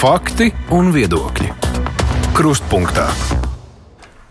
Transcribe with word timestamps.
Fakti 0.00 0.46
un 0.72 0.86
viedokļi. 0.96 1.50
Krustpunktā. 2.32 3.02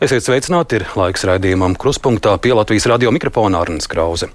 Esiet 0.01 0.25
sveicināti, 0.25 0.79
ir 0.79 0.85
laiks 0.97 1.27
raidījumam 1.29 1.75
Kruspunkta 1.77 2.31
pie 2.41 2.55
Latvijas 2.57 2.87
radio 2.89 3.11
mikrofona 3.13 3.61
Arnēs 3.61 3.85
Krause. 3.91 4.31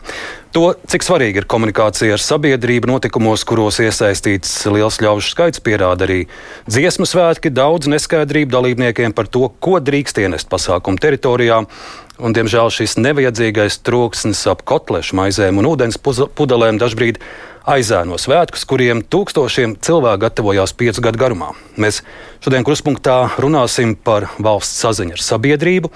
To, 0.55 0.69
cik 0.87 1.03
svarīga 1.03 1.43
ir 1.43 1.49
komunikācija 1.51 2.15
ar 2.15 2.23
sabiedrību 2.23 2.93
notikumos, 2.93 3.43
kuros 3.49 3.81
iesaistīts 3.83 4.53
liels 4.71 5.01
ļaužu 5.03 5.33
skaits, 5.33 5.65
pierāda 5.65 6.07
arī 6.07 6.21
dziesmu 6.71 7.09
svētki, 7.11 7.51
daudz 7.51 7.91
neskaidrību 7.91 8.55
dalībniekiem 8.55 9.17
par 9.19 9.27
to, 9.27 9.49
ko 9.59 9.83
drīkst 9.83 10.23
ienest 10.23 10.53
pasākumu 10.55 11.03
teritorijā. 11.03 11.65
Un, 12.15 12.31
diemžēl 12.31 12.71
šis 12.71 12.93
nevajadzīgais 13.03 13.81
troksnis 13.83 14.45
ap 14.47 14.61
kotlešu 14.63 15.17
maizēm 15.19 15.59
un 15.59 15.67
ūdens 15.67 15.99
pudelēm 15.99 16.79
dažbrīd 16.79 17.19
aizēno 17.67 18.15
svētkus, 18.23 18.63
kuriem 18.71 19.01
tūkstošiem 19.03 19.75
cilvēku 19.83 20.23
gatavojās 20.23 20.77
piecu 20.79 21.03
gadu 21.03 21.19
garumā. 21.19 21.49
Mēs 21.75 22.05
šodien 22.45 22.63
kruspunktā 22.67 23.17
runāsim 23.43 23.97
par 23.99 24.29
valsts 24.39 24.85
saziņu 24.85 25.17
ar 25.17 25.25
sabiedrību. 25.27 25.91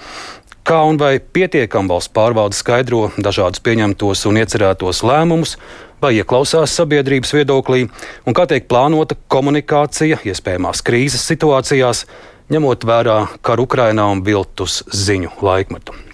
Kā 0.67 0.81
un 0.85 0.99
vai 0.99 1.21
pietiekami 1.23 1.87
valsts 1.87 2.11
pārvalde 2.13 2.57
skaidro 2.57 3.13
dažādus 3.15 3.63
pieņemtos 3.63 4.25
un 4.27 4.41
iecerētos 4.41 4.99
lēmumus, 5.07 5.55
vai 6.03 6.17
ieklausās 6.19 6.75
sabiedrības 6.81 7.31
viedoklī, 7.37 7.85
un 8.27 8.35
kā 8.35 8.43
tiek 8.51 8.67
plānota 8.67 9.15
komunikācija 9.31 10.19
iespējamās 10.27 10.83
krīzes 10.83 11.23
situācijās, 11.31 12.03
ņemot 12.51 12.85
vērā 12.91 13.17
karu 13.39 13.69
Ukrainā 13.69 14.11
un 14.11 14.27
viltus 14.27 14.81
ziņu 14.91 15.37
laikmetu. 15.39 16.08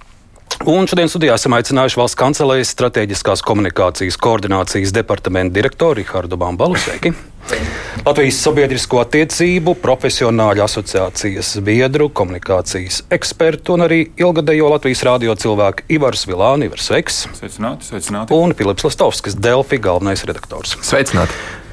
Un 0.64 0.88
šodien 0.88 1.10
studijā 1.12 1.36
esam 1.36 1.54
aicinājuši 1.58 2.00
valsts 2.00 2.18
kancelējas 2.20 2.72
strateģiskās 2.72 3.44
komunikācijas 3.44 4.16
koordinācijas 4.24 4.94
departamenta 4.96 5.58
direktoru 5.58 6.00
Rihardu 6.00 6.40
Bambalu. 6.40 6.80
Sveiki! 6.80 7.12
Latvijas 8.06 8.40
sabiedrisko 8.42 9.02
attiecību 9.04 9.76
profesionāļu 9.84 10.64
asociācijas 10.66 11.52
biedru, 11.66 12.08
komunikācijas 12.10 13.04
ekspertu 13.14 13.76
un 13.76 13.86
arī 13.86 14.00
ilgadējo 14.22 14.72
Latvijas 14.72 15.04
rādio 15.06 15.36
cilvēku 15.42 15.86
Ivars 15.98 16.26
Vilāni. 16.30 16.72
Ivars, 16.72 16.88
sveiks! 16.88 17.22
Sveicināti, 17.36 17.92
sveicināti! 17.92 18.40
Un 18.40 18.56
Filips 18.58 18.88
Lastovskis, 18.88 19.38
Delfi 19.38 19.82
galvenais 19.84 20.24
redaktors. 20.26 20.78
Sveicināti! 20.86 21.65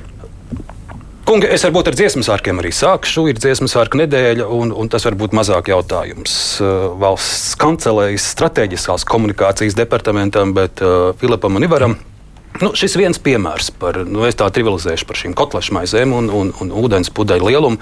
Kungi, 1.23 1.47
es 1.55 1.62
varbūt 1.62 1.87
ar 1.92 1.95
dziesmu 1.95 2.25
sārkiem 2.27 2.59
arī 2.59 2.73
sākšu. 2.75 3.28
Ir 3.31 3.39
dziesmu 3.39 3.69
sārka 3.70 4.01
nedēļa, 4.01 4.48
un, 4.51 4.73
un 4.75 4.89
tas 4.91 5.06
varbūt 5.06 5.37
mazāk 5.39 5.70
jautājums 5.70 6.34
uh, 6.59 6.89
valsts 6.98 7.55
kancelējas 7.62 8.27
strateģiskās 8.34 9.06
komunikācijas 9.06 9.79
departamentam, 9.79 10.55
bet 10.56 10.83
uh, 10.83 11.12
Filipam 11.20 11.61
un 11.61 11.69
Ivaram. 11.69 11.95
Mm. 11.95 12.12
Nu, 12.61 12.69
šis 12.77 12.95
viens 13.00 13.17
piemērs 13.22 13.70
par, 13.81 13.97
nu, 14.05 14.27
es 14.28 14.36
tā 14.36 14.47
trivializēšu 14.53 15.06
par 15.08 15.19
šīm 15.19 15.33
kotlešmaizēm 15.39 16.12
un, 16.12 16.28
un, 16.36 16.50
un 16.61 16.72
ūdens 16.83 17.08
pudeļu 17.14 17.48
lielumu. 17.48 17.81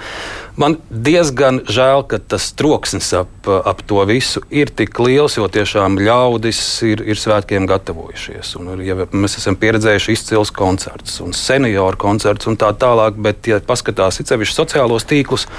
Man 0.61 0.77
diezgan 0.89 1.59
žēl, 1.67 2.05
ka 2.07 2.21
tas 2.31 2.47
troksnis 2.55 3.09
ap, 3.19 3.49
ap 3.51 3.83
to 3.87 3.99
visu 4.07 4.43
ir 4.47 4.71
tik 4.71 4.95
liels, 5.03 5.35
jo 5.37 5.49
tiešām 5.51 5.99
ļaudis 5.99 6.61
ir, 6.87 7.03
ir 7.03 7.19
svētkiem 7.19 7.67
gatavojušies. 7.69 8.53
Un, 8.61 8.71
ja 8.85 8.95
mēs 9.11 9.37
esam 9.41 9.59
pieredzējuši 9.59 10.15
izcils 10.15 10.53
koncerts 10.55 11.19
un 11.25 11.35
senioru 11.35 11.99
koncerts 11.99 12.47
un 12.47 12.59
tā 12.59 12.71
tālāk, 12.71 13.19
bet, 13.19 13.51
ja 13.51 13.59
paskatās 13.65 14.23
sevišķi 14.23 14.55
sociālos 14.55 15.07
tīklus, 15.09 15.49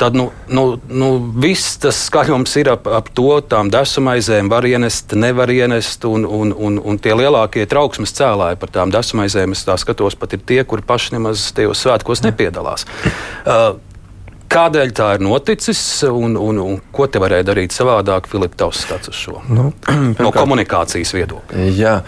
tad 0.00 0.16
nu, 0.16 0.30
nu, 0.48 0.64
nu, 0.88 1.08
viss 1.42 1.76
tas 1.82 1.98
skaļums 2.08 2.56
ir 2.62 2.70
ap, 2.72 2.88
ap 2.88 3.10
to, 3.16 3.28
tām 3.44 3.68
desmaizēm 3.72 4.48
var 4.52 4.64
ienest, 4.64 5.12
nevar 5.12 5.52
ienest. 5.52 6.06
Un, 6.08 6.24
un, 6.24 6.54
un, 6.56 6.78
un 6.80 7.00
tie 7.02 7.12
lielākie 7.16 7.66
trauksmes 7.68 8.14
cēlāji 8.16 8.58
par 8.62 8.72
tām 8.72 8.94
desmaizēm, 8.94 9.52
es 9.52 9.66
tā 9.68 9.76
skatos, 9.80 10.16
pat 10.16 10.38
ir 10.38 10.44
tie, 10.48 10.62
kuri 10.64 10.86
paši 10.86 11.18
nemaz 11.18 11.50
tajos 11.56 11.84
svētkos 11.84 12.24
nepiedalās. 12.26 12.88
Uh, 13.40 13.78
Kādēļ 14.50 14.90
tā 14.98 15.12
ir 15.14 15.22
noticis 15.22 15.78
un, 16.08 16.34
un, 16.34 16.58
un 16.58 16.78
ko 16.90 17.06
te 17.06 17.20
varēja 17.22 17.46
darīt 17.52 17.74
savādāk, 17.74 18.26
Filips, 18.26 18.58
tavs 18.58 18.82
stats 18.82 19.12
uz 19.12 19.18
šo? 19.18 19.38
Nu, 19.46 19.68
no 20.24 20.32
komunikācijas 20.34 21.14
viedokļa. 21.14 21.70
Jā. 21.78 22.00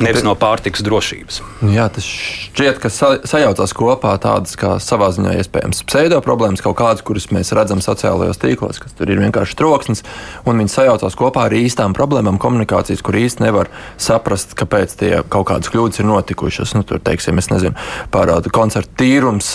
Nevis 0.00 0.24
no 0.24 0.32
pārtikas 0.38 0.80
drošības. 0.86 1.40
Jā, 1.74 1.88
tas 1.92 2.06
šķiet, 2.06 2.78
ka 2.80 2.88
sa 2.94 3.10
sajaucās 3.28 3.74
kopā 3.76 4.14
tādas 4.22 4.56
kā 4.56 4.78
savā 4.80 5.10
ziņā 5.12 5.34
iespējams 5.42 5.82
pseido 5.90 6.22
problēmas, 6.24 6.62
kaut 6.64 6.78
kādas, 6.78 7.04
kuras 7.04 7.28
mēs 7.34 7.52
redzam 7.56 7.82
sociālajos 7.84 8.40
tīklos, 8.40 8.80
kas 8.80 8.96
tur 8.96 9.12
ir 9.12 9.20
vienkārši 9.20 9.58
troksnis, 9.60 10.04
un 10.48 10.62
viņi 10.62 10.72
sajaucās 10.72 11.18
kopā 11.20 11.50
ar 11.50 11.56
īstām 11.58 11.92
problēmām 11.98 12.40
komunikācijas, 12.40 13.04
kur 13.04 13.18
īsti 13.20 13.44
nevar 13.44 13.68
saprast, 14.00 14.56
kāpēc 14.56 14.96
tie 15.02 15.12
kaut 15.28 15.50
kādas 15.52 15.68
kļūdas 15.74 16.00
ir 16.00 16.08
notikušas. 16.08 16.72
Nu, 16.78 16.86
tur, 16.86 17.02
teiksim, 17.04 17.42
es 17.42 17.50
nezinu, 17.52 17.76
par 18.14 18.32
koncertu 18.56 19.02
tīrums, 19.02 19.52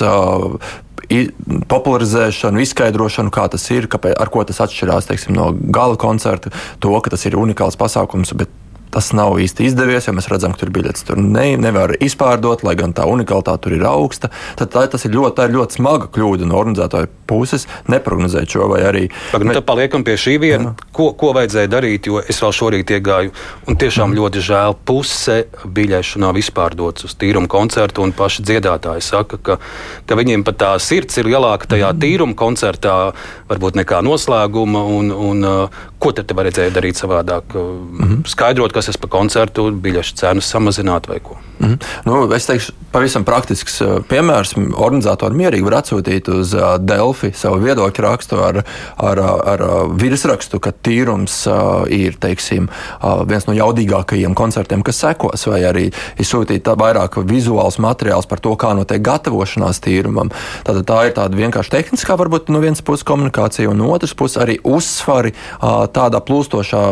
popularizēšanu, 1.69 2.61
izskaidrošanu, 2.65 3.33
kā 3.33 3.47
tas 3.51 3.65
ir, 3.75 3.89
kāpēc, 3.91 4.15
ar 4.21 4.31
ko 4.33 4.43
tas 4.47 4.61
atšķirās 4.65 5.09
teiksim, 5.09 5.35
no 5.37 5.51
gala 5.53 5.97
koncerta, 5.99 6.53
to, 6.83 6.93
ka 7.03 7.13
tas 7.13 7.25
ir 7.27 7.37
unikāls 7.39 7.77
pasākums. 7.79 8.33
Bet 8.37 8.51
tas 8.95 9.11
nav 9.15 9.35
īsti 9.43 9.67
izdevies, 9.67 10.07
jo 10.07 10.13
mēs 10.15 10.29
redzam, 10.31 10.53
ka 10.55 10.63
tur 10.63 10.71
biļetes 10.75 11.03
tur 11.09 11.19
ne, 11.19 11.49
nevar 11.59 11.97
izpārdot, 11.99 12.63
lai 12.63 12.77
gan 12.79 12.93
tā 12.95 13.03
unikalitāte 13.11 13.65
tur 13.65 13.75
ir 13.75 13.83
augsta. 13.89 14.29
Tad 14.55 14.71
tā, 14.71 14.85
tas 14.91 15.03
ir 15.07 15.11
ļoti, 15.15 15.49
ir 15.49 15.55
ļoti 15.57 15.79
smaga 15.81 16.07
kļūda 16.15 16.47
no 16.47 16.55
organizētāja 16.61 17.09
puses 17.27 17.65
neprognozēt 17.91 18.55
šo 18.55 18.69
vai 18.71 18.83
arī. 18.87 19.03
Tagad 19.33 19.49
mēs... 19.49 19.59
paliekam 19.67 20.05
pie 20.07 20.15
šī 20.21 20.37
viena, 20.41 20.73
ko, 20.95 21.09
ko 21.17 21.33
vajadzēja 21.35 21.71
darīt, 21.73 22.07
jo 22.07 22.21
es 22.23 22.39
vēl 22.43 22.53
šorīt 22.55 22.93
iegāju 22.95 23.33
un 23.67 23.79
tiešām 23.81 24.13
mm. 24.13 24.19
ļoti 24.21 24.43
žēl 24.45 24.77
puse 24.87 25.39
biļešu 25.65 26.21
nav 26.23 26.39
izpārdotas 26.39 27.09
uz 27.09 27.17
tīrumu 27.19 27.51
koncertu 27.51 28.05
un 28.05 28.13
paši 28.15 28.45
dziedātāji 28.47 29.03
saka, 29.03 29.41
ka, 29.41 29.57
ka 30.07 30.19
viņiem 30.19 30.45
pat 30.47 30.61
tā 30.61 30.71
sirds 30.83 31.19
ir 31.19 31.31
lielāka 31.33 31.73
tajā 31.75 31.91
mm. 31.91 32.03
tīrumu 32.05 32.37
koncertā 32.39 32.95
varbūt 33.49 33.81
nekā 33.81 33.99
noslēguma 34.05 34.85
un, 34.95 35.11
un 35.11 35.49
ko 35.99 36.11
tad 36.15 36.31
vajadzēja 36.31 36.73
darīt 36.75 36.99
savādāk? 36.99 37.55
Mm 37.55 38.03
-hmm. 38.03 38.27
Skaidrot, 38.27 38.73
kas 38.73 38.85
tas 38.85 38.97
par 38.97 39.09
koncertu, 39.09 39.71
biļešu 39.71 40.15
cenas 40.15 40.45
samazināt 40.45 41.07
vai 41.07 41.19
ko? 41.19 41.37
Mm 41.59 41.67
-hmm. 41.67 41.77
nu, 42.05 42.33
es 42.33 42.45
teikšu, 42.45 42.71
pavisam 42.91 43.23
praktisks 43.23 43.81
piemērs. 44.09 44.53
Organizatori 44.77 45.35
mierīgi 45.35 45.63
var 45.63 45.73
atsūtīt 45.81 46.29
uz 46.31 46.55
Delfi 46.79 47.31
savu 47.35 47.59
viedokļu 47.63 48.03
rakstu 48.03 48.39
ar, 48.43 48.61
ar, 48.97 49.19
ar 49.53 49.63
virsrakstu, 49.99 50.59
ka 50.59 50.71
tīrums 50.71 51.35
ir 51.89 52.15
teiksim, 52.19 52.69
viens 53.27 53.47
no 53.47 53.53
jaudīgākajiem 53.53 54.35
koncertiem, 54.37 54.83
kas 54.83 54.99
sekos, 55.03 55.47
vai 55.47 55.61
arī 55.63 55.85
izsūtīt 56.19 56.67
vairāk 56.67 57.19
vizuāls 57.27 57.79
materiāls 57.79 58.27
par 58.27 58.39
to, 58.39 58.55
kā 58.55 58.73
notiek 58.77 59.01
gatavošanās 59.01 59.79
tīrumam. 59.83 60.31
Tātad 60.63 60.85
tā 60.85 60.99
ir 61.07 61.15
tāda 61.19 61.35
vienkārši 61.35 61.71
tehniskā, 61.71 62.17
varbūt 62.19 62.49
no 62.49 62.59
vienas 62.63 62.81
puses 62.85 63.03
komunikācija, 63.07 63.69
un 63.69 63.77
no 63.77 63.91
otras 63.91 64.13
puses 64.13 64.41
arī 64.41 64.59
uzsvari 64.63 65.33
tādā 65.95 66.21
plūstošā 66.25 66.83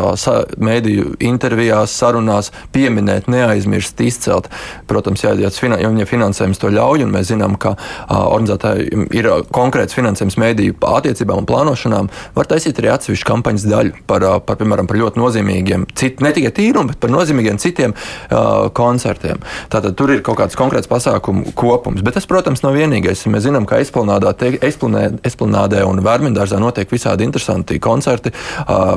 mēdīju 0.64 1.16
intervijās, 1.24 1.94
sarunās 1.98 2.50
pieminēt, 2.74 3.28
neaizmirst, 3.30 4.00
izcelt. 4.04 4.50
Protams, 4.90 5.24
ja, 5.24 5.34
ja, 5.38 5.50
ja 5.50 6.08
finansējums 6.08 6.60
to 6.60 6.70
ļauj, 6.74 7.04
un 7.04 7.12
mēs 7.14 7.30
zinām, 7.32 7.56
ka 7.60 7.74
organizētāji 8.08 9.08
ir 9.16 9.30
konkrēts 9.54 9.96
finansējums 9.96 10.38
mēdīju 10.40 10.76
attiecībām 10.88 11.42
un 11.42 11.48
plānošanām, 11.48 12.10
var 12.36 12.50
taisīt 12.50 12.80
arī 12.80 12.92
atsevišķu 12.94 13.28
kampaņas 13.28 13.66
daļu 13.70 14.04
par, 14.10 14.26
par, 14.46 14.58
piemēram, 14.60 14.88
par 14.90 15.00
ļoti 15.00 15.20
nozīmīgiem, 15.20 15.86
cit, 15.98 16.22
ne 16.24 16.32
tikai 16.34 16.52
tīrumu, 16.56 16.92
bet 16.92 17.00
par 17.02 17.12
nozīmīgiem 17.14 17.60
citiem 17.62 17.94
uh, 17.94 18.68
koncertiem. 18.74 19.42
Tātad 19.72 19.96
tur 19.98 20.14
ir 20.14 20.24
kaut 20.26 20.40
kāds 20.40 20.58
konkrēts 20.58 20.90
pasākumu 20.90 21.54
kopums. 21.58 22.04
Bet 22.04 22.18
tas, 22.18 22.28
protams, 22.30 22.64
nav 22.64 22.76
vienīgais. 22.78 23.24
Mēs 23.30 23.46
zinām, 23.46 23.68
ka 23.68 23.80
Esplanādē 23.82 25.84
un 25.88 26.02
Vērmindārzā 26.04 26.60
notiek 26.62 26.90
visādi 26.92 27.26
interesanti 27.26 27.80
koncerti. 27.82 28.32
Uh, 28.64 28.93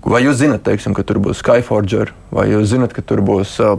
Vai 0.00 0.22
jūs 0.24 0.40
zinat, 0.40 0.64
teiksim, 0.64 0.94
ka 0.96 1.04
tur 1.04 1.20
būs 1.20 1.42
Skyforger, 1.42 2.14
vai 2.32 2.48
jūs 2.50 2.70
zinat, 2.72 2.94
ka 2.96 3.04
tur 3.04 3.20
būs 3.24 3.58
uh, 3.60 3.76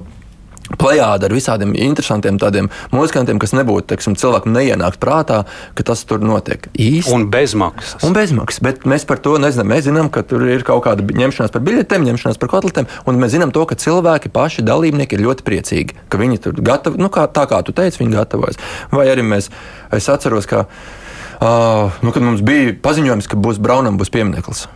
plējāda 0.79 1.27
ar 1.27 1.33
visādiem 1.35 1.73
interesantiem 1.75 2.37
tādiem 2.41 2.69
muzikantiem, 2.93 3.39
kas 3.41 3.53
nebūtu 3.57 3.89
teiksim, 3.91 4.15
cilvēkam 4.19 4.53
neienākt 4.55 4.99
prātā, 5.01 5.41
ka 5.77 5.85
tas 5.87 6.03
tur 6.07 6.23
notiek 6.23 6.67
īsti. 6.71 7.11
Un 7.15 7.27
bezmaksas. 7.33 8.05
Un 8.07 8.15
bezmaksas, 8.15 8.61
bet 8.63 8.85
mēs 8.89 9.05
par 9.09 9.21
to 9.23 9.37
nezinām. 9.41 9.71
Mēs 9.71 9.85
zinām, 9.87 10.11
ka 10.13 10.23
tur 10.27 10.45
ir 10.47 10.65
kaut 10.67 10.83
kāda 10.87 11.05
ņemšanās 11.05 11.53
par 11.53 11.65
biļetēm, 11.67 12.07
ņemšanās 12.11 12.41
par 12.41 12.53
kotletēm, 12.53 12.89
un 13.07 13.21
mēs 13.21 13.35
zinām 13.35 13.53
to, 13.55 13.65
ka 13.69 13.79
cilvēki 13.79 14.31
paši 14.33 14.65
dalībnieki 14.67 15.17
ir 15.17 15.25
ļoti 15.27 15.47
priecīgi, 15.47 16.01
ka 16.11 16.21
viņi 16.21 16.43
tur 16.45 16.59
gatavi, 16.59 17.01
nu, 17.01 17.11
kā, 17.13 17.27
tā 17.31 17.47
kā 17.49 17.61
tu 17.65 17.75
teici, 17.75 18.03
viņi 18.03 18.19
gatavojas. 18.19 18.59
Vai 18.93 19.07
arī 19.11 19.25
mēs, 19.27 19.51
es 19.95 20.11
atceros, 20.11 20.49
ka, 20.49 20.67
uh, 21.39 22.03
nu, 22.03 22.13
kad 22.13 22.23
mums 22.25 22.45
bija 22.45 22.75
paziņojums, 22.83 23.31
ka 23.31 23.39
būs 23.39 23.61
Braunam 23.63 23.99
būs 24.01 24.13
piemineklis 24.13 24.67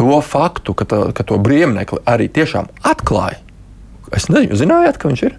to 0.00 0.16
faktu, 0.24 0.72
ka, 0.72 0.88
tā, 0.88 0.98
ka 1.12 1.26
to 1.28 1.36
brīvniekli 1.42 2.00
arī 2.08 2.30
tiešām 2.32 2.70
atklāja. 2.88 3.36
Es 4.16 4.30
nezinu, 4.32 4.56
zinājāt, 4.58 4.96
ka 4.98 5.10
viņš 5.10 5.22
ir. 5.28 5.36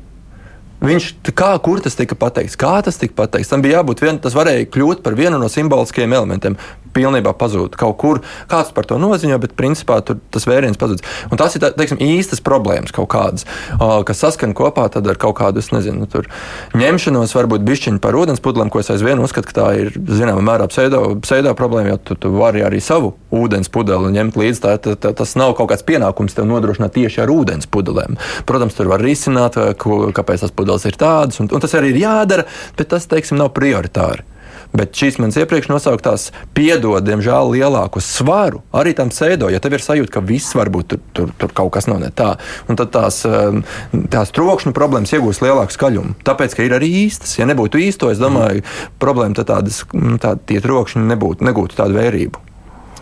Viņš, 0.81 1.07
kā, 1.37 1.51
kur 1.61 1.81
tas 1.81 1.97
tika 1.97 2.15
pateikts, 2.17 2.57
kā 2.57 2.73
tas 2.85 2.97
tika 2.97 3.13
pateikts. 3.17 3.49
Tam 3.51 3.61
bija 3.61 3.79
jābūt 3.79 4.01
vienam, 4.01 4.21
tas 4.21 4.37
varēja 4.37 4.69
kļūt 4.73 5.03
par 5.05 5.17
vienu 5.17 5.37
no 5.41 5.49
simboliskajiem 5.51 6.15
elementiem. 6.17 6.55
Pilnībā 6.95 7.33
pazūd 7.37 7.77
kaut 7.79 7.97
kur. 8.01 8.21
Kāds 8.51 8.73
par 8.75 8.87
to 8.89 8.99
noziņo, 9.01 9.39
bet 9.41 9.55
principā 9.59 9.99
tas 10.03 10.47
vēriens 10.47 10.79
pazudis. 10.79 11.05
Un 11.31 11.39
tas 11.39 11.55
ir 11.55 11.63
tā, 11.63 11.71
teiksim, 11.75 12.01
īstas 12.01 12.43
problēmas 12.43 12.93
kaut 12.95 13.09
kādas, 13.13 13.47
kas 14.07 14.23
saskan 14.23 14.55
kopā 14.57 14.87
ar 14.91 15.19
kaut 15.21 15.37
kādu, 15.39 15.63
nezinu, 15.71 16.07
tur, 16.11 16.27
ņemšanos, 16.77 17.35
varbūt 17.37 17.65
bišķiņu 17.67 18.01
par 18.03 18.17
ūdens 18.17 18.41
pudelēm, 18.43 18.71
ko 18.73 18.81
es 18.81 18.91
aizvien 18.93 19.21
uzskatu, 19.23 19.49
ka 19.51 19.57
tā 19.57 19.67
ir 19.79 19.91
zināmā 19.93 20.43
mērā 20.45 20.67
pseido, 20.71 21.03
pseido 21.23 21.53
problēma, 21.57 21.93
jo 21.93 21.99
tu, 22.11 22.17
tu 22.25 22.33
vari 22.35 22.63
arī 22.65 22.81
savu 22.83 23.13
ūdens 23.35 23.71
pudeli 23.71 24.11
ņemt 24.15 24.39
līdzi. 24.39 24.63
Tā, 24.65 24.75
tā, 24.83 24.95
tā, 24.99 25.13
tas 25.17 25.35
nav 25.39 25.55
kaut 25.59 25.71
kāds 25.71 25.85
pienākums 25.87 26.35
tev 26.37 26.49
nodrošināt 26.49 26.95
tieši 26.97 27.23
ar 27.23 27.33
ūdens 27.33 27.69
pudelēm. 27.71 28.19
Protams, 28.49 28.75
tur 28.77 28.91
var 28.91 29.03
risināt, 29.05 29.57
ko, 29.81 30.03
kāpēc 30.15 30.45
tas 30.45 30.55
pudeles 30.55 30.85
ir 30.89 30.99
tādas, 30.99 31.41
un, 31.43 31.51
un 31.51 31.63
tas 31.63 31.79
arī 31.79 31.95
ir 31.95 32.03
jādara, 32.03 32.47
bet 32.77 32.91
tas, 32.93 33.07
teiksim, 33.11 33.39
nav 33.41 33.53
prioritāri. 33.55 34.27
Bet 34.71 34.95
šīs 34.95 35.17
manas 35.19 35.35
iepriekš 35.41 35.67
nosauktās 35.71 36.29
piedod, 36.55 37.03
diemžēl, 37.03 37.51
lielāku 37.57 37.99
svaru 38.03 38.61
arī 38.75 38.93
tam 38.95 39.11
sēdo, 39.11 39.49
ja 39.51 39.59
tev 39.63 39.75
ir 39.75 39.83
sajūta, 39.83 40.13
ka 40.15 40.23
viss 40.23 40.55
varbūt 40.55 40.91
tur, 40.93 41.01
tur, 41.17 41.33
tur 41.41 41.55
kaut 41.55 41.73
kas 41.75 41.89
nav 41.91 41.99
ne 42.03 42.11
tā. 42.15 42.33
Un 42.71 42.79
tad 42.79 42.93
tās, 42.95 43.21
um, 43.27 43.63
tās 44.11 44.31
trokšņu 44.35 44.71
problēmas 44.75 45.11
iegūs 45.17 45.41
lielāku 45.43 45.75
skaļumu. 45.75 46.15
Tāpēc, 46.27 46.55
ka 46.55 46.67
ir 46.67 46.77
arī 46.77 46.91
īstas. 47.03 47.35
Ja 47.39 47.49
nebūtu 47.49 47.81
īsto, 47.83 48.11
es 48.13 48.21
domāju, 48.21 48.63
mm. 48.63 48.93
problēma 49.01 49.41
tad 49.41 49.51
tādas, 49.51 49.83
mm, 49.91 50.21
tā, 50.23 50.37
tie 50.47 50.61
trokšņi 50.63 51.03
nebūtu, 51.11 51.47
negūtu 51.47 51.79
tādu 51.79 51.99
vērību. 51.99 52.47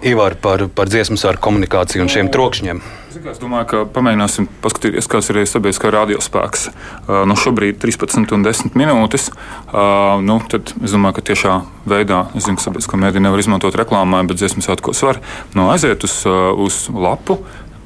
Ivar 0.10 0.40
par, 0.42 0.66
par 0.74 0.90
dziesmu 0.90 1.20
ar 1.28 1.38
komunikāciju 1.44 2.06
un 2.06 2.12
šiem 2.12 2.34
trokšņiem. 2.34 2.82
Es 3.10 3.40
domāju, 3.42 3.66
ka 3.66 3.78
pamēģināsim 3.90 4.46
paskatīties, 4.62 5.08
kāds 5.10 5.32
ir 5.32 5.40
sabiedriskā 5.50 5.90
radiospēks. 5.96 6.68
Uh, 6.70 7.24
nu, 7.26 7.34
šobrīd 7.34 7.80
13 7.82 8.30
un 8.38 8.46
10 8.46 8.78
minūtes. 8.78 9.32
Uh, 9.34 10.22
nu, 10.22 10.36
tad 10.46 10.70
es 10.78 10.94
domāju, 10.94 11.18
ka 11.18 11.24
tiešā 11.32 11.56
veidā, 11.90 12.20
es 12.38 12.46
zinu, 12.46 12.60
ka 12.60 12.68
sabiedriskā 12.68 13.02
mēdī 13.02 13.24
nevar 13.26 13.42
izmantot 13.42 13.74
reklāmai, 13.82 14.22
bet 14.30 14.38
dziesmu 14.38 14.62
svētkos 14.62 15.02
var 15.08 15.24
nu, 15.58 15.66
aiziet 15.74 16.06
uz, 16.06 16.20
uz 16.62 16.84
lapu, 16.94 17.40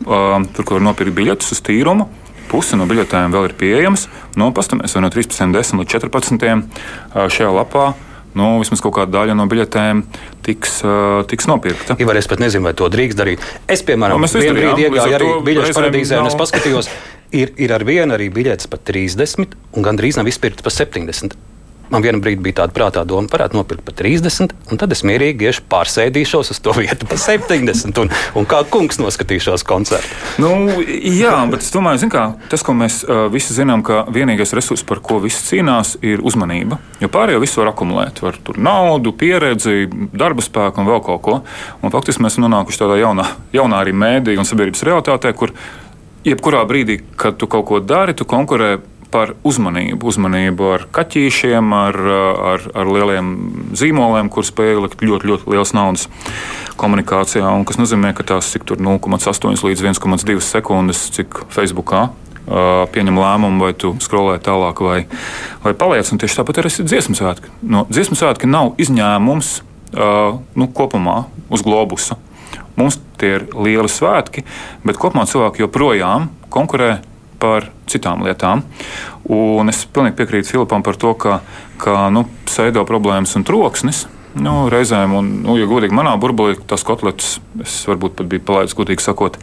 tur, 0.04 0.68
kur 0.68 0.82
var 0.82 0.88
nopirkt 0.90 1.16
biļetes 1.16 1.56
uz 1.56 1.64
tīrumu. 1.64 2.10
Puse 2.52 2.76
no 2.76 2.84
biļetēm 2.92 3.32
vēl 3.32 3.48
ir 3.48 3.56
pieejamas. 3.64 4.10
Nu, 4.36 4.52
Pastāvēsim 4.52 5.08
no 5.08 5.14
13, 5.14 5.56
līdz 5.56 6.02
14. 6.04 6.50
Uh, 6.52 7.30
šajā 7.32 7.56
lapā 7.64 7.94
nu, 8.40 8.50
vismaz 8.62 8.82
kaut 8.84 8.96
kāda 8.98 9.14
daļa 9.20 9.38
no 9.38 9.48
biļetēm 9.52 10.04
tiks, 10.46 10.80
uh, 10.86 11.22
tiks 11.30 11.50
nopirkta. 11.50 11.98
Ivar, 12.02 12.20
es 12.20 12.30
pat 12.32 12.44
nezinu, 12.44 12.68
vai 12.68 12.76
to 12.78 12.90
drīkst 12.92 13.20
darīt. 13.20 13.48
Es, 13.72 13.86
piemēram, 13.88 14.22
no, 14.22 14.30
vienā 14.30 14.58
brīdī 14.60 14.88
iegāju 14.90 15.18
arī 15.20 15.32
biļešu 15.50 15.78
paradīzē 15.78 16.20
nav... 16.20 16.26
un 16.26 16.34
es 16.34 16.40
paskatījos, 16.40 16.92
ir, 17.36 17.54
ir 17.62 17.74
ar 17.76 17.86
vienu 17.88 18.18
arī 18.18 18.30
biļetes 18.34 18.70
par 18.72 18.84
30 18.90 19.58
un 19.74 19.86
gandrīz 19.86 20.20
nav 20.20 20.30
izpirktas 20.32 20.66
par 20.66 20.76
70. 20.76 21.38
Man 21.92 22.04
vienā 22.04 22.22
brīdī 22.24 22.42
bija 22.46 22.62
tāda 22.62 22.74
prātā 22.76 23.04
doma, 23.08 23.28
varētu 23.32 23.58
nopirkt 23.58 23.84
par 23.86 23.96
30, 24.00 24.54
un 24.72 24.80
tad 24.82 24.94
es 24.96 25.04
mierīgi 25.06 25.50
iešu 25.50 25.66
pārsēdīšos 25.72 26.54
uz 26.54 26.62
to 26.64 26.74
vietu 26.78 27.08
par 27.10 27.20
70, 27.22 28.00
un, 28.02 28.12
un 28.40 28.48
kā 28.50 28.62
kungs 28.72 29.02
noskatīšos 29.02 29.66
koncertu. 29.68 30.16
Nu, 30.42 30.54
jā, 30.88 31.36
bet 31.52 31.66
es 31.66 31.74
domāju, 31.76 32.10
kā, 32.14 32.24
tas, 32.50 32.64
ko 32.66 32.76
mēs 32.78 33.02
uh, 33.04 33.26
visi 33.34 33.56
zinām, 33.58 33.84
ka 33.86 34.06
vienīgais 34.14 34.56
resurs, 34.58 34.86
par 34.88 35.04
ko 35.04 35.20
visi 35.24 35.44
cīnās, 35.52 35.98
ir 36.06 36.24
uzmanība. 36.24 36.80
Jo 37.04 37.12
pārējo 37.14 37.44
visu 37.44 37.62
var 37.62 37.74
akumulēt. 37.74 38.24
Var 38.24 38.40
tur 38.48 38.58
naudu, 38.64 39.14
pieredzi, 39.20 39.90
darba 40.16 40.46
spēku 40.46 40.82
un 40.82 40.90
vēl 40.90 41.04
kaut 41.06 41.24
ko. 41.26 41.40
Un 41.84 41.94
faktiski 41.94 42.24
mēs 42.24 42.40
nonākuši 42.42 42.84
tādā 42.86 42.98
jaunā, 43.04 43.28
jaunā 43.54 43.84
arī 43.84 43.94
mēdī 43.98 44.40
un 44.40 44.48
sabiedrības 44.48 44.86
realitātē, 44.88 45.36
kur 45.38 45.54
jebkurā 46.24 46.64
brīdī, 46.68 47.02
kad 47.20 47.38
tu 47.40 47.50
kaut 47.52 47.68
ko 47.68 47.80
dari, 47.84 48.16
tu 48.16 48.26
konkurē 48.30 48.78
par 49.14 49.36
uzmanību. 49.46 50.10
Uzmanību 50.10 50.72
ar 50.74 50.88
kaķīšiem, 50.96 51.70
ar, 51.78 52.00
ar, 52.54 52.66
ar 52.74 52.90
lieliem 52.90 53.30
zīmoliem, 53.78 54.32
kur 54.34 54.48
spēj 54.48 54.80
likt 54.82 55.06
ļoti, 55.06 55.30
ļoti 55.30 55.54
liels 55.54 55.76
naudas 55.78 56.08
komunikācijā. 56.82 57.46
Un, 57.46 57.68
kas 57.70 57.80
nozīmē, 57.82 58.16
ka 58.18 58.26
tās 58.34 58.50
ir 58.58 58.66
0,8 58.66 59.66
līdz 59.70 59.88
1,2 59.94 60.42
sekundes, 60.44 61.06
cik 61.14 61.46
Facebookā 61.54 62.10
pieņem 62.44 63.20
lēmumu, 63.20 63.64
vai 63.64 63.72
tu 63.78 63.94
skrolē 64.04 64.36
tālāk, 64.44 64.82
vai, 64.84 64.98
vai 65.64 65.74
paliec. 65.78 66.10
Un 66.12 66.20
tieši 66.20 66.42
tāpat 66.42 66.60
arī 66.60 66.74
ir 66.74 66.90
dziesmu 66.90 67.16
svētki. 67.16 67.54
No, 67.64 67.86
dziesmu 67.88 68.18
svētki 68.20 68.50
nav 68.52 68.74
izņēmums 68.84 69.54
uh, 69.62 70.42
nu, 70.60 70.68
kopumā 70.76 71.24
uz 71.54 71.64
globusa. 71.64 72.20
Mums 72.76 73.00
tie 73.22 73.38
ir 73.38 73.48
lieli 73.54 73.90
svētki, 73.92 74.44
bet 74.84 75.00
kopumā 75.00 75.28
cilvēki 75.30 75.64
joprojām 75.64 76.32
konkurē 76.54 76.98
par 77.44 77.68
citām 77.92 78.24
lietām. 78.24 78.64
Un 79.28 79.72
es 79.72 79.84
pilnīgi 79.86 80.18
piekrītu 80.22 80.56
Filipam 80.56 80.84
par 80.86 81.00
to, 81.00 81.14
ka, 81.20 81.42
ka 81.82 82.08
nu, 82.14 82.26
pseido 82.48 82.86
problēmas 82.88 83.36
un 83.40 83.48
troksnis. 83.48 84.06
Nu, 84.34 84.66
reizēm, 84.74 85.12
un, 85.14 85.28
nu, 85.44 85.60
ja 85.60 85.68
godīgi 85.70 85.94
manā 85.94 86.16
burbulī, 86.18 86.56
tas 86.66 86.82
kotletes 86.88 87.36
es 87.62 87.76
varbūt 87.86 88.16
pat 88.18 88.30
biju 88.32 88.42
palaidis, 88.48 88.74
gudīgi 88.80 89.06
sakot, 89.06 89.38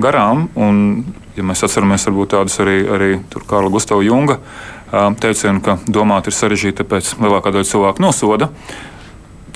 garām. 0.00 0.46
Un, 0.56 1.02
ja 1.36 1.44
mēs 1.44 1.64
atceramies 1.66 2.06
varbūt 2.08 2.32
tādus 2.32 2.56
arī, 2.64 2.78
arī 2.88 3.10
Karla 3.50 3.72
Gustavs 3.72 4.06
Junga 4.06 4.38
teicienu, 4.90 5.60
ka 5.64 5.76
domāt 5.86 6.30
ir 6.30 6.34
sarežģīti, 6.34 6.80
tāpēc 6.80 7.12
lielākā 7.20 7.52
daļa 7.52 7.68
cilvēku 7.68 8.02
nosoda. 8.02 8.48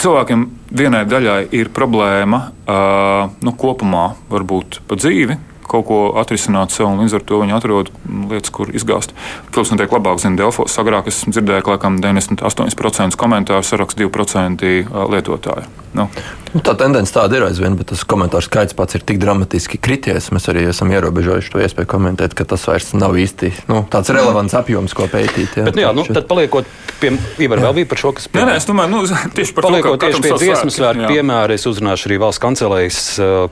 Cilvēkiem 0.05 0.45
vienai 0.75 1.05
daļai 1.09 1.41
ir 1.57 1.71
problēma 1.75 2.41
uh, 2.45 3.33
nu, 3.47 3.55
kopumā, 3.59 4.09
varbūt 4.31 4.83
pa 4.89 4.99
dzīvi, 4.99 5.39
kaut 5.69 5.87
ko 5.89 6.01
atrisināt 6.21 6.75
sev, 6.75 6.89
un 6.91 7.03
līdz 7.05 7.19
ar 7.19 7.27
to 7.29 7.41
viņi 7.43 7.57
atrod 7.57 7.93
lietas, 8.31 8.53
kur 8.55 8.71
izgāzt. 8.75 9.15
Protams, 9.51 9.75
notiek 9.75 9.97
labāk, 9.97 10.21
zina, 10.23 10.39
Delfos. 10.41 10.79
Agrāk 10.81 11.11
es 11.13 11.23
dzirdēju, 11.29 11.67
ka 11.67 11.79
98% 11.81 13.21
komentāru 13.21 13.67
saraksta 13.67 14.05
2% 14.05 14.75
lietotāju. 15.15 15.71
Nu. 15.95 16.09
Nu, 16.55 16.61
tā 16.63 16.77
tendence 16.79 17.11
tāda 17.11 17.39
ir 17.39 17.45
aizvien, 17.49 17.75
bet 17.75 17.89
tas 17.91 18.05
komentāru 18.07 18.47
skaits 18.47 18.77
pats 18.79 18.95
ir 18.95 19.03
tik 19.07 19.19
dramatiski 19.23 19.79
krities. 19.83 20.29
Mēs 20.35 20.47
arī 20.51 20.69
esam 20.71 20.91
ierobežojuši 20.95 21.51
to 21.51 21.63
iespēju 21.63 21.89
komentēt, 21.91 22.37
ka 22.39 22.47
tas 22.47 22.63
vairs 22.71 22.93
nav 22.95 23.17
īsti 23.19 23.51
nu, 23.71 23.81
tāds 23.91 24.13
relevants 24.15 24.55
apjoms, 24.59 24.95
ko 24.95 25.09
pētīt. 25.11 25.57
Jā, 25.59 25.67
bet, 25.67 25.75
nu, 25.75 25.83
jā, 25.83 25.91
nu, 25.99 26.05
tad 26.07 26.29
paliekot 26.31 26.71
pie 27.01 27.11
Ivar, 27.43 27.63
vēl 27.63 27.75
bija 27.81 27.91
par 27.91 28.03
šo, 28.05 28.13
kas 28.15 28.31
pie... 28.31 28.39
nē, 28.39 28.53
nē, 28.53 28.59
es 28.61 28.69
domāju, 28.71 28.93
nu, 28.93 29.03
tieši 29.35 29.57
par 29.57 29.67
paliekot 29.67 29.99
to, 29.99 30.07
tieši 30.07 30.23
pie 30.23 30.39
dziesmas 30.45 30.79
svētku 30.79 31.11
piemēra, 31.11 31.59
es 31.59 31.67
uzrunāšu 31.71 32.11
arī 32.11 32.21
valsts 32.23 32.43
kancelējas 32.47 33.01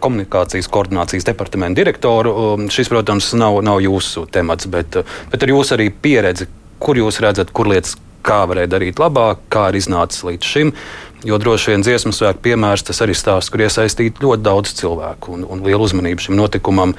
komunikācijas 0.02 0.70
koordinācijas 0.70 1.26
departamentu 1.26 1.82
direktoru. 1.82 2.01
Šis, 2.02 2.90
protams, 2.92 3.32
nav, 3.38 3.60
nav 3.64 3.82
jūsu 3.84 4.26
temats, 4.32 4.68
bet, 4.70 5.02
bet 5.32 5.46
ar 5.46 5.52
jūsu 5.54 5.76
arī 5.76 5.90
pieredzi, 5.92 6.48
kur 6.82 6.98
jūs 6.98 7.20
redzat, 7.22 7.52
kur 7.54 7.70
lietas 7.70 7.96
kā 8.26 8.42
varēja 8.48 8.70
darīt 8.76 9.00
labāk, 9.02 9.42
kā 9.52 9.68
ir 9.70 9.80
iznācis 9.80 10.24
līdz 10.26 10.52
šim. 10.54 10.72
Jo 11.26 11.38
droši 11.38 11.70
vien 11.70 11.84
dziesmu 11.86 12.10
svētku 12.14 12.42
piemērs 12.48 12.82
tas 12.86 12.98
arī 13.04 13.14
stāsts, 13.14 13.50
kur 13.52 13.62
iesaistīti 13.62 14.24
ļoti 14.24 14.42
daudz 14.42 14.74
cilvēku 14.80 15.36
un, 15.36 15.44
un 15.46 15.62
liela 15.62 15.86
uzmanība 15.86 16.24
šim 16.24 16.38
notikumam. 16.38 16.96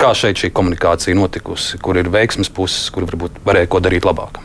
Kā 0.00 0.14
šeit 0.16 0.40
šī 0.40 0.50
komunikācija 0.56 1.14
notikusi, 1.14 1.78
kur 1.82 1.98
ir 2.00 2.08
veiksmes 2.10 2.50
puses, 2.54 2.88
kur 2.94 3.06
varbūt 3.06 3.42
varēja 3.46 3.70
ko 3.70 3.82
darīt 3.84 4.08
labāk? 4.08 4.40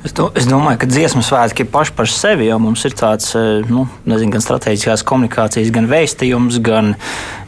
Es, 0.00 0.14
do, 0.16 0.30
es 0.38 0.46
domāju, 0.48 0.78
ka 0.80 0.86
dziesmu 0.88 1.20
svētki 1.24 1.66
ir 1.66 1.72
paši 1.72 1.92
par 1.96 2.08
sevi, 2.08 2.46
jo 2.48 2.56
mums 2.62 2.86
ir 2.88 2.94
tāds 2.96 3.34
eh, 3.36 3.66
nu, 3.68 3.84
nezinu, 4.08 4.32
gan 4.32 4.44
strateģiskās 4.44 5.04
komunikācijas, 5.08 5.72
gan 5.74 5.90
vēstījums, 5.90 6.56
gan 6.64 6.94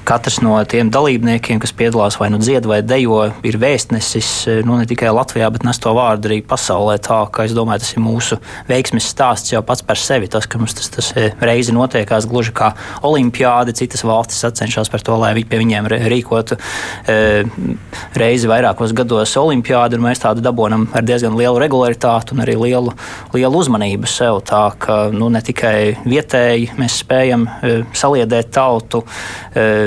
Katrs 0.04 0.40
no 0.42 0.56
tiem 0.66 0.90
dalībniekiem, 0.92 1.60
kas 1.62 1.72
piedalās 1.78 2.16
vai 2.18 2.28
nu 2.32 2.40
dzied 2.42 2.66
vai 2.66 2.80
dejo, 2.82 3.20
ir 3.46 3.58
vēstnesis 3.62 4.30
nu, 4.66 4.74
ne 4.80 4.86
tikai 4.88 5.12
Latvijā, 5.14 5.46
bet 5.54 5.62
nes 5.66 5.78
to 5.78 5.92
vārdu 5.94 6.30
arī 6.30 6.40
pasaulē. 6.42 6.96
Tā 7.02 7.20
kā 7.30 7.46
es 7.46 7.54
domāju, 7.54 7.84
tas 7.84 7.92
ir 7.94 8.02
mūsu 8.02 8.38
veiksmes 8.66 9.06
stāsts 9.12 9.52
jau 9.54 9.62
pats 9.66 9.84
par 9.86 10.00
sevi. 10.00 10.30
Tas, 10.32 10.48
ka 10.50 10.58
mums 10.58 10.74
tas, 10.78 10.90
tas 10.90 11.12
eh, 11.14 11.36
reizi 11.38 11.74
notiekās 11.76 12.26
gluži 12.30 12.54
kā 12.56 12.72
olimpiāde, 13.06 13.74
citas 13.78 14.02
valstis 14.06 14.42
sacenšas 14.42 14.90
par 14.90 15.04
to, 15.06 15.16
lai 15.22 15.32
viņi 15.38 15.48
pie 15.50 15.60
viņiem 15.62 15.88
rīkotu 16.12 16.58
e, 17.06 17.16
reizi 18.18 18.50
vairākos 18.50 18.94
gados 18.96 19.34
olimpiādi, 19.38 19.98
un 19.98 20.06
mēs 20.06 20.22
tādu 20.22 20.42
dabonam 20.44 20.88
ar 20.96 21.06
diezgan 21.06 21.36
lielu 21.38 21.60
regularitāti 21.62 22.34
un 22.34 22.42
arī 22.44 22.56
lielu, 22.58 22.94
lielu 23.34 23.62
uzmanību 23.62 24.10
sev. 24.10 24.40
Tā 24.48 24.64
ka 24.82 24.98
nu, 25.14 25.30
ne 25.32 25.42
tikai 25.44 25.76
vietēji 26.02 26.72
mēs 26.80 26.98
spējam 27.04 27.46
saliedēt 27.96 28.52
tautu. 28.54 29.04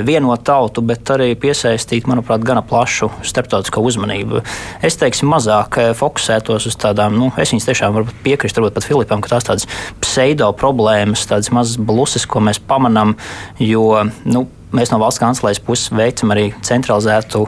Vienot 0.06 0.44
tautu, 0.46 0.84
bet 0.86 1.10
arī 1.16 1.32
piesaistīt, 1.40 2.08
manuprāt, 2.10 2.44
gana 2.46 2.62
plašu 2.66 3.10
starptautisko 3.26 3.82
uzmanību. 3.86 4.44
Es 4.86 5.00
teiktu, 5.02 5.28
mazāk 5.30 5.80
eh, 5.82 5.94
fokusētos 5.98 6.68
uz 6.70 6.78
tādām, 6.82 7.18
nu, 7.20 7.32
es 7.42 7.54
viņas 7.54 7.70
tiešām 7.70 7.96
varu 7.98 8.20
piekrist, 8.26 8.60
varbūt 8.60 8.78
pat 8.78 8.88
Filipam, 8.88 9.24
ka 9.24 9.34
tās 9.36 9.48
tādas 9.48 9.70
pseido 10.04 10.52
problēmas, 10.58 11.26
tādas 11.30 11.50
mazas 11.56 11.80
bluses, 11.82 12.28
ko 12.30 12.44
mēs 12.44 12.62
pamanām, 12.62 13.16
jo 13.62 13.88
nu, 14.28 14.46
mēs 14.76 14.94
no 14.94 15.02
valsts 15.02 15.24
kanclēs 15.24 15.64
puses 15.64 15.94
veicam 15.96 16.36
arī 16.36 16.52
centralizētu 16.66 17.48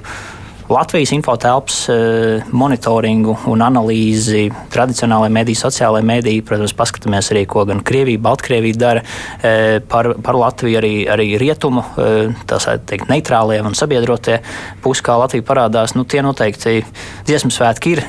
Latvijas 0.69 1.13
infotelpas 1.15 1.75
eh, 1.89 2.43
monitoringu 2.51 3.37
un 3.47 3.61
analīzi, 3.63 4.49
tradicionālajā 4.73 5.31
mediju, 5.31 5.59
sociālajā 5.61 6.03
mediju. 6.03 6.43
Protams, 6.49 6.73
paskatāmies 6.75 7.31
arī, 7.31 7.45
ko 7.47 7.63
gan 7.69 7.79
Krievija, 7.87 8.19
Baltkrievija 8.25 8.79
dara 8.81 9.03
eh, 9.03 9.77
par, 9.87 10.11
par 10.23 10.35
Latviju, 10.35 10.75
arī, 10.81 10.91
arī 11.13 11.29
rietumu, 11.39 11.85
eh, 12.03 12.35
tās 12.51 12.67
teikt, 12.89 13.07
neitrālie 13.07 13.61
un 13.63 13.79
sabiedrotie 13.79 14.41
pusi, 14.83 15.05
kā 15.07 15.15
Latvija 15.21 15.47
parādās. 15.47 15.95
Nu, 15.95 16.03
tie 16.03 16.19
noteikti 16.25 16.81
dziesmu 17.29 17.53
svētki 17.53 17.95
ir 17.95 18.03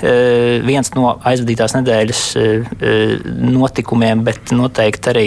viens 0.66 0.90
no 0.96 1.14
aizvadītās 1.26 1.76
nedēļas 1.78 2.22
notikumiem, 3.54 4.26
bet 4.26 4.50
noteikti 4.56 5.14
arī 5.14 5.26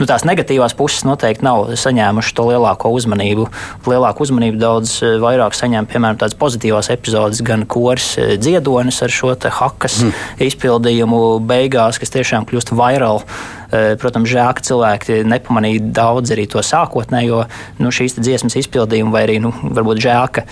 nu, 0.00 0.08
tās 0.08 0.24
negatīvās 0.28 0.74
puses 0.78 1.04
noteikti 1.06 1.44
nav 1.46 1.70
saņēmušas 1.80 2.36
to 2.36 2.46
lielāko 2.48 2.92
uzmanību. 2.96 3.46
Lielāku 3.90 4.26
uzmanību 4.26 4.60
daudz 4.60 4.96
vairāk 5.22 5.56
saņem, 5.56 5.88
piemēram, 5.90 6.18
tādas 6.20 6.38
pozitīvās 6.40 6.90
epizodes, 6.94 7.42
gan 7.46 7.66
koris 7.70 8.14
dziedonis 8.40 9.02
ar 9.04 9.14
šo 9.14 9.34
hakas 9.40 10.00
mm. 10.02 10.26
izpildījumu 10.48 11.22
beigās, 11.46 12.00
kas 12.00 12.12
tiešām 12.16 12.48
kļūst 12.48 12.74
vairāk. 12.76 13.24
Protams, 13.70 14.26
žēl, 14.26 14.48
ka 14.58 14.64
cilvēki 14.66 15.20
nepamanīja 15.30 15.92
daudz 15.94 16.32
arī 16.34 16.48
to 16.50 16.58
sākotnējo 16.64 17.44
nu, 17.78 17.92
šīs 17.94 18.18
dziesmas 18.18 18.58
izpildījumu, 18.58 19.14
vai 19.14 19.22
arī 19.28 19.38
nu, 19.44 19.52
varbūt 19.62 20.02
žēl, 20.02 20.26
ka 20.34 20.42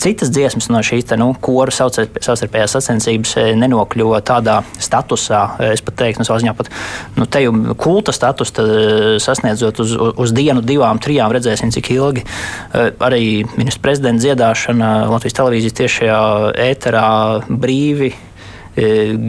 citas 0.00 0.30
dziesmas 0.32 0.68
no 0.72 0.80
šīs 0.84 1.08
te, 1.08 1.18
nu, 1.20 1.30
koru 1.42 1.72
savstarpējās 1.74 2.76
sacensības 2.76 3.34
eh, 3.40 3.50
nenokļuva 3.58 4.20
tādā 4.26 4.60
statusā, 4.82 5.42
eh, 5.60 5.72
es 5.76 5.84
pat 5.84 5.98
teiktu, 6.02 6.26
savā 6.26 6.40
ziņā 6.42 6.54
pat 6.58 6.70
nu, 7.16 7.26
te 7.26 7.42
jau 7.44 7.52
kulta 7.80 8.14
status 8.16 8.52
eh, 8.62 9.16
sasniedzot 9.22 9.82
uz, 9.84 9.96
uz 9.96 10.36
dienu, 10.36 10.64
divām, 10.66 11.00
trijām, 11.02 11.32
redzēsim, 11.34 11.72
cik 11.74 11.92
ilgi. 11.96 12.24
Arī 12.76 13.44
ministra 13.56 13.82
prezidenta 13.88 14.24
dziedāšana 14.24 14.90
Latvijas 15.10 15.36
televīzijas 15.38 15.76
tiešajā 15.80 16.20
ēterā 16.66 17.10
brīvi 17.48 18.12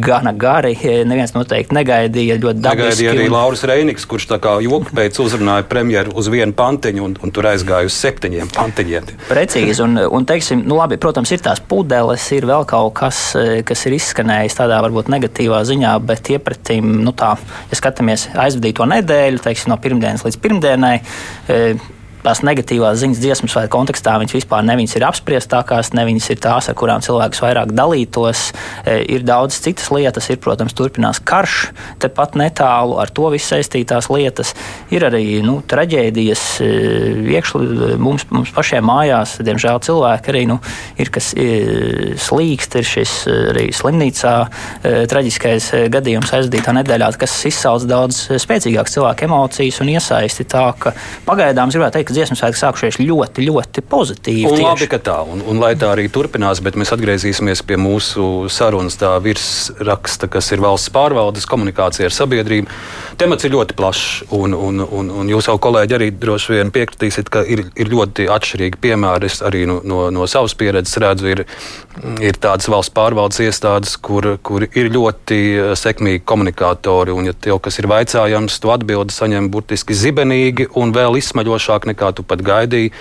gana 0.03 0.33
gari. 0.35 0.73
E, 0.83 1.01
neviens 1.07 1.33
noteikti 1.35 1.75
negaidīja. 1.77 2.37
Negaidīja 2.37 3.13
arī 3.13 3.27
un... 3.27 3.35
Lauris 3.35 3.63
Reiniks, 3.67 4.05
kurš 4.09 4.27
tā 4.33 4.39
kā 4.43 4.57
joku 4.63 4.95
pēc 4.97 5.19
uzrunāja 5.23 5.65
premjeru 5.69 6.15
uz 6.19 6.29
vienu 6.31 6.55
pantiņu 6.57 7.05
un, 7.05 7.15
un 7.23 7.33
tur 7.35 7.49
aizgāja 7.51 7.87
uz 7.87 7.95
septiņiem 7.97 8.51
pantiņiem. 8.55 9.11
Precīzi, 9.29 9.79
un, 9.85 9.97
un 10.19 10.27
teiksim, 10.27 10.63
nu 10.67 10.79
labi, 10.79 10.99
protams, 11.01 11.31
ir 11.31 11.43
tās 11.45 11.61
pudeles, 11.63 12.27
ir 12.35 12.47
vēl 12.49 12.67
kaut 12.69 12.95
kas, 12.99 13.21
e, 13.39 13.61
kas 13.67 13.85
ir 13.87 13.97
izskanējis 13.97 14.59
tādā 14.59 14.81
varbūt 14.85 15.11
negatīvā 15.13 15.63
ziņā, 15.67 15.97
bet 16.07 16.33
iepratīm, 16.35 16.97
nu 17.05 17.15
tā, 17.17 17.35
ja 17.71 17.79
skatāmies 17.79 18.29
aizvadīto 18.35 18.87
nedēļu, 18.89 19.43
teiksim, 19.47 19.71
no 19.73 19.79
pirmdienas 19.81 20.27
līdz 20.27 20.41
pirmdienai, 20.43 20.97
tās 22.25 22.41
negatīvās 22.45 23.00
ziņas 23.01 23.21
dziesmas 23.21 23.55
vai 23.57 23.65
kontekstā 23.71 24.17
viņas 24.21 24.36
vispār 24.36 24.65
ne 24.67 24.75
viņas 24.79 24.97
ir 24.97 25.05
apspriestākās, 25.07 25.93
ne 25.97 26.05
viņas 26.09 26.29
ir 26.33 26.41
tās, 26.43 26.69
ar 26.69 26.77
kurām 26.77 27.03
cilvēks 27.05 27.41
vairāk 27.43 27.74
dalītos. 27.77 28.51
E, 28.83 29.00
ir 29.15 29.25
daudz 29.27 29.59
citas 29.63 29.89
lietas, 29.93 30.29
ir, 30.33 30.39
protams, 30.43 30.75
turpinās 30.77 31.21
karš, 31.24 31.71
tepat 32.03 32.38
netālu 32.39 32.97
ar 33.01 33.12
to 33.13 33.29
visu 33.33 33.53
saistītās 33.53 34.09
lietas. 34.13 34.53
Ir 34.93 35.07
arī 35.07 35.39
nu, 35.45 35.59
traģēdijas 35.67 36.45
e, 36.63 36.71
iekšli 37.38 37.97
mums, 38.01 38.27
mums 38.33 38.53
pašiem 38.55 38.86
mājās. 38.88 39.38
Diemžēl 39.47 39.81
cilvēki 39.88 40.33
arī 40.33 40.43
nu, 40.51 40.59
ir, 41.00 41.12
kas 41.13 41.31
e, 41.38 42.15
slīkst, 42.21 42.79
ir 42.81 42.88
šis 42.88 43.15
arī 43.53 43.67
slimnīcā 43.75 44.36
traģiskais 44.83 45.69
gadījums 45.93 46.31
aizdītā 46.36 46.74
nedēļā, 46.79 47.09
kas 47.19 47.33
izsauc 47.50 47.86
daudz 47.88 48.19
spēcīgākas 48.41 48.97
cilvēku 48.97 49.27
emocijas 49.27 49.79
un 49.83 49.91
iesaisti 49.93 50.45
tā, 50.50 50.65
ka 50.79 50.93
pagaidām 51.27 51.71
gribētu 51.74 52.00
teikt, 52.00 52.06
ka 52.07 52.15
dziesmu 52.15 52.37
svētki 52.39 52.61
sākušies 52.61 52.99
ļoti, 53.03 53.45
ļoti 53.49 53.83
pozitīvi. 53.91 54.45
Un 54.47 54.55
tieši. 54.55 54.65
labi, 54.65 54.87
ka 54.91 54.99
tā, 55.03 55.17
un, 55.27 55.43
un 55.43 55.59
lai 55.61 55.73
tā 55.79 55.91
arī 55.93 56.07
turpinās, 56.13 56.61
bet 56.63 56.77
mēs 56.79 56.93
atgriezīsimies 56.95 57.63
pie 57.67 57.77
mūsu 57.81 58.47
sarunas 58.53 58.95
tā 58.99 59.11
virsraksta, 59.23 60.29
kas 60.31 60.51
ir 60.55 60.63
valsts 60.63 60.93
pārvaldes 60.95 61.47
komunikācija 61.49 62.07
ar 62.07 62.15
sabiedrību. 62.15 62.71
Temats 63.19 63.47
ir 63.47 63.53
ļoti 63.55 63.75
plašs, 63.77 64.05
un, 64.37 64.55
un, 64.55 64.83
un, 64.85 65.11
un 65.21 65.31
jūs 65.31 65.49
jau 65.49 65.57
kolēģi 65.61 65.97
arī 65.97 66.09
droši 66.15 66.55
vien 66.55 66.71
piekritīsiet, 66.73 67.31
ka 67.33 67.43
ir, 67.43 67.65
ir 67.75 67.91
ļoti 67.91 68.29
atšķirīgi 68.31 68.81
piemēri. 68.83 69.27
Es 69.27 69.41
arī 69.45 69.65
no, 69.69 69.79
no, 69.83 70.07
no 70.13 70.27
savas 70.29 70.55
pieredzes 70.57 70.99
redzu, 71.03 71.31
ir, 71.33 71.43
ir 72.23 72.39
tādas 72.39 72.69
valsts 72.71 72.93
pārvaldes 72.95 73.41
iestādes, 73.43 73.97
kur, 73.99 74.35
kur 74.45 74.67
ir 74.67 74.91
ļoti 74.93 75.41
sekmīgi 75.77 76.23
komunikatori, 76.27 77.15
un 77.15 77.27
ja 77.27 77.35
tev 77.35 77.59
kas 77.65 77.81
ir 77.81 77.89
vaicājams, 77.91 78.59
tu 78.61 78.71
atbildi 78.71 79.15
saņem 79.15 79.49
burtiski 79.51 79.97
zibenīgi 79.97 80.69
un 80.79 80.93
vēl 80.95 81.19
izsmaļošāk 81.19 81.89
nekā 81.97 82.13
tu 82.13 82.23
pat 82.23 82.45
gaidīji. 82.45 82.93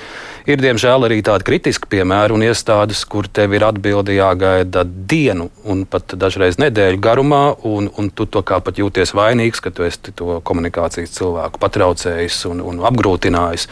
Ir, 0.47 0.61
diemžēl, 0.63 1.05
arī 1.05 1.21
tādi 1.27 1.45
kritiski 1.45 1.89
piemēri 1.91 2.33
un 2.33 2.45
iestādes, 2.47 3.03
kur 3.05 3.29
tev 3.29 3.53
ir 3.59 3.67
atbildi 3.67 4.17
jāgaida 4.17 4.87
dienu 4.87 5.51
un 5.67 5.85
pat 5.91 6.15
dažreiz 6.15 6.57
nedēļu 6.63 7.01
garumā, 7.03 7.43
un, 7.67 7.91
un 7.99 8.11
tu 8.11 8.27
to 8.31 8.43
kā 8.47 8.61
pat 8.65 8.79
jūties 8.79 9.13
vainīgs, 9.19 9.61
ka 9.61 9.75
tu 9.75 9.85
esi 9.87 10.15
to 10.17 10.41
komunikācijas 10.47 11.15
cilvēku 11.19 11.61
patraucējis 11.61 12.45
un, 12.53 12.63
un 12.63 12.85
apgrūtinājis. 12.87 13.69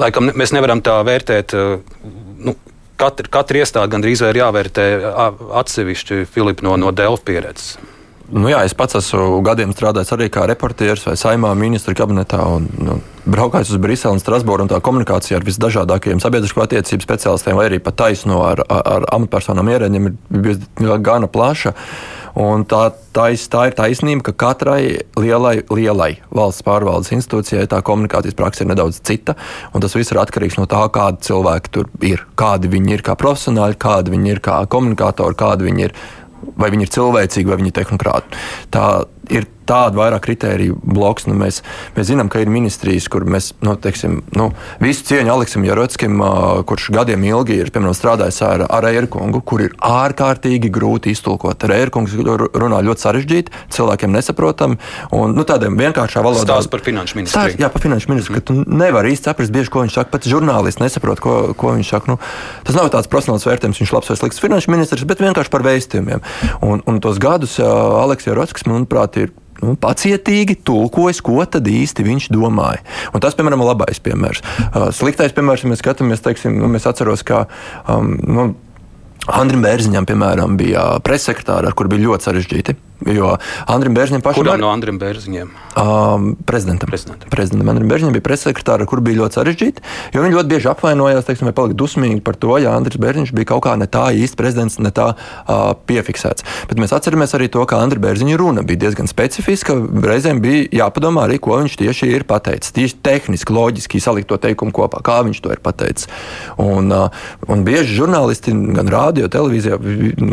Laikam 0.00 0.32
mēs 0.34 0.56
nevaram 0.56 0.82
tā 0.84 0.98
vērtēt. 1.06 1.54
Nu, 2.44 2.58
Katra, 2.94 3.26
katra 3.26 3.58
iestāde 3.58 3.90
gandrīz 3.90 4.20
ir 4.22 4.36
jāvērtē 4.38 4.84
atsevišķi 5.58 6.20
Filipa 6.30 6.62
no, 6.62 6.76
no 6.78 6.92
Delfa 6.94 7.26
pieredzes. 7.26 7.72
Nu 8.32 8.48
jā, 8.48 8.62
es 8.64 8.72
pats 8.72 8.96
esmu 8.96 9.42
gadiem 9.44 9.74
strādājis 9.76 10.14
arī 10.16 10.30
kā 10.32 10.46
reportieris 10.48 11.04
vai 11.04 11.16
saimā 11.20 11.50
ministra 11.60 11.92
kabinetā. 11.96 12.40
Un, 12.56 12.70
nu, 12.80 12.96
braukājot 13.28 13.74
uz 13.74 13.80
Briseli 13.80 14.16
un 14.16 14.22
Strasbūru 14.22 14.64
un 14.64 14.72
tā 14.72 14.80
komunikācija 14.84 15.36
ar 15.36 15.44
visdažādākajiem 15.44 16.22
sabiedrisko 16.24 16.64
attiecību 16.64 17.04
speciālistiem 17.04 17.60
vai 17.60 17.68
arī 17.68 17.82
pat 17.84 17.98
taisno 18.00 18.40
ar, 18.46 18.64
ar, 18.64 18.82
ar 18.96 19.06
amatpersonām 19.18 19.68
ierēģiem 19.74 20.08
ir 20.08 20.16
bijusi 20.32 21.00
gana 21.04 21.28
plaša. 21.28 21.74
Un 22.40 22.64
tā, 22.66 22.88
tā, 23.14 23.28
tā 23.52 23.68
ir 23.68 23.76
taisnība, 23.78 24.24
ka 24.26 24.32
katrai 24.42 25.04
lielai, 25.20 25.60
lielai 25.70 26.10
valsts 26.34 26.64
pārvaldes 26.66 27.12
institūcijai 27.14 27.68
tā 27.70 27.78
komunikācijas 27.86 28.34
praksa 28.40 28.64
ir 28.64 28.72
nedaudz 28.72 28.98
cita. 29.06 29.36
Tas 29.84 29.94
viss 29.94 30.10
ir 30.10 30.18
atkarīgs 30.24 30.58
no 30.58 30.66
tā, 30.66 30.80
kādi 30.90 31.28
cilvēki 31.28 31.76
tur 31.76 31.92
ir. 32.02 32.24
Kādi 32.40 32.72
viņi 32.72 32.96
ir 32.96 33.06
kā 33.06 33.14
profesionāļi, 33.20 33.78
kādi 33.78 34.16
viņi 34.16 34.34
ir 34.34 34.42
kā 34.42 34.58
komunikātori, 34.66 35.38
kādi 35.38 35.68
viņi 35.68 35.86
ir 35.86 35.94
vai 36.60 36.70
viņi 36.74 36.88
ir 36.88 36.94
cilvēcīgi, 36.96 37.50
vai 37.50 37.58
viņi 37.60 37.72
ir 37.72 37.78
tehnokrāti. 37.80 38.40
Tā 38.74 38.84
ir 39.32 39.48
tāda 39.68 39.98
vairāk 39.98 40.24
kritēriju 40.28 40.78
bloks. 40.84 41.28
Nu, 41.28 41.36
mēs, 41.38 41.62
mēs 41.96 42.10
zinām, 42.10 42.30
ka 42.32 42.42
ir 42.42 42.52
ministrijas, 42.52 43.08
kur 43.12 43.26
mēs 43.28 43.52
nu, 43.64 43.76
teiksim, 43.80 44.20
nu, 44.36 44.50
visu 44.82 45.06
cieņu 45.08 45.34
Aleksim 45.34 45.66
Jarockim, 45.66 46.22
kurš 46.68 46.90
gadiem 46.94 47.24
ilgi 47.28 47.58
ir 47.62 47.72
piemēram, 47.74 47.96
strādājis 47.96 48.40
ar, 48.46 48.66
ar 48.68 48.88
Eirkungu, 48.90 49.42
kur 49.46 49.64
ir 49.66 49.76
ārkārtīgi 49.84 50.70
grūti 50.74 51.14
iztulkot. 51.14 51.66
Eirkungs 51.74 52.14
runā 52.14 52.80
ļoti 52.86 53.04
sarežģīti, 53.04 53.54
cilvēkiem 53.74 54.12
nesaprotami 54.14 54.78
un 55.16 55.34
nu, 55.36 55.46
tādiem 55.48 55.76
vienkāršā 55.80 56.22
valodā. 56.24 56.46
Stāsts 56.46 56.70
par 56.72 56.84
finanšu 56.86 57.18
ministru. 57.18 57.56
Jā, 57.60 57.70
par 57.72 57.82
finanšu 57.84 58.12
ministru, 58.12 58.38
ka 58.38 58.44
tu 58.50 58.58
nevari 58.62 59.14
īsti 59.14 59.30
saprast, 59.30 59.54
bieži, 59.54 59.72
ko 59.72 59.84
viņš 59.84 59.98
saka. 59.98 60.12
Pat 60.14 60.28
žurnālisti 60.30 60.84
nesaprot, 60.84 61.22
ko, 61.22 61.36
ko 61.58 61.74
viņš 61.76 61.92
saka. 61.94 62.14
Nu, 62.14 62.18
tas 62.66 62.78
nav 62.78 62.90
tāds 62.94 63.10
profesionāls 63.10 63.46
vērtējums, 63.48 63.80
viņš 63.82 63.94
labs 63.96 64.12
vai 64.12 64.18
slikts 64.20 64.42
finanšu 64.42 64.74
ministrs, 64.74 65.06
bet 65.08 65.22
vienkārši 65.24 65.52
par 65.52 65.66
vēstījumiem. 65.66 66.24
Un, 66.64 66.84
un 66.90 67.00
tos 67.04 67.20
gadus 67.22 67.58
Aleks 67.62 68.28
Jarockis, 68.28 68.68
manuprāt, 68.70 69.18
ir 69.20 69.34
nu, 69.64 69.76
pacietīgi 69.80 70.58
tulkojis, 70.66 71.22
ko 71.24 71.40
tad 71.48 71.68
īsti 71.70 72.06
viņš 72.06 72.28
domāja. 72.34 72.84
Un 73.12 73.24
tas, 73.24 73.36
piemēram, 73.38 73.64
ir 73.64 73.72
labais 73.72 74.02
piemērs. 74.04 74.44
Uh, 74.70 74.90
sliktais 74.94 75.34
piemērs, 75.36 75.64
ja 75.64 75.72
mēs 75.72 75.82
skatāmies, 75.84 76.22
teiksim, 76.24 76.60
nu, 76.60 76.70
mēs 76.72 76.88
atceros, 76.90 77.24
ka 77.26 77.46
um, 77.88 78.14
nu, 78.24 78.52
Andrim 79.24 79.62
Bērziņam, 79.64 80.04
piemēram, 80.08 80.58
bija 80.60 80.98
pressekretāra, 81.04 81.70
ar 81.70 81.76
kur 81.78 81.88
bija 81.88 82.04
ļoti 82.10 82.28
sarežģīti. 82.28 82.76
Jo 83.12 83.34
Andrim 83.68 83.94
Bērziņam 83.96 84.22
pašam 84.24 84.40
Kuram 84.40 84.60
no 84.62 84.70
Andrim 84.72 84.96
Bērziņiem? 85.00 85.50
Um, 85.76 86.30
prezidentam. 86.48 86.88
Prezidentam. 86.88 87.28
prezidentam. 87.30 87.68
Andrim 87.74 87.90
Bērziņam 87.90 88.14
bija 88.16 88.24
pressekretāra, 88.24 88.86
kur 88.88 89.02
bija 89.04 89.20
ļoti 89.20 89.38
sarežģīti, 89.38 89.84
jo 90.14 90.22
viņi 90.24 90.38
ļoti 90.38 90.50
bieži 90.52 90.70
apvainojās, 90.72 91.26
teiksim, 91.28 91.50
vai 91.50 91.54
palika 91.56 91.76
dusmīgi 91.82 92.22
par 92.24 92.38
to, 92.40 92.56
ja 92.62 92.72
Andris 92.78 93.00
Bērziņš 93.02 93.34
bija 93.36 93.50
kaut 93.52 93.64
kā 93.66 93.74
ne 93.80 93.88
tā 93.90 94.06
īsti 94.16 94.38
prezidents, 94.40 94.78
ne 94.80 94.92
tā 94.94 95.10
uh, 95.12 95.74
piefiksēts. 95.88 96.46
Bet 96.70 96.80
mēs 96.80 96.94
atceramies 96.96 97.36
arī 97.36 97.50
to, 97.52 97.64
ka 97.68 97.82
Andris 97.84 98.00
Bērziņa 98.04 98.38
runa 98.40 98.64
bija 98.64 98.86
diezgan 98.86 99.10
specifiska. 99.10 99.76
Reizēm 100.04 100.40
bija 100.44 100.64
jāpadomā 100.84 101.26
arī, 101.28 101.40
ko 101.42 101.58
viņš 101.60 101.76
tieši 101.82 102.08
ir 102.14 102.24
pateicis. 102.28 102.72
Tieši 102.76 103.00
tehniski, 103.04 103.52
loģiski 103.52 104.00
salikt 104.00 104.30
to 104.32 104.40
teikumu 104.40 104.72
kopā, 104.72 105.02
kā 105.04 105.20
viņš 105.26 105.42
to 105.44 105.52
ir 105.52 105.60
pateicis. 105.64 106.08
Un, 106.62 106.88
uh, 106.94 107.12
un 107.50 107.66
bieži 107.68 107.98
žurnālisti 108.00 108.54
gan 108.78 108.88
rādio, 108.88 109.28
televīzijā, 109.28 109.78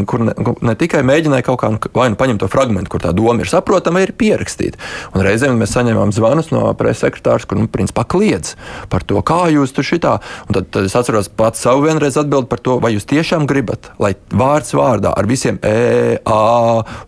kur 0.08 0.28
ne, 0.30 0.38
ne 0.38 0.78
tikai 0.80 1.04
mēģināja 1.08 1.50
kaut 1.50 1.60
kā 1.62 1.74
vai 1.94 2.10
nu 2.12 2.18
paņemt 2.20 2.42
to 2.44 2.50
fragment, 2.62 2.89
kur 2.91 3.01
tā 3.01 3.12
doma 3.15 3.41
ir 3.41 3.50
saprotama, 3.50 4.03
ir 4.03 4.13
pierakstīta. 4.18 4.80
Un 5.15 5.25
reizēm 5.25 5.58
mēs 5.60 5.74
saņemam 5.75 6.13
zvanus 6.13 6.51
no 6.53 6.70
preses 6.77 7.01
sekretārs, 7.06 7.48
kur 7.50 7.58
nu, 7.58 7.68
principā 7.72 8.06
kliedz 8.06 8.56
par 8.91 9.06
to, 9.08 9.22
kā 9.25 9.50
jūs 9.51 9.74
tur 9.74 9.88
šitā. 9.88 10.18
Un 10.48 10.58
tad, 10.60 10.70
tad 10.74 10.89
es 10.89 10.96
atceros 10.98 11.30
pats 11.30 11.63
savu 11.65 11.88
vienreiz 11.88 12.20
atbildi 12.22 12.50
par 12.51 12.62
to, 12.62 12.77
vai 12.84 12.94
jūs 12.94 13.10
tiešām 13.10 13.48
gribat, 13.50 13.91
lai 14.01 14.13
vārds 14.30 14.75
vārdā 14.77 15.13
ar 15.18 15.30
visiem 15.30 15.58
e, 15.65 16.20
a 16.22 16.41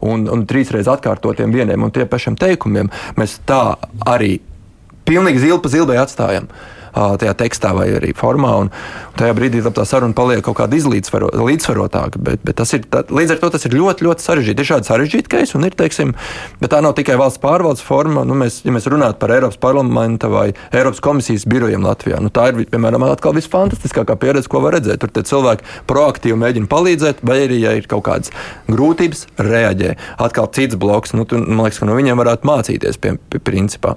un, 0.02 0.26
un 0.32 0.48
trīsreiz 0.50 0.90
atkārtotiem 0.90 1.54
vieniem 1.54 1.84
un 1.84 1.94
tiem 1.94 2.10
pašiem 2.10 2.38
teikumiem 2.40 2.90
mēs 3.20 3.40
tā 3.48 3.76
arī 4.10 4.40
pilnīgi 5.06 5.44
zilpa 5.46 5.70
zilbai 5.70 6.00
atstājam 6.02 6.50
tajā 6.94 7.34
tekstā 7.38 7.74
vai 7.74 7.88
arī 7.98 8.14
formā. 8.14 8.54
Un, 8.62 8.70
Tajā 9.14 9.34
brīdī 9.38 9.62
tā 9.62 9.84
saruna 9.86 10.16
paliek 10.18 10.42
kaut 10.46 10.58
kāda 10.58 10.78
izlīdzsvarotāka. 10.80 12.18
Bet, 12.18 12.42
bet 12.46 12.58
tas 12.58 12.72
ir, 12.74 12.86
tā, 12.90 13.04
līdz 13.14 13.36
ar 13.36 13.42
to 13.44 13.50
tas 13.54 13.68
ir 13.68 13.76
ļoti, 13.78 14.08
ļoti 14.08 14.26
sarežģīti. 14.26 14.64
Ir 14.64 14.70
šādi 14.72 14.90
sarežģīti 14.90 15.30
keisi, 15.30 15.54
un 15.60 15.68
ir, 15.68 15.76
teiksim, 15.78 16.16
bet 16.62 16.74
tā 16.74 16.80
nav 16.82 16.96
tikai 16.98 17.18
valsts 17.22 17.42
pārvaldes 17.44 17.84
forma. 17.86 18.24
Nu, 18.26 18.34
mēs, 18.40 18.64
ja 18.66 18.74
mēs 18.74 18.90
runājam 18.90 19.20
par 19.22 19.36
Eiropas 19.36 19.60
parlamenta 19.62 20.32
vai 20.34 20.48
Eiropas 20.74 21.04
komisijas 21.06 21.46
birojiem 21.50 21.86
Latvijā, 21.86 22.18
nu, 22.26 22.32
tā 22.34 22.48
ir, 22.50 22.64
piemēram, 22.74 23.06
atkal 23.12 23.36
visfantastiskākā 23.38 24.18
pieredze, 24.18 24.50
ko 24.50 24.64
var 24.66 24.80
redzēt. 24.80 25.06
Tur 25.06 25.28
cilvēki 25.30 25.70
proaktīvi 25.90 26.40
mēģina 26.42 26.72
palīdzēt, 26.72 27.22
vai 27.28 27.44
arī, 27.46 27.62
ja 27.62 27.76
ir 27.78 27.86
kaut 27.92 28.06
kādas 28.10 28.34
grūtības, 28.72 29.28
reaģē. 29.38 29.94
Atkal 30.26 30.50
cits 30.58 30.80
bloks, 30.80 31.14
nu, 31.14 31.28
tu, 31.30 31.38
man 31.38 31.68
liekas, 31.68 31.84
ka 31.84 31.90
no 31.90 32.00
viņiem 32.00 32.18
varētu 32.18 32.50
mācīties, 32.50 32.98
pie, 33.04 33.16
pie 33.30 33.44
principā. 33.46 33.94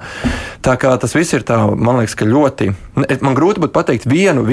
Tā 0.66 0.76
kā 0.80 0.92
tas 1.00 1.16
viss 1.16 1.32
ir 1.36 1.46
tā, 1.48 1.62
man 1.72 2.02
liekas, 2.02 2.18
ka 2.18 2.28
ļoti, 2.28 2.70
man 3.24 3.38
grūti 3.38 3.64
būtu 3.64 3.76
pateikt 3.76 4.08
vienu 4.10 4.44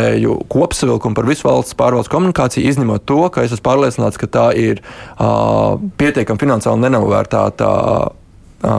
vispārēju 0.00 0.46
kopsavilkumu 0.48 1.16
par 1.16 1.28
visu 1.28 1.46
valsts 1.46 1.76
pārvaldes 1.76 2.10
komunikāciju, 2.10 2.68
izņemot 2.68 3.04
to, 3.04 3.28
ka 3.30 3.44
es 3.44 3.52
esmu 3.52 3.66
pārliecināts, 3.68 4.18
ka 4.18 4.26
tā 4.26 4.50
ir 4.56 4.80
uh, 5.18 5.78
pietiekami 5.98 6.40
finansiāli 6.40 6.86
nenovērtēta 6.86 8.16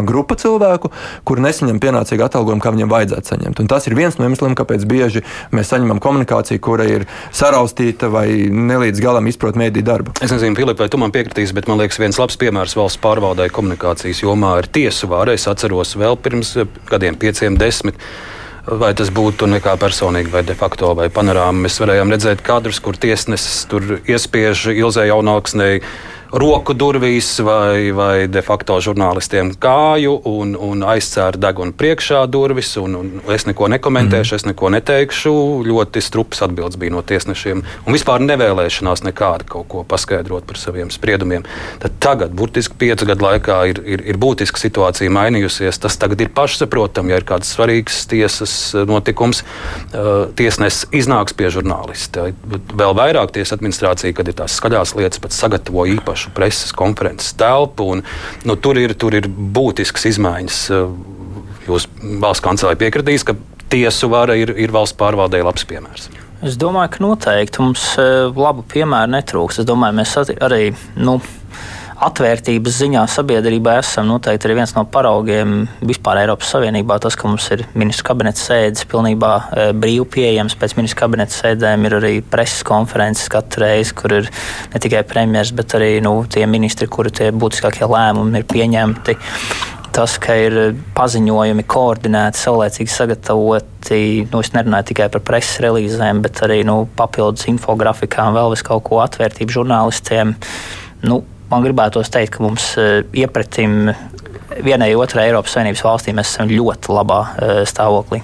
grupa 0.05 0.35
cilvēku, 0.37 0.91
kuri 1.25 1.41
nesaņem 1.41 1.79
pienācīgu 1.81 2.21
atalgojumu, 2.21 2.61
kā 2.61 2.69
viņiem 2.69 2.89
vajadzētu 2.91 3.31
saņemt. 3.31 3.61
Un 3.63 3.69
tas 3.71 3.87
ir 3.89 3.95
viens 3.97 4.13
no 4.19 4.27
iemesliem, 4.27 4.53
kāpēc 4.53 4.83
bieži 4.85 5.23
mēs 5.49 5.71
saņemam 5.73 5.97
komunikāciju, 5.97 6.61
kura 6.61 6.85
ir 6.85 7.07
saraustīta 7.33 8.11
vai 8.13 8.27
nelīdz 8.45 9.01
galam 9.01 9.25
izprot 9.25 9.57
mēdī 9.57 9.81
darbu. 9.81 10.13
Es 10.21 10.29
nezinu, 10.29 10.53
Filip, 10.59 10.77
vai 10.77 10.85
tu 10.85 10.99
man 11.01 11.09
piekritīsi, 11.15 11.55
bet 11.57 11.65
man 11.65 11.81
liekas, 11.81 11.97
viens 11.97 12.21
labs 12.21 12.37
piemērs 12.37 12.77
valsts 12.77 13.01
pārvaldē 13.01 13.49
komunikācijas 13.49 14.21
jomā 14.21 14.59
ir 14.61 14.69
tiesu 14.69 15.09
vāra. 15.09 15.33
Es 15.33 15.49
atceros 15.49 15.95
vēl 15.97 16.19
pirms 16.21 16.53
gadiem, 16.91 17.17
pieciem, 17.17 17.57
desmit. 17.57 17.97
Vai 18.61 18.91
tas 18.93 19.09
būtu 19.09 19.47
nekā 19.49 19.73
personīgi, 19.81 20.29
vai 20.29 20.43
de 20.45 20.53
facto, 20.53 20.91
vai 20.97 21.07
panorāma. 21.09 21.65
Mēs 21.65 21.79
varējām 21.81 22.13
redzēt 22.13 22.43
kadrus, 22.45 22.79
kur 22.83 22.93
tiesnesis 22.93 23.63
tur 23.71 23.97
iespiež 24.05 24.67
Ilzē 24.75 25.07
jaunāksnei 25.09 25.79
roku 26.31 26.73
durvīs 26.73 27.27
vai, 27.43 27.91
vai 27.95 28.27
de 28.31 28.41
facto 28.45 28.77
žurnālistiem 28.83 29.51
kāju 29.61 30.13
un, 30.29 30.53
un 30.55 30.83
aizcēra 30.87 31.39
degunu 31.39 31.75
priekšā 31.75 32.23
durvis. 32.31 32.73
Un, 32.79 32.95
un 32.95 33.33
es 33.35 33.45
neko 33.47 33.67
nekomentēšu, 33.73 34.33
mm. 34.33 34.39
es 34.39 34.47
neko 34.47 34.71
neteikšu. 34.75 35.33
Ļoti 35.67 36.03
strups 36.03 36.43
atbildes 36.45 36.79
bija 36.79 36.95
no 36.95 37.03
tiesnešiem. 37.03 37.63
Un 37.85 37.97
vispār 37.97 38.23
nevēlēšanās 38.23 39.03
nekāda 39.07 39.47
kaut 39.49 39.67
ko 39.71 39.83
paskaidrot 39.87 40.47
par 40.47 40.59
saviem 40.61 40.91
spriedumiem. 40.93 41.43
Tad 41.83 41.99
tagad, 42.03 42.35
burtiski 42.37 42.79
piecu 42.79 43.09
gadu 43.09 43.27
laikā, 43.27 43.59
ir, 43.73 43.83
ir, 43.83 44.05
ir 44.13 44.21
būtiska 44.21 44.61
situācija 44.61 45.11
mainījusies. 45.11 45.81
Tas 45.83 45.99
tagad 45.99 46.23
ir 46.23 46.31
pašsaprotami, 46.35 47.11
ja 47.11 47.19
ir 47.19 47.27
kāds 47.27 47.51
svarīgs 47.57 48.05
tiesas 48.11 48.55
notikums. 48.87 49.43
Tiesnesis 50.39 50.87
iznāks 50.95 51.35
pie 51.35 51.51
žurnālista. 51.51 52.29
Vēl 52.71 52.95
vairāk 52.97 53.35
tiesa 53.35 53.57
administrācija, 53.59 54.15
kad 54.15 54.31
ir 54.31 54.39
tās 54.39 54.55
skaļās 54.61 54.95
lietas, 54.95 55.19
pat 55.23 55.35
sagatavo 55.35 55.85
īpaši 55.91 56.20
pašu 56.21 56.33
preses 56.35 56.71
konferences 56.71 57.33
telpu. 57.33 57.91
Un, 57.95 58.03
nu, 58.45 58.55
tur, 58.55 58.77
ir, 58.77 58.93
tur 58.93 59.13
ir 59.13 59.27
būtisks 59.27 60.05
izmaiņas. 60.13 60.59
Jūs 61.67 61.87
valsts 62.21 62.43
kancelē 62.43 62.75
piekritīs, 62.77 63.25
ka 63.25 63.35
tiesu 63.71 64.09
vara 64.11 64.35
ir, 64.35 64.53
ir 64.57 64.71
valsts 64.71 64.97
pārvaldē 64.97 65.41
labs 65.43 65.65
piemērs. 65.65 66.09
Es 66.41 66.57
domāju, 66.57 66.89
ka 66.95 67.03
noteikti 67.03 67.61
mums 67.61 67.83
eh, 68.01 68.29
labu 68.33 68.63
piemēru 68.65 69.13
netrūks. 69.13 69.61
Es 69.61 69.67
domāju, 69.69 69.97
mēs 69.99 70.15
arī. 70.41 70.71
Nu, 70.97 71.19
atvērtības 72.01 72.77
ziņā 72.81 73.01
sabiedrībā 73.13 73.75
esam 73.81 74.07
noteikti 74.09 74.47
arī 74.47 74.57
viens 74.57 74.73
no 74.73 74.83
paraugiem 74.89 75.65
vispār 75.85 76.23
Eiropas 76.23 76.49
Savienībā. 76.55 76.97
Tas, 77.01 77.17
ka 77.19 77.29
mums 77.29 77.45
ir 77.53 77.63
ministrs 77.77 78.05
kabinets 78.07 78.45
sēdes 78.47 78.87
pilnībā 78.89 79.31
e, 79.37 79.65
brīvi 79.77 80.07
pieejams, 80.15 80.57
pēc 80.59 80.75
ministrs 80.79 80.99
kabineta 80.99 81.35
sēdēm 81.35 81.85
ir 81.87 81.97
arī 81.99 82.13
preses 82.25 82.65
konferences 82.67 83.29
katru 83.31 83.65
reizi, 83.67 83.93
kur 83.97 84.17
ir 84.17 84.31
ne 84.73 84.81
tikai 84.81 85.03
premjeras, 85.07 85.53
bet 85.57 85.77
arī 85.77 85.91
nu, 86.05 86.15
tie 86.25 86.47
ministri, 86.49 86.89
kuri 86.89 87.13
tie 87.13 87.29
būtiskākie 87.35 87.89
lēmumi 87.89 88.41
ir 88.41 88.49
pieņemti 88.49 89.17
tas, 89.91 90.15
ka 90.23 90.37
ir 90.39 90.53
paziņojumi 90.95 91.65
koordinēti, 91.67 92.39
saulēcīgi 92.39 92.93
sagatavoti. 92.93 93.99
Nu, 94.31 94.39
es 94.39 94.53
nerunāju 94.55 94.87
tikai 94.93 95.09
par 95.11 95.23
preses 95.27 95.59
relīzēm, 95.65 96.21
bet 96.23 96.39
arī 96.47 96.61
nu, 96.67 96.85
papildus 96.95 97.49
infografikām, 97.51 98.31
vēl 98.37 98.53
vis 98.55 98.63
kaut 98.65 98.85
ko 98.87 99.01
atvērtību 99.03 99.57
žurnālistiem. 99.57 100.31
Nu, 101.03 101.19
man 101.51 101.65
gribētos 101.65 102.11
teikt, 102.11 102.35
ka 102.37 102.45
mums 102.45 102.71
e, 102.79 103.03
iepratim 103.21 103.91
vienai 104.63 104.93
otrai 104.99 105.29
Eiropas 105.29 105.55
Savienības 105.55 105.83
valstī 105.85 106.15
mēs 106.15 106.33
esam 106.33 106.51
ļoti 106.51 106.95
labā 106.95 107.21
e, 107.35 107.53
stāvoklī. 107.69 108.21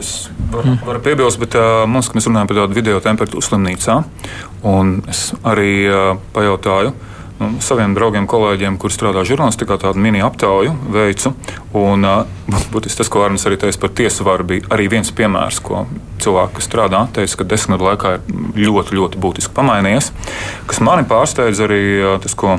Es 0.00 0.30
varu, 0.50 0.76
varu 0.86 1.02
piebilst, 1.04 1.36
bet 1.42 1.52
uh, 1.58 1.82
mums, 1.84 2.08
mēs 2.16 2.24
runājam 2.24 2.48
par 2.48 2.62
tādu 2.62 2.76
video 2.78 3.00
temperatūru 3.04 3.44
slimnīcā. 3.44 3.98
Es 5.12 5.20
arī 5.44 5.72
uh, 5.84 6.14
pajautāju 6.32 6.94
nu, 6.94 7.11
saviem 7.64 7.94
draugiem, 7.96 8.26
kolēģiem, 8.30 8.78
kuriem 8.80 8.94
strādā 8.94 9.24
žurnālistikā, 9.28 9.78
tādu 9.82 10.02
mini 10.02 10.22
aptauju 10.24 10.74
veicu. 10.92 11.34
Un, 11.78 12.06
būtiski 12.72 13.02
tas, 13.02 13.10
ko 13.12 13.24
Arnēs 13.26 13.46
arī 13.48 13.58
teica 13.62 13.82
par 13.84 13.94
tiesu 14.00 14.26
varu, 14.26 14.46
bija 14.48 14.68
arī 14.74 14.88
viens 14.92 15.12
piemērs, 15.14 15.60
ko 15.64 15.84
cilvēki, 16.22 16.56
kas 16.58 16.68
strādā, 16.68 17.04
teica, 17.16 17.40
ka 17.40 17.48
desmit 17.52 17.78
gadu 17.78 17.88
laikā 17.90 18.14
ir 18.18 18.66
ļoti, 18.66 18.96
ļoti 18.98 19.22
būtiski 19.22 19.54
pamainījies. 19.56 20.12
Kas 20.70 20.82
mani 20.84 21.06
pārsteidz 21.08 21.62
arī 21.64 21.82
tas, 22.22 22.36
ko, 22.38 22.58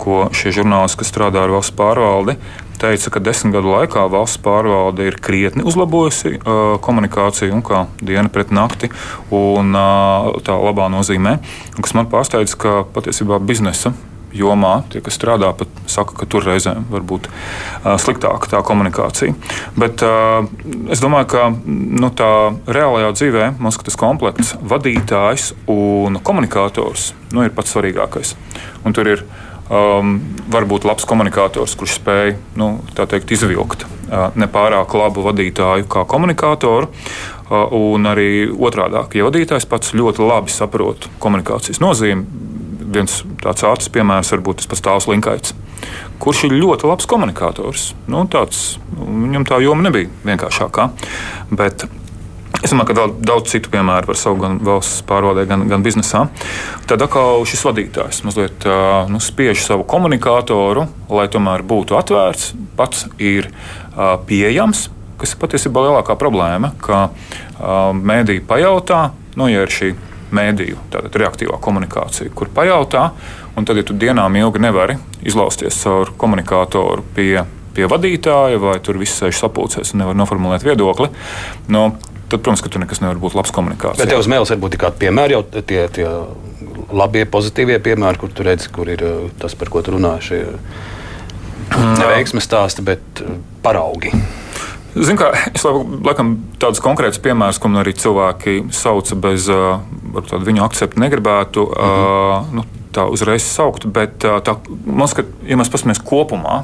ko 0.00 0.26
šie 0.36 0.54
žurnālisti, 0.60 1.02
kas 1.02 1.10
strādā 1.12 1.44
ar 1.44 1.54
valsts 1.54 1.74
pārvaldi, 1.76 2.38
teica, 2.84 3.12
ka 3.16 3.24
desmit 3.24 3.56
gadu 3.56 3.72
laikā 3.72 4.06
valsts 4.12 4.40
pārvalde 4.44 5.08
ir 5.08 5.18
krietni 5.24 5.64
uzlabojusi 5.66 6.36
uh, 6.38 6.62
komunikāciju 6.84 7.56
un 7.56 7.64
kā 7.64 7.84
diena 8.04 8.30
pret 8.32 8.52
nakti, 8.54 8.92
un 9.34 9.72
uh, 9.72 10.32
tā 10.44 10.56
labā 10.60 10.90
nozīmē. 10.92 11.38
Un 11.74 11.84
kas 11.86 11.96
man 11.96 12.10
pārsteidz, 12.12 12.56
ka 12.60 12.82
patiesībā 12.94 13.40
biznesa 13.42 13.94
jomā, 14.34 14.82
tie, 14.90 15.00
kas 15.04 15.16
strādā, 15.16 15.52
pat 15.56 15.70
saka, 15.90 16.16
ka 16.18 16.26
tur 16.30 16.44
reizēm 16.46 16.88
var 16.90 17.04
būt 17.06 17.28
uh, 17.30 17.94
sliktāka 18.02 18.50
tā 18.50 18.60
komunikācija. 18.66 19.34
Bet 19.78 20.02
uh, 20.04 20.42
es 20.92 21.02
domāju, 21.04 21.30
ka 21.34 21.46
nu, 21.64 22.10
tā 22.10 22.30
reālajā 22.66 23.14
dzīvē 23.20 23.48
mums 23.62 23.78
tas 23.84 23.98
komplekts, 24.00 24.54
vadītājs 24.74 25.52
un 25.70 26.18
komunikators 26.24 27.12
nu, 27.34 27.46
ir 27.46 27.54
pats 27.54 27.74
svarīgākais. 27.74 28.34
Un 28.84 28.96
tur 28.96 29.14
ir 29.14 29.26
um, 29.70 30.16
varbūt 30.52 30.86
labs 30.88 31.06
komunikators, 31.08 31.76
kurš 31.78 31.98
spēj 31.98 32.34
nu, 32.60 32.70
teikt, 32.96 33.32
izvilkt 33.36 33.84
uh, 33.86 34.30
nepārāk 34.38 34.96
labu 34.98 35.24
vadītāju 35.26 35.88
kā 35.90 36.04
komunikatoru. 36.08 36.90
Uh, 37.44 37.68
un 37.76 38.08
arī 38.08 38.48
otrādi, 38.48 39.02
ja 39.18 39.26
vadītājs 39.26 39.68
pats 39.68 39.92
ļoti 39.96 40.24
labi 40.24 40.52
saprot 40.52 41.10
komunikācijas 41.20 41.82
nozīmi, 41.84 42.24
viens 42.94 43.20
tāds 43.42 43.66
ātrs 43.66 43.90
piemērs 43.92 44.32
var 44.34 44.44
būt 44.46 44.62
tas 44.62 44.70
pats 44.70 44.84
Tāls 44.84 45.08
Linkaits, 45.10 45.54
kurš 46.22 46.46
ir 46.48 46.56
ļoti 46.56 46.88
labs 46.88 47.08
komunikators. 47.10 47.90
Nu, 48.10 48.24
tāds, 48.30 48.78
viņam 48.96 49.46
tā 49.48 49.60
joma 49.64 49.88
nebija 49.88 50.10
vienkāršākā. 50.24 50.88
Bet 51.52 51.86
Es 52.64 52.72
domāju, 52.72 52.88
ka 52.88 52.94
vēl 52.96 53.10
daudz 53.28 53.52
citu 53.52 53.68
piemēru 53.74 54.08
var 54.08 54.16
saukt 54.16 54.40
gan 54.40 54.54
valsts 54.64 55.02
pārvaldē, 55.04 55.44
gan, 55.50 55.66
gan 55.68 55.82
biznesā. 55.84 56.22
Tad 56.88 57.02
atkal 57.04 57.44
šis 57.48 57.60
vadītājs 57.66 58.22
mazliet 58.24 58.64
nu, 59.12 59.20
spiež 59.20 59.60
savu 59.60 59.84
komunikatoru, 59.88 60.86
lai 61.12 61.26
tomēr 61.28 61.64
būtu 61.68 61.98
atvērts, 61.98 62.54
pats 62.78 63.04
ir 63.20 63.50
pieejams, 64.30 64.86
patiesībā 65.20 65.82
ir 65.82 65.90
lielākā 65.90 66.16
problēma, 66.20 66.72
ka 66.80 67.10
mēdī 68.00 68.38
pajautā, 68.48 69.10
nu, 69.36 69.50
ja 69.52 69.66
ir 69.66 69.72
šī 69.72 69.92
mēdīju, 70.34 70.80
tātad 70.94 71.20
reaktīvā 71.20 71.60
komunikācija, 71.62 72.32
kur 72.34 72.48
pajautā, 72.54 73.10
un 73.54 73.68
tad, 73.68 73.76
ja 73.76 73.84
tu 73.86 73.96
dienām 73.98 74.40
ilgi 74.40 74.64
nevari 74.64 74.96
izlausties 75.26 75.76
caur 75.84 76.14
komunikatoru 76.16 77.04
pie, 77.14 77.44
pie 77.76 77.86
vadītāja, 77.92 78.58
vai 78.62 78.78
tur 78.80 78.98
viss 79.02 79.20
sēž 79.20 79.36
sapulcēs 79.44 79.92
un 79.94 80.02
nevar 80.02 80.18
noformulēt 80.18 80.66
viedokli, 80.66 81.12
no, 81.68 81.86
tad, 82.34 82.42
protams, 82.42 82.62
ka 82.64 82.72
tur 82.72 82.82
nekas 82.84 83.00
nevar 83.04 83.20
būt 83.22 83.36
labs 83.38 83.54
komunikācijā. 83.54 84.02
Bet 84.02 84.12
tev 84.12 84.22
uz 84.22 84.30
mēles 84.30 84.52
varbūt 84.54 84.76
ir 84.76 84.82
kādi 84.84 85.00
piemēri, 85.06 85.36
jau 85.36 85.42
tie, 85.54 85.80
tie 85.94 86.08
labie, 86.94 87.24
pozitīvie 87.30 87.78
piemēri, 87.84 88.20
kur 88.20 88.34
tu 88.34 88.46
redzi, 88.46 88.70
kur 88.74 88.90
ir 88.90 89.04
uh, 89.06 89.26
tas, 89.40 89.56
par 89.58 89.72
ko 89.72 89.84
tu 89.84 89.96
runā, 89.96 90.16
šie 90.24 90.44
neveiksmes 91.74 92.46
stāsti, 92.46 92.84
bet 92.86 93.24
uh, 93.24 93.38
paraugi. 93.64 94.12
Zinu, 94.94 95.18
kā, 95.18 95.32
es 95.50 95.64
laikam 95.66 96.36
tādus 96.62 96.82
konkrētus 96.82 97.18
piemērus, 97.22 97.58
ko 97.58 97.72
arī 97.80 97.96
cilvēki 97.98 98.60
sauca 98.74 99.18
bez 99.18 99.48
viņu 99.50 100.62
akcepta, 100.62 101.00
negribētu 101.02 101.64
mm 101.66 101.74
-hmm. 101.74 102.38
uh, 102.38 102.54
nu, 102.60 102.66
tā 102.94 103.04
uzreiz 103.10 103.42
saukt. 103.46 103.86
Bet 103.90 104.22
tā, 104.22 104.56
mums, 104.86 105.14
ka, 105.16 105.24
ja 105.48 105.58
mēs 105.58 105.70
paskatāmies 105.72 106.02
kopumā, 106.06 106.62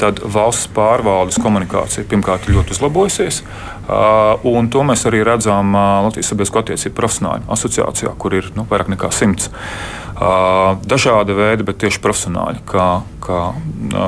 tad 0.00 0.20
valsts 0.24 0.68
pārvaldes 0.76 1.40
komunikācija 1.42 2.08
pirmkārt 2.10 2.48
ir 2.48 2.58
ļoti 2.58 2.76
uzlabojusies. 2.76 3.42
Un 3.90 4.68
to 4.70 4.82
mēs 4.86 5.02
arī 5.08 5.22
redzam 5.26 5.72
Latvijas 5.74 6.30
Sabiedrisko 6.30 6.60
attiecību 6.62 6.94
profesionāļu 6.98 7.48
asociācijā, 7.50 8.12
kur 8.20 8.36
ir 8.38 8.50
nu, 8.54 8.66
vairāk 8.70 8.92
nekā 8.92 9.10
simts. 9.14 9.50
Dažāda 10.90 11.34
veida, 11.34 11.64
bet 11.64 11.80
tieši 11.80 12.02
profesionāļi, 12.04 12.60
kā, 12.68 12.88
kā, 13.24 13.40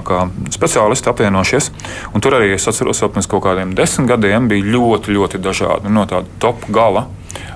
kā 0.07 0.21
speciālisti 0.53 1.09
apvienojušies. 1.11 1.71
Un 2.12 2.23
tur 2.23 2.37
arī 2.37 2.53
es 2.55 2.68
atceros, 2.68 3.01
ka 3.01 3.09
pirms 3.14 3.31
kaut 3.33 3.47
kādiem 3.47 3.73
desmit 3.79 4.11
gadiem 4.12 4.51
bija 4.53 4.68
ļoti, 4.77 5.16
ļoti 5.16 5.40
dažādi 5.42 5.92
no 5.92 6.05
tāda 6.11 6.29
top 6.42 6.68
gala 6.71 7.09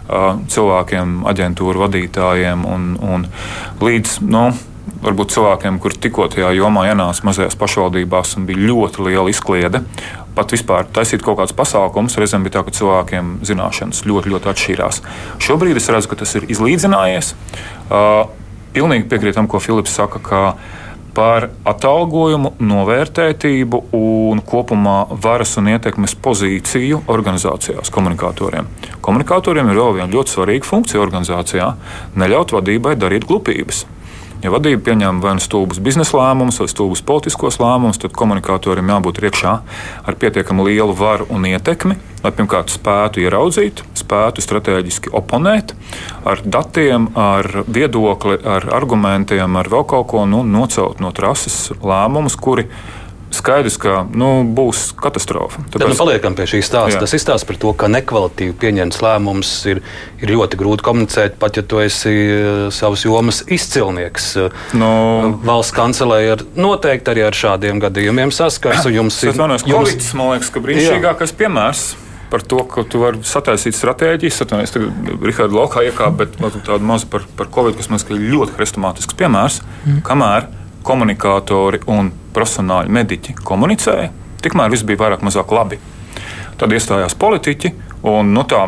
cilvēkiem, 0.06 1.20
aģentūru 1.26 1.84
vadītājiem 1.84 2.64
un, 2.70 2.88
un 3.02 3.28
līdz. 3.82 4.20
Nu, 4.26 4.48
varbūt 5.02 5.34
cilvēkiem, 5.34 5.80
kuriem 5.82 6.02
tikko 6.02 6.28
tajā 6.32 6.52
jomā 6.56 6.86
ienāca 6.90 7.26
mazajās 7.26 7.58
pašvaldībās 7.58 8.36
un 8.38 8.46
bija 8.48 8.70
ļoti 8.70 9.08
liela 9.08 9.32
izkliede. 9.32 9.82
Pat 10.36 10.52
vispār 10.52 10.84
taisīt 10.92 11.22
kaut 11.24 11.38
kādus 11.40 11.56
pasākumus, 11.56 12.18
reizēm 12.20 12.44
bija 12.44 12.58
tā, 12.58 12.66
ka 12.66 12.74
cilvēkiem 12.76 13.38
zināšanas 13.48 14.02
ļoti, 14.04 14.34
ļoti 14.34 14.50
atšķīrās. 14.52 14.98
Šobrīd 15.40 15.80
es 15.80 15.88
redzu, 15.88 16.10
ka 16.12 16.18
tas 16.20 16.36
ir 16.36 16.44
izlīdzinājies. 16.52 17.32
Uh, 17.88 18.26
pilnīgi 18.76 19.08
piekrītu 19.08 19.40
tam, 19.40 19.48
ko 19.48 19.62
Filips 19.64 19.96
saka 19.96 20.20
par 21.16 21.48
atalgojumu, 21.64 22.52
novērtētību 22.60 23.80
un 23.96 24.42
kopumā 24.44 24.96
varas 25.24 25.56
un 25.56 25.70
ietekmes 25.72 26.12
pozīciju 26.20 27.06
organizācijās, 27.12 27.88
komunikatoriem. 27.94 28.68
Komunikatoriem 29.04 29.72
ir 29.72 29.80
vēl 29.80 29.94
viena 29.96 30.12
ļoti 30.12 30.36
svarīga 30.36 30.68
funkcija 30.68 31.00
organizācijā- 31.00 31.70
neļaut 32.20 32.52
vadībai 32.52 32.98
darīt 33.00 33.24
glupības. 33.24 33.86
Ja 34.44 34.50
vadība 34.52 34.82
pieņem 34.90 35.22
vai 35.24 35.32
nu 35.38 35.42
stulbus 35.42 35.78
biznesa 35.80 36.18
lēmumus, 36.18 36.58
vai 36.60 36.68
stulbus 36.68 37.00
politiskos 37.06 37.56
lēmumus, 37.62 38.00
tad 38.02 38.12
komunikatoriem 38.16 38.92
jābūt 38.92 39.22
iekšā 39.24 39.52
ar 40.04 40.18
pietiekami 40.20 40.66
lielu 40.68 40.92
varu 40.96 41.26
un 41.32 41.48
ietekmi, 41.48 41.96
lai 42.20 42.32
pirmkārt 42.36 42.74
spētu 42.74 43.24
ieraudzīt, 43.24 43.80
spētu 43.96 44.44
strateģiski 44.44 45.14
oponēt 45.16 45.72
ar 46.28 46.44
datiem, 46.44 47.08
ar 47.16 47.48
viedokli, 47.64 48.36
ar 48.44 48.68
argumentiem, 48.76 49.56
ar 49.56 49.72
vēl 49.72 49.88
kaut 49.88 50.10
ko 50.12 50.26
nu, 50.28 50.44
nocelt 50.44 51.00
no 51.00 51.14
trases 51.16 51.72
lēmumus, 51.80 52.36
kuri 52.36 52.68
skaidrs, 53.36 53.76
ka 53.80 54.04
nu, 54.10 54.30
būs 54.56 54.90
katastrofa. 55.00 55.62
Tāpēc... 55.66 55.82
Tad 55.82 55.92
nu, 55.92 55.98
paliekam 55.98 56.36
pie 56.38 56.48
šī 56.50 56.62
stāsta. 56.64 56.96
Jā. 56.96 57.02
Tas 57.04 57.16
izstāsta 57.18 57.48
par 57.48 57.60
to, 57.62 57.72
ka 57.78 57.90
nekvalitīvi 57.92 58.56
pieņemts 58.62 59.02
lēmums 59.04 59.52
ir, 59.72 59.82
ir 60.22 60.32
ļoti 60.32 60.60
grūti 60.60 60.86
komunicēt, 60.86 61.36
pat 61.42 61.60
ja 61.60 61.64
tu 61.66 61.80
esi 61.84 62.14
eh, 62.14 62.62
savas 62.74 63.04
jomas 63.06 63.42
izcilnieks. 63.46 64.32
No... 64.76 64.90
Nu, 65.26 65.34
Valsts 65.46 65.74
kancelēja 65.76 66.40
noteikti 66.58 67.12
arī 67.12 67.26
ar 67.28 67.36
šādiem 67.36 67.82
gadījumiem 67.82 68.34
saskars. 68.34 68.88
Jums 68.96 69.20
ir 69.26 69.36
jums... 69.36 69.64
Covid, 69.66 70.10
man 70.16 70.34
liekas, 70.34 70.50
ka 70.54 70.62
brīnišķīgākais 70.64 71.34
piemērs 71.36 71.86
par 72.30 72.42
to, 72.42 72.58
ka 72.66 72.82
tu 72.90 73.00
vari 73.02 73.22
sataisīt 73.26 73.76
stratēģiju. 73.76 74.32
Es 74.62 74.74
tagad 74.74 75.10
Rihardu 75.22 75.60
laukā 75.60 75.84
iekāpu, 75.86 76.18
bet 76.24 76.38
nu, 76.42 76.50
tādu 76.66 76.86
mazu 76.86 77.08
par, 77.12 77.26
par 77.38 77.50
Covid, 77.54 77.76
kas 77.78 77.90
man 77.90 78.00
liekas, 78.00 78.16
ir 78.16 78.32
ļoti 78.34 78.56
hrestomātisks 78.58 79.18
piemērs. 79.18 79.60
Mm. 79.84 80.00
Kamēr 80.06 80.48
komunikātori 80.86 81.82
un 81.90 82.12
profesionāļi 82.36 82.92
mediķi 82.96 83.36
komunicēja, 83.46 84.10
tikmēr 84.44 84.72
viss 84.72 84.86
bija 84.86 85.04
vairāk 85.04 85.24
mazāk 85.26 85.52
labi. 85.54 85.80
Tad 86.56 86.72
iestājās 86.72 87.16
politiķi, 87.20 87.72
un 88.08 88.32
nu, 88.32 88.44
tā, 88.48 88.62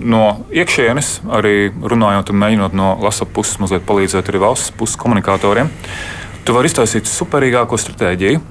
no 0.00 0.24
iekšienes, 0.52 1.12
arī 1.38 1.70
runājot 1.72 2.32
un 2.32 2.40
mēģinot 2.42 2.76
no 2.76 2.92
lasa 3.00 3.24
puses, 3.24 3.60
mazliet 3.62 3.86
palīdzēt 3.88 4.28
arī 4.28 4.42
valsts 4.42 4.74
puses 4.76 4.98
komunikatoriem, 5.00 5.70
tu 6.44 6.56
vari 6.56 6.68
iztaisīt 6.68 7.08
superīgāko 7.08 7.78
stratēģiju, 7.80 8.42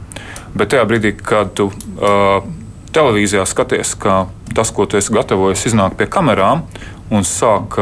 bet 0.58 0.74
tajā 0.74 0.88
brīdī, 0.90 1.14
kad 1.22 1.54
tu 1.58 1.70
uh, 1.70 2.40
televīzijā 2.96 3.46
skaties, 3.50 3.94
ka 4.02 4.24
tas, 4.56 4.72
ko 4.74 4.88
tu 4.90 4.98
esi 4.98 5.14
gatavojies, 5.14 5.68
iznāk 5.70 5.98
pie 6.00 6.10
kamerām, 6.10 6.66
un 7.14 7.26
sāk, 7.26 7.78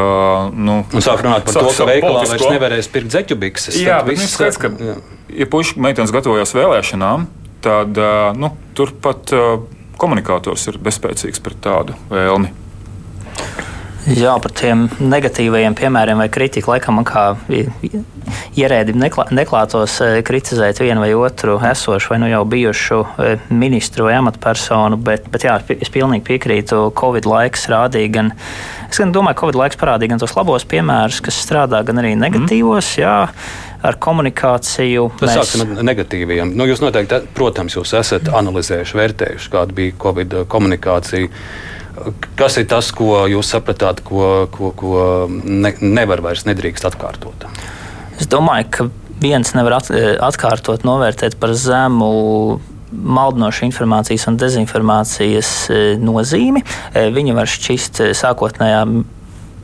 nu, 0.55 0.81
un 0.83 1.03
sāk 1.03 1.23
runāt 1.25 1.47
par 1.47 1.55
sāk, 1.55 1.67
to, 1.67 1.75
ka 1.75 1.87
veikalā 1.89 2.21
politisko... 2.21 2.37
vairs 2.43 2.55
nevarēs 2.55 2.89
pirkt 2.91 3.15
zeķu 3.15 3.39
bikses. 3.39 3.79
Jā, 3.79 4.01
bet 4.07 4.19
viss 4.19 4.35
skaidrs, 4.35 4.59
ka, 4.61 4.71
jā. 4.79 4.95
Ja 5.33 5.49
puiši 5.49 5.79
meitenes 5.83 6.13
gatavojās 6.15 6.55
vēlēšanām, 6.57 7.27
tad 7.65 7.99
nu, 8.37 8.53
turpat 8.77 9.33
komunikators 9.97 10.69
ir 10.71 10.79
bezspēcīgs 10.83 11.43
pret 11.43 11.61
tādu 11.65 11.97
vēlmi. 12.11 12.53
Jā, 14.07 14.37
par 14.39 14.53
tiem 14.55 14.85
negatīvajiem 15.03 15.73
piemēriem 15.75 16.21
vai 16.21 16.29
kritiku 16.31 16.71
laikam 16.71 16.95
man 16.95 17.05
kā 17.07 17.23
ierēdim 18.55 18.95
neklā, 19.01 19.25
neklātos 19.35 19.97
kritizēt 20.23 20.79
vienu 20.79 21.03
vai 21.03 21.09
otru 21.17 21.57
esošu 21.67 22.13
vai 22.13 22.21
nu 22.23 22.29
jau 22.31 22.45
bijušu 22.47 23.01
ministru 23.51 24.07
vai 24.07 24.15
amatpersonu, 24.21 24.95
bet, 25.09 25.27
bet 25.33 25.43
jā, 25.49 25.57
es 25.75 25.91
pilnīgi 25.91 26.23
piekrītu, 26.29 26.85
Covid 26.95 27.27
laiks 27.27 27.67
rādīja 27.73 28.13
gan, 28.15 28.31
es 28.87 29.01
gan 29.03 29.11
domāju, 29.11 29.41
Covid 29.43 29.59
laiks 29.59 29.81
parādīja 29.81 30.15
gan 30.15 30.23
tos 30.23 30.37
labos 30.39 30.63
piemērus, 30.71 31.19
kas 31.27 31.43
strādā, 31.43 31.83
gan 31.83 31.99
arī 31.99 32.15
negatīvos, 32.15 32.93
mm. 32.95 33.03
jā 33.03 33.17
ar 33.85 33.97
komunikāciju. 34.01 35.07
Tas 35.19 35.29
mēs... 35.29 35.39
sāksim 35.39 35.65
ar 35.65 35.85
negatīviem. 35.85 36.53
Nu, 36.57 36.67
jūs 36.69 36.81
noteikti, 36.83 37.21
protams, 37.37 37.77
jūs 37.77 37.93
esat 37.99 38.29
analizējuši, 38.33 38.97
vērtējuši, 39.01 39.51
kāda 39.53 39.77
bija 39.77 39.97
Covid 40.01 40.37
komunikācija. 40.51 41.31
Kas 42.37 42.59
ir 42.61 42.67
tas, 42.69 42.91
ko 42.93 43.25
jūs 43.29 43.49
sapratāt, 43.55 44.03
ko, 44.05 44.45
ko, 44.53 44.71
ko 44.77 45.01
ne, 45.29 45.73
nevar 45.81 46.21
vairs 46.25 46.45
nedrīkst 46.49 46.85
atkārtot? 46.91 47.47
Es 48.17 48.29
domāju, 48.29 48.69
ka 48.73 48.87
viens 49.21 49.53
nevar 49.57 49.79
atkārtot, 49.79 50.85
novērtēt 50.85 51.37
par 51.41 51.55
zemu 51.57 52.11
maldinošu 52.87 53.65
informācijas 53.67 54.27
un 54.29 54.37
dezinformācijas 54.39 55.51
nozīmi. 55.99 56.63
Viņa 56.93 57.35
var 57.35 57.49
šķist 57.51 58.01
sākotnējā 58.15 58.85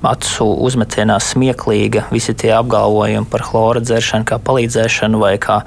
acu 0.04 0.48
uzmetienā 0.68 1.18
smieklīga 1.24 2.08
visi 2.12 2.36
tie 2.38 2.52
apgalvojumi 2.58 3.30
par 3.32 3.46
chlora 3.48 3.84
dzeršanu, 3.84 4.28
kā 4.28 4.40
palīdzēšanu 4.44 5.22
vai 5.22 5.36
kā 5.42 5.62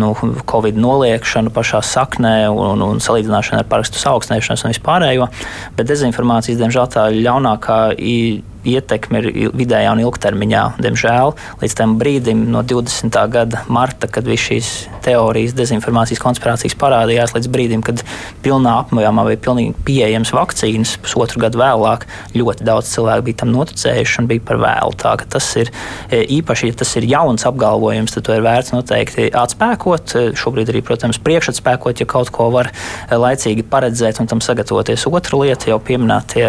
nu, 0.00 0.12
covid 0.48 0.78
noliekšanu 0.80 1.52
pašā 1.54 1.82
saknē 1.86 2.36
un, 2.52 2.82
un 2.84 3.02
salīdzināšanu 3.04 3.62
ar 3.62 3.68
parastu 3.68 4.00
augstnēšanos 4.12 4.64
un 4.64 4.74
vispārējo. 4.74 5.28
Bet 5.76 5.90
dezinformācijas, 5.90 6.60
diemžēl, 6.62 6.88
tā 6.92 7.10
ļaunākā 7.12 7.82
ir 7.98 8.40
ietekme 8.68 9.22
ir 9.22 9.50
vidējā 9.56 9.92
un 9.94 10.02
ilgtermiņā. 10.04 10.62
Diemžēl 10.82 11.34
līdz 11.62 11.76
tam 11.78 11.96
brīdim, 12.00 12.44
no 12.52 12.62
20. 12.66 13.18
gada 13.32 13.62
marta, 13.72 14.08
kad 14.10 14.26
visas 14.28 14.42
šīs 14.42 14.70
teorijas, 15.04 15.54
dezinformācijas, 15.58 16.20
konspirācijas 16.22 16.76
parādījās, 16.78 17.34
līdz 17.36 17.50
brīdim, 17.52 17.82
kad 17.86 18.02
pilnā 18.44 18.78
apmējumā 18.82 19.26
bija 19.30 19.40
pilnīgi 19.46 19.74
pieejams 19.86 20.32
vakcīnas, 20.34 20.96
pusotru 21.02 21.42
gadu 21.44 21.60
vēlāk, 21.62 22.06
ļoti 22.38 22.66
daudz 22.66 22.90
cilvēku 22.94 23.28
bija 23.28 23.42
tam 23.42 23.52
noticējuši 23.54 24.20
un 24.22 24.30
bija 24.30 24.44
par 24.50 24.60
vēlu. 24.62 24.96
Tā, 25.02 25.14
tas 25.34 25.48
ir 25.60 25.70
e, 26.08 26.22
īpaši, 26.38 26.70
ja 26.70 26.78
tas 26.82 26.94
ir 26.98 27.08
jauns 27.10 27.46
apgalvojums, 27.48 28.14
tad 28.16 28.26
to 28.28 28.36
ir 28.36 28.44
vērts 28.46 28.74
noteikti 28.74 29.28
atspēkot. 29.42 30.16
E, 30.18 30.24
šobrīd 30.38 30.72
arī, 30.72 30.82
protams, 30.86 31.20
priekšatspēkot, 31.22 32.02
ja 32.02 32.08
kaut 32.10 32.32
ko 32.34 32.50
var 32.54 32.70
e, 32.72 33.18
laicīgi 33.18 33.66
paredzēt 33.70 34.22
un 34.22 34.30
tam 34.30 34.42
sagatavoties. 34.44 35.06
Otra 35.12 35.42
lieta 35.42 35.70
jau 35.70 35.78
pieminētie 35.82 36.48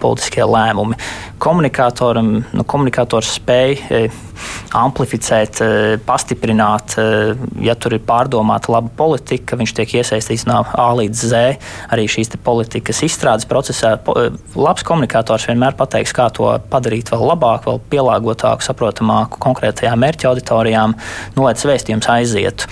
politiskie 0.00 0.44
lēmumi 0.44 0.98
komunikatoram, 1.50 2.28
nu, 2.54 2.64
komunikators 2.68 3.34
spēj 3.40 3.72
e, 3.90 4.02
amplificēt, 4.76 5.60
e, 5.60 5.98
pastiprināt, 6.06 6.96
e, 6.98 7.34
ja 7.66 7.74
tur 7.74 7.96
ir 7.96 8.04
pārdomāta 8.06 8.72
laba 8.74 8.92
politika, 8.96 9.58
viņš 9.60 9.74
tiek 9.76 9.94
iesaistīts 10.00 10.46
no 10.50 10.62
A 10.62 10.88
līdz 10.98 11.24
Z 11.32 11.42
arī 11.90 12.06
šīs 12.10 12.32
politikas 12.44 13.02
izstrādes 13.06 13.48
procesā. 13.50 13.96
Labs 14.54 14.86
komunikators 14.86 15.48
vienmēr 15.50 15.76
pateiks, 15.78 16.14
kā 16.16 16.30
to 16.34 16.50
padarīt 16.70 17.12
vēl 17.12 17.26
labāk, 17.32 17.66
vēl 17.68 17.80
pielāgotāku, 17.92 18.64
saprotamāku 18.64 19.40
konkrētajām 19.42 20.00
mērķa 20.00 20.30
auditorijām, 20.30 20.96
nu, 21.36 21.46
lai 21.46 21.54
tas 21.54 21.68
vēstījums 21.68 22.10
aizietu. 22.10 22.70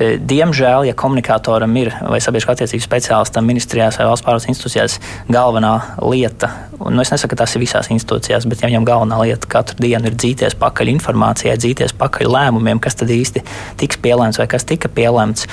Diemžēl, 0.00 0.86
ja 0.88 0.94
komunikatoram 0.96 1.74
ir 1.76 1.90
vai 2.00 2.22
sabiedriskā 2.24 2.54
attiecību 2.54 2.86
speciālistam 2.86 3.44
ministrijās 3.44 3.98
vai 4.00 4.06
valsts 4.08 4.24
pārvaldes 4.24 4.48
institūcijās 4.48 4.96
galvenā 5.28 5.74
lieta, 6.00 6.48
nu, 6.80 7.02
es 7.02 7.12
nesaku, 7.12 7.34
ka 7.34 7.42
tas 7.42 7.52
ir 7.52 7.60
visās 7.66 7.90
institūcijās, 7.92 8.46
bet 8.48 8.62
ja 8.62 8.70
viņam 8.70 8.86
galvenā 8.88 9.18
lieta 9.26 9.50
katru 9.52 9.76
dienu 9.84 10.08
ir 10.08 10.16
dzīties 10.16 10.56
pakaļ 10.62 10.94
informācijai, 11.00 11.58
dzīties 11.60 11.96
pakaļ 12.00 12.30
lēmumiem, 12.30 12.80
kas 12.82 12.98
tad 13.00 13.12
īsti 13.12 13.42
tiks 13.80 14.00
pielēmts 14.00 14.40
vai 14.40 14.46
kas 14.50 14.64
tika 14.68 14.88
pielēmts, 14.92 15.48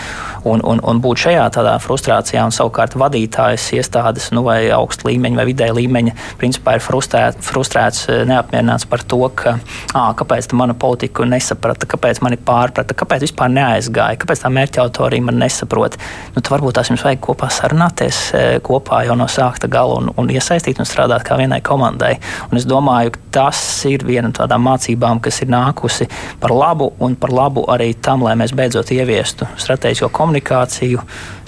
un, 0.47 0.63
un, 0.63 0.81
un 0.83 1.01
būt 1.03 1.25
šajā 1.25 1.49
tādā 1.57 1.75
frustrācijā, 1.83 2.45
un 2.47 2.55
savukārt 2.55 2.95
vadītājs 2.99 3.71
iestādes 3.79 4.29
nu, 4.36 4.45
vai 4.47 4.60
augsta 4.75 5.10
līmeņa 5.10 5.41
vai 5.41 5.47
vidēja 5.49 5.75
līmeņa 5.77 6.15
principā 6.39 6.77
ir 6.77 6.86
frustrēt, 6.86 7.41
frustrēts, 7.43 8.05
e, 8.12 8.21
neapmierināts 8.29 8.88
par 8.89 9.03
to, 9.03 9.23
ka, 9.36 9.57
à, 9.91 10.07
kāpēc 10.17 10.49
mana 10.57 10.77
politika 10.77 11.25
nesaprata, 11.27 11.89
kāpēc 11.89 12.21
mani 12.23 12.39
pārprata, 12.39 12.95
kāpēc 12.97 13.27
vispār 13.27 13.51
neaizgāja, 13.53 14.21
kāpēc 14.21 14.38
pēc 14.38 14.45
tam 14.45 14.53
mērķa 14.57 14.83
autoriem 14.86 15.31
nesaprot, 15.33 15.97
nu, 16.36 16.41
tad 16.41 16.51
varbūt 16.53 16.77
tās 16.77 16.91
jums 16.91 17.03
vajag 17.05 17.21
kopā 17.25 17.49
sarunāties 17.53 18.19
kopā 18.65 19.03
jau 19.07 19.15
no 19.17 19.27
sākta 19.31 19.69
gala 19.71 19.97
un, 20.01 20.12
un 20.17 20.29
iesaistīt 20.29 20.79
un 20.79 20.88
strādāt 20.88 21.25
kā 21.25 21.38
vienai 21.39 21.60
komandai. 21.65 22.17
Un 22.51 22.60
es 22.60 22.67
domāju, 22.69 23.15
ka 23.15 23.23
tas 23.39 23.60
ir 23.89 24.05
viena 24.05 24.29
no 24.29 24.38
tādām 24.38 24.65
mācībām, 24.67 25.21
kas 25.23 25.37
ir 25.43 25.52
nākusi 25.52 26.08
par 26.41 26.54
labu 26.56 26.91
un 27.04 27.15
par 27.19 27.34
labu 27.34 27.65
arī 27.71 27.93
tam, 28.02 28.26
lai 28.28 28.36
mēs 28.39 28.54
beidzot 28.58 28.91
ieviestu 28.95 29.47
strateģisko 29.60 30.10
komunikāciju, 30.15 31.04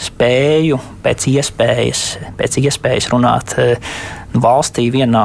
spēju 0.10 0.80
pēc 1.04 1.28
iespējas, 1.34 2.04
pēc 2.39 2.60
iespējas 2.63 3.10
runāt 3.13 3.56
valstī 4.33 4.89
vienā, 4.93 5.23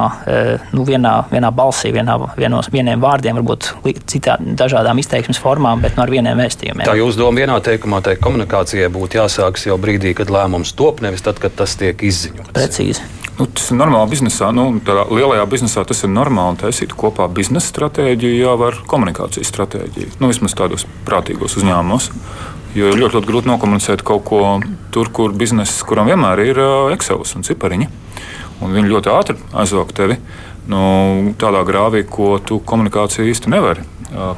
nu, 0.73 0.85
vienā, 0.87 1.13
vienā 1.31 1.51
balsī, 1.55 1.91
vienā, 1.95 2.17
vienos, 2.37 2.69
vieniem 2.73 3.01
vārdiem, 3.03 3.37
varbūt 3.39 3.69
citā, 4.09 4.37
dažādām 4.39 4.99
izteiksmes 5.01 5.41
formām, 5.41 5.83
bet 5.83 5.97
no 5.97 6.05
ar 6.05 6.13
vieniem 6.13 6.39
vēstījumiem. 6.41 6.87
Tā 6.87 6.97
jūsu 6.97 7.21
doma 7.21 7.43
vienā 7.43 7.59
teikumā, 7.65 8.01
tai 8.05 8.17
komunikācijai 8.21 8.89
būtu 8.93 9.21
jāsākas 9.21 9.67
jau 9.69 9.77
brīdī, 9.81 10.15
kad 10.17 10.33
lēmums 10.33 10.73
top, 10.77 11.03
nevis 11.05 11.25
tad, 11.25 11.41
kad 11.43 11.53
tas 11.57 11.77
tiek 11.79 12.01
izziņots. 12.01 12.55
Precīzi. 12.55 13.05
Nu, 13.35 13.49
tas 13.51 13.67
ir 13.67 13.75
normāli 13.75 14.13
biznesā. 14.13 14.47
Nu, 14.55 14.69
lielajā 14.79 15.43
biznesā 15.51 15.83
tas 15.87 16.05
ir 16.07 16.11
normāli 16.13 16.61
taisīt 16.61 16.93
kopā 16.95 17.27
biznesa 17.27 17.67
stratēģiju 17.67 18.37
jau 18.39 18.55
ar 18.69 18.77
komunikācijas 18.87 19.51
stratēģiju. 19.51 20.13
Nu, 20.21 20.29
vismaz 20.31 20.55
tādos 20.55 20.87
prātīgos 21.07 21.57
uzņēmumos. 21.59 22.09
Jo 22.75 22.91
ir 22.91 22.97
ļoti, 22.99 23.17
ļoti 23.17 23.27
grūti 23.27 23.51
nokomunicēt 23.51 24.03
kaut 24.07 24.23
ko 24.27 24.39
tur, 24.95 25.11
kur 25.15 25.35
biznesa, 25.35 25.83
kuram 25.87 26.07
vienmēr 26.11 26.41
ir 26.47 26.63
Excel 26.95 27.23
un 27.23 27.43
cipariņi. 27.47 27.91
Un 28.63 28.75
viņi 28.75 28.91
ļoti 28.91 29.11
ātri 29.11 29.35
aizvāk 29.57 29.91
tevi 29.97 30.19
nu, 30.71 30.79
tādā 31.41 31.65
grāvī, 31.67 32.05
ko 32.09 32.37
tu 32.39 32.61
komunikāciju 32.65 33.27
īsti 33.31 33.51
nevari 33.53 33.83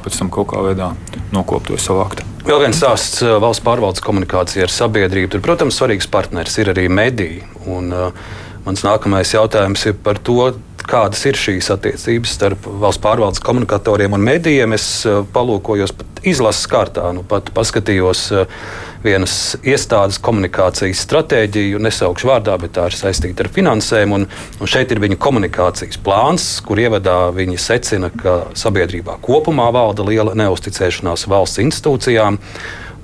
pēc 0.02 0.16
tam 0.18 0.30
kaut 0.32 0.48
kā 0.50 0.62
veidā 0.64 0.88
nokopt 1.30 1.70
vai 1.70 1.78
savākt. 1.78 2.24
Vēl 2.48 2.64
viens 2.64 2.78
stāsts 2.80 3.20
valsts 3.22 3.62
pārvaldes 3.62 4.02
komunikācija 4.02 4.64
ar 4.64 4.72
sabiedrību. 4.72 5.30
Tur, 5.34 5.42
protams, 5.44 5.76
svarīgs 5.78 6.08
partners 6.10 6.56
ir 6.58 6.72
arī 6.72 6.88
mediji. 6.90 7.44
Un, 7.68 7.92
uh, 7.92 8.32
Mans 8.68 8.82
nākamais 8.84 9.30
jautājums 9.32 9.80
ir 9.88 9.94
par 10.04 10.18
to, 10.20 10.50
kādas 10.88 11.22
ir 11.24 11.38
šīs 11.40 11.70
attiecības 11.72 12.34
starp 12.36 12.66
valsts 12.82 13.00
pārvaldes 13.00 13.40
komunikatoriem 13.40 14.12
un 14.12 14.26
medijiem. 14.26 14.74
Es 14.76 15.06
eh, 15.08 15.22
palūkojos 15.32 15.94
pat 15.96 16.20
izlases 16.28 16.68
kārtā, 16.68 17.06
nu 17.16 17.22
pat 17.24 17.48
paskatījos 17.56 18.26
eh, 18.36 18.58
vienas 19.04 19.32
iestādes 19.66 20.18
komunikācijas 20.22 21.02
stratēģiju, 21.06 21.80
nesaukšu 21.82 22.30
vārdā, 22.30 22.56
bet 22.60 22.74
tā 22.76 22.88
ir 22.90 22.96
saistīta 22.98 23.44
ar 23.44 23.52
finansēm. 23.54 24.14
Un, 24.16 24.26
un 24.58 24.70
šeit 24.70 24.92
ir 24.94 25.02
viņa 25.02 25.18
komunikācijas 25.22 26.00
plāns, 26.04 26.48
kur 26.66 26.80
ievadā 26.82 27.18
viņi 27.36 27.60
secina, 27.62 28.10
ka 28.10 28.40
sabiedrībā 28.58 29.18
kopumā 29.24 29.68
valda 29.74 30.06
liela 30.08 30.34
neusticēšanās 30.38 31.28
valsts 31.30 31.62
institūcijām. 31.64 32.40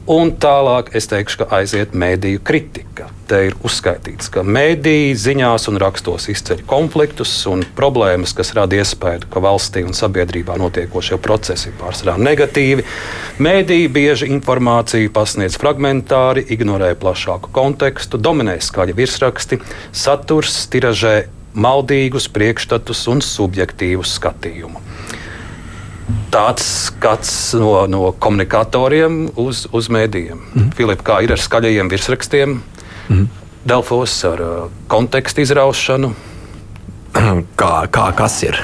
Un 0.04 0.34
tālāk 0.36 0.90
es 0.98 1.06
teikšu, 1.08 1.38
ka 1.40 1.46
aiziet 1.62 1.94
mēdīju 1.96 2.42
kritika. 2.44 3.06
Te 3.24 3.38
ir 3.46 3.54
uzskaitīts, 3.64 4.28
ka 4.28 4.42
mēdīji 4.44 5.14
ziņās 5.16 5.64
un 5.70 5.78
rakstos 5.80 6.26
izceļ 6.28 6.60
konfliktus 6.68 7.32
un 7.48 7.62
problēmas, 7.78 8.34
kas 8.36 8.52
rada 8.52 8.76
iespēju, 8.76 9.30
ka 9.32 9.40
valstī 9.40 9.80
un 9.88 9.96
sabiedrībā 9.96 10.58
notiekošie 10.60 11.16
procesi 11.24 11.70
ir 11.70 11.78
pārsvarā 11.80 12.18
negatīvi. 12.20 12.84
Mēdīji 13.40 13.88
bieži 13.96 14.28
informāciju 14.34 15.08
pasniedz 15.14 15.56
fragmentāri, 15.56 16.44
ignorē 16.52 16.92
plašāku 17.00 17.54
kontekstu, 17.56 18.20
dominē 18.20 18.58
skaļi 18.60 18.98
virsraksti, 19.00 19.62
saturs 20.04 20.66
tiražē 20.68 21.22
maldīgus 21.56 22.28
priekšstatus 22.34 23.06
un 23.08 23.24
subjektīvu 23.24 24.04
skatījumu 24.04 24.84
tāds 26.34 26.66
skats 26.88 27.54
no, 27.58 27.86
no 27.90 28.10
komunikatoriem 28.18 29.24
uz, 29.40 29.66
uz 29.72 29.88
mēdījiem. 29.88 30.36
Mm 30.36 30.60
-hmm. 30.60 30.74
Filip, 30.76 31.02
kā 31.02 31.22
ir 31.24 31.32
ar 31.32 31.40
skaļajiem 31.40 31.90
virsrakstiem, 31.90 32.50
mm 32.50 33.16
-hmm. 33.16 33.26
Delfos 33.64 34.24
ar 34.24 34.40
uh, 34.42 34.70
kontekstu 34.88 35.40
izraušanu? 35.40 36.14
Kā, 37.60 37.86
kā 37.86 38.08
kas 38.16 38.42
ir? 38.42 38.58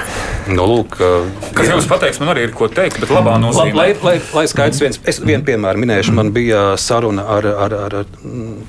Nu, 0.51 0.65
lūk, 0.67 0.97
uh, 0.99 1.27
kas 1.55 1.69
jums 1.69 1.87
pateiks, 1.87 2.19
man 2.19 2.33
arī 2.33 2.43
ir 2.43 2.51
ko 2.51 2.67
teikt, 2.67 2.99
bet 2.99 3.09
labā 3.09 3.37
nozīmē. 3.39 3.73
Lai, 3.77 3.95
lai, 4.03 4.15
lai 4.33 4.43
skaidrs 4.47 4.81
viens, 4.81 4.99
es 5.07 5.21
vienu 5.23 5.45
piemēru 5.47 5.79
minēšu, 5.79 6.13
man 6.17 6.31
bija 6.35 6.75
saruna 6.77 7.23
ar, 7.37 7.47
ar, 7.47 7.73
ar, 7.73 7.95
ar 8.01 8.05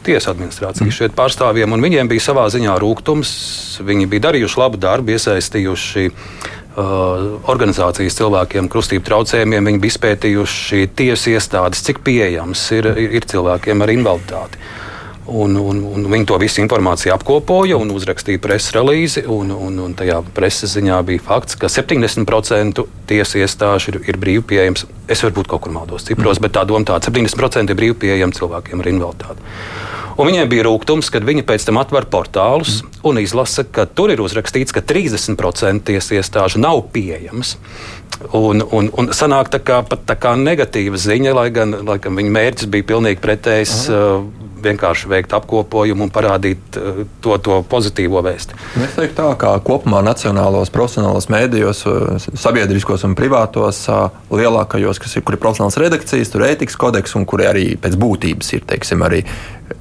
tiesu 0.06 0.30
administrāciju 0.30 0.86
mm. 0.86 0.96
šeit 0.98 1.16
pārstāvjiem, 1.18 1.72
un 1.72 1.82
viņiem 1.82 2.08
bija 2.08 2.20
savā 2.30 2.46
ziņā 2.54 2.78
rūkums. 2.78 3.32
Viņi 3.82 4.06
bija 4.06 4.28
darījuši 4.28 4.60
labu 4.62 4.76
darbu, 4.76 5.16
iesaistījuši 5.16 6.10
organizācijas 6.76 8.16
cilvēkiem, 8.16 8.70
kustību 8.72 9.04
traucējumiem. 9.08 9.68
Viņi 9.70 9.82
bija 9.82 9.96
izpētījuši 9.96 10.86
tiesu 10.96 11.34
iestādes, 11.34 11.82
cik 11.84 12.00
pieejams 12.06 12.62
ir, 12.78 12.88
ir, 12.96 13.18
ir 13.20 13.28
cilvēkiem 13.28 13.84
ar 13.84 13.92
invaliditāti. 13.92 14.62
Un, 15.32 15.54
un, 15.54 15.78
un 15.86 16.06
viņi 16.10 16.26
to 16.26 16.36
visu 16.42 16.58
informāciju 16.64 17.12
apkopoja 17.14 17.76
un 17.78 17.92
uzrakstīja 17.94 18.40
preses 18.42 18.74
relīzi. 18.74 19.22
Un, 19.30 19.52
un, 19.54 19.78
un 19.84 19.94
tajā 19.94 20.18
preses 20.34 20.74
ziņā 20.74 20.98
bija 21.06 21.22
fakts, 21.22 21.54
ka 21.60 21.70
70% 21.70 22.82
tiesu 23.06 23.38
iestāžu 23.38 23.92
ir, 23.92 24.00
ir 24.10 24.18
brīvi 24.18 24.42
pieejams. 24.54 24.84
Es 25.06 25.22
varbūt 25.22 25.50
kaut 25.52 25.62
kur 25.66 25.76
maldos 25.76 26.08
cipros, 26.08 26.40
mm. 26.40 26.48
bet 26.48 26.56
tā 26.58 26.66
doma 26.66 26.88
tāda- 26.88 27.06
70% 27.12 27.70
ir 27.70 27.78
brīvi 27.78 27.98
pieejami 28.06 28.38
cilvēkiem 28.38 28.82
ar 28.82 28.90
invaliditāti. 28.90 29.52
Un 30.22 30.28
viņiem 30.30 30.50
bija 30.52 30.66
rūkums, 30.68 31.08
kad 31.10 31.24
viņi 31.26 31.42
pēc 31.48 31.64
tam 31.66 31.80
atver 31.80 32.06
portālus 32.10 32.76
mm. 32.84 33.00
un 33.10 33.18
izlasa, 33.18 33.64
ka 33.66 33.88
tur 33.90 34.12
ir 34.14 34.22
uzrakstīts, 34.22 34.74
ka 34.74 34.84
30% 34.86 35.82
tiesu 35.88 36.14
iestāžu 36.14 36.62
nav 36.62 36.84
pieejamas. 36.94 37.56
Un, 38.38 38.62
un, 38.62 38.86
un 38.94 39.10
sanāk 39.10 39.50
tā 39.50 39.58
kā, 39.66 39.80
tā 39.82 40.14
kā 40.20 40.36
negatīva 40.38 41.00
ziņa, 41.00 41.34
lai 41.34 41.48
gan, 41.54 41.74
lai 41.88 41.98
gan 41.98 42.14
viņa 42.20 42.34
mērķis 42.38 42.70
bija 42.70 42.86
pilnīgi 42.92 43.18
pretējs. 43.24 43.74
Uh, 43.90 44.51
vienkārši 44.64 45.10
veikt 45.10 45.34
apkopojumu 45.36 46.06
un 46.06 46.12
parādīt 46.14 46.78
uh, 46.78 47.02
to, 47.24 47.36
to 47.42 47.58
pozitīvo 47.68 48.22
vēstu. 48.24 48.58
Es 48.82 48.96
teiktu, 48.96 49.16
tā 49.18 49.28
kā 49.40 49.52
kopumā 49.64 50.02
nacionālos, 50.06 50.72
profesionālos 50.74 51.28
mēdījos, 51.32 51.84
uh, 51.90 52.30
sabiedriskos 52.38 53.06
un 53.08 53.16
privātos, 53.18 53.84
uh, 53.90 54.08
lielākajos, 54.32 55.02
kas 55.02 55.18
ir, 55.18 55.26
kur 55.26 55.36
ir 55.36 55.42
profesionāls 55.42 55.78
redakcijas, 55.82 56.32
tur 56.32 56.44
ir 56.44 56.54
ētikas 56.54 56.78
kodeks 56.80 57.18
un 57.18 57.28
kur 57.28 57.44
arī 57.46 57.72
pēc 57.80 57.98
būtības 58.00 58.54
ir 58.56 58.66
teiksim, 58.72 59.04
arī 59.06 59.22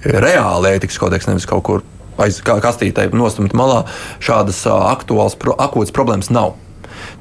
reāli 0.03 0.75
ētikas 0.75 0.99
kodeks, 1.01 1.29
nevis 1.29 1.49
kaut 1.49 1.65
kur 1.67 1.85
aiz 2.21 2.41
kastītē 2.43 3.07
nostumt 3.15 3.55
malā. 3.57 3.83
Šādas 4.23 4.63
aktuālas, 4.67 5.37
akūtas 5.37 5.95
problēmas 5.95 6.31
nav. 6.33 6.55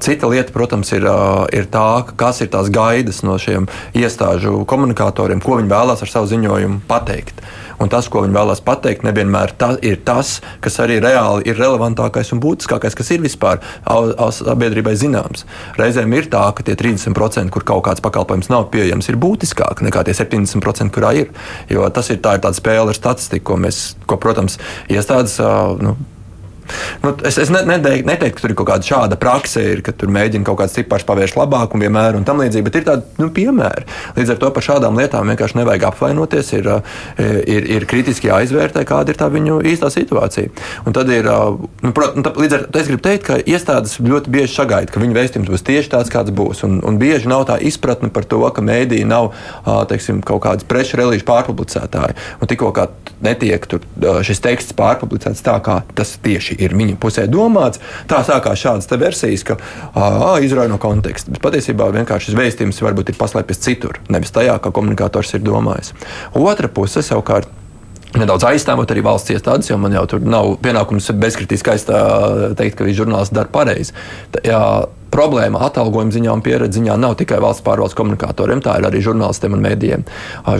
Cita 0.01 0.25
lieta, 0.25 0.49
protams, 0.49 0.89
ir, 0.97 1.05
ir 1.53 1.67
tā, 1.69 1.87
kas 2.17 2.41
ir 2.41 2.49
tās 2.49 2.71
gaidas 2.73 3.21
no 3.21 3.35
šiem 3.37 3.67
iestāžu 3.93 4.63
komunikatoriem, 4.65 5.43
ko 5.45 5.59
viņi 5.59 5.69
vēlās 5.69 6.01
ar 6.01 6.09
savu 6.09 6.29
ziņojumu 6.31 6.79
pateikt. 6.89 7.43
Un 7.81 7.89
tas, 7.89 8.07
ko 8.09 8.21
viņi 8.21 8.33
vēlās 8.33 8.61
pateikt, 8.65 9.05
nevienmēr 9.05 9.53
ta, 9.57 9.71
ir 9.85 9.99
tas, 10.05 10.39
kas 10.61 10.79
arī 10.83 10.99
reāli 11.01 11.45
ir 11.49 11.57
relevantākais 11.61 12.29
un 12.33 12.41
būtiskākais, 12.41 12.97
kas 12.97 13.11
ir 13.13 13.21
vispār 13.21 13.61
sabiedrībai 13.85 14.93
zināms. 14.97 15.45
Reizēm 15.77 16.13
ir 16.17 16.29
tā, 16.33 16.43
ka 16.57 16.65
tie 16.65 16.77
30%, 16.77 17.53
kur 17.53 17.65
kaut 17.65 17.83
kāds 17.85 18.01
pakalpojums 18.01 18.49
nav 18.53 18.71
pieejams, 18.73 19.09
ir 19.09 19.21
būtiskāk 19.21 19.81
nekā 19.85 20.05
tie 20.05 20.17
70%, 20.17 20.93
kurā 20.93 21.13
ir. 21.23 21.29
Jo 21.69 21.85
tas 21.93 22.09
ir, 22.13 22.21
tā 22.25 22.37
ir 22.37 22.57
spēle 22.57 22.93
ar 22.93 22.97
statistiku, 22.97 23.51
ko 23.51 23.61
mēs, 23.65 23.83
ko, 24.09 24.17
protams, 24.21 24.57
iestādes. 24.89 25.37
Nu, 25.81 25.97
Nu, 27.03 27.13
es 27.27 27.37
es 27.41 27.49
ne, 27.53 27.61
neteiktu, 27.65 28.07
neteiktu, 28.07 28.37
ka 28.37 28.43
tur 28.43 28.53
ir 28.53 28.57
kaut 28.59 28.69
kāda 28.69 28.87
šāda 28.87 29.17
praksa, 29.19 29.63
ir, 29.73 29.81
ka 29.85 29.93
tur 29.95 30.11
mēģina 30.13 30.45
kaut 30.47 30.59
kāds 30.61 30.75
cipars 30.77 31.05
pavērst 31.07 31.37
labāk 31.39 31.75
un 31.75 31.83
vienmēr 31.83 32.17
un 32.19 32.25
tam 32.27 32.41
līdzīgi, 32.43 32.65
bet 32.67 32.77
ir 32.79 32.85
tādi 32.87 33.21
nu, 33.21 33.29
piemēri. 33.33 33.85
Līdz 34.17 34.33
ar 34.35 34.41
to 34.41 34.51
par 34.55 34.65
šādām 34.65 34.99
lietām 34.99 35.31
vienkārši 35.31 35.59
nevajag 35.59 35.87
apvainoties, 35.89 36.51
ir, 36.59 36.69
eh, 36.71 37.29
ir, 37.55 37.69
ir 37.77 37.87
kritiski 37.89 38.29
jāizvērtē, 38.29 38.85
kāda 38.87 39.13
ir 39.13 39.19
tā 39.19 39.29
viņu 39.33 39.61
īstā 39.71 39.91
situācija. 39.93 40.51
Un 40.85 40.97
tad 40.97 41.09
ir, 41.09 41.27
eh, 41.27 41.67
nu, 41.81 41.93
prot, 41.97 42.15
nu, 42.15 42.25
tā, 42.27 42.35
līdz 42.37 42.57
ar 42.57 42.67
to 42.69 42.83
es 42.83 42.91
gribu 42.91 43.05
teikt, 43.07 43.25
ka 43.27 43.39
iestādes 43.41 43.97
ļoti 43.99 44.33
bieži 44.33 44.53
sagaida, 44.55 44.91
ka 44.91 45.01
viņu 45.01 45.17
vēstījums 45.17 45.51
būs 45.51 45.65
tieši 45.67 45.93
tāds, 45.95 46.13
kāds 46.13 46.31
būs. 46.31 46.63
Un, 46.67 46.79
un 46.85 46.99
bieži 47.01 47.31
nav 47.31 47.47
tā 47.49 47.57
izpratne 47.59 48.11
par 48.13 48.23
to, 48.29 48.43
ka 48.51 48.61
mēdīji 48.61 49.07
nav 49.09 49.31
teiksim, 49.89 50.21
kaut 50.25 50.43
kādas 50.45 50.67
preču 50.67 50.99
relīžu 50.99 51.25
pārpublicētāji. 51.27 52.17
Un 52.41 52.49
tikko 52.51 52.71
netiek 53.21 53.65
tur, 53.69 53.83
šis 54.25 54.41
teksts 54.43 54.75
pārpublicēts 54.77 55.43
tā, 55.45 55.57
kā 55.63 55.81
tas 55.95 56.15
tieši 56.23 56.50
ir 56.57 56.75
viņa 56.77 56.97
pusē 57.01 57.27
domāts. 57.31 57.81
Tā 58.09 58.21
sākās 58.27 58.59
šādas 58.61 58.91
versijas, 59.01 59.45
ka 59.47 59.57
izrauj 60.43 60.69
no 60.71 60.77
konteksta. 60.81 61.31
Bet 61.31 61.43
patiesībā 61.45 61.89
vienkārši 61.95 62.31
šis 62.31 62.39
vēstījums 62.39 62.83
varbūt 62.83 63.13
ir 63.13 63.19
paslēpts 63.19 63.63
citur, 63.63 64.01
nevis 64.11 64.33
tajā, 64.35 64.59
kā 64.61 64.73
komunikators 64.75 65.33
ir 65.37 65.43
domājis. 65.45 65.93
Otra 66.37 66.69
puse 66.71 67.03
savukārt 67.05 67.49
nedaudz 68.17 68.43
aizstāvot 68.43 68.89
arī 68.91 69.03
valsts 69.05 69.31
iestādes, 69.31 69.69
jo 69.71 69.77
man 69.79 69.93
jau 69.95 70.03
tur 70.13 70.23
nav 70.23 70.57
pienākums 70.63 71.11
bezkritiski 71.15 71.77
teikt, 72.59 72.75
ka 72.75 72.87
viņš 72.87 72.97
žurnālists 72.97 73.35
dara 73.35 73.51
pareizi. 73.51 73.95
Problēma 75.11 75.59
atalgojuma 75.67 76.13
ziņā 76.15 76.33
un 76.37 76.43
pieredzes 76.43 76.77
ziņā 76.77 76.95
nav 76.99 77.17
tikai 77.19 77.41
valsts 77.43 77.63
pārvaldes 77.65 77.95
komunikatoriem, 77.99 78.63
tā 78.63 78.77
ir 78.79 78.87
arī 78.87 79.01
žurnālistiem 79.03 79.57
un 79.57 79.63
mēdījiem. 79.65 80.05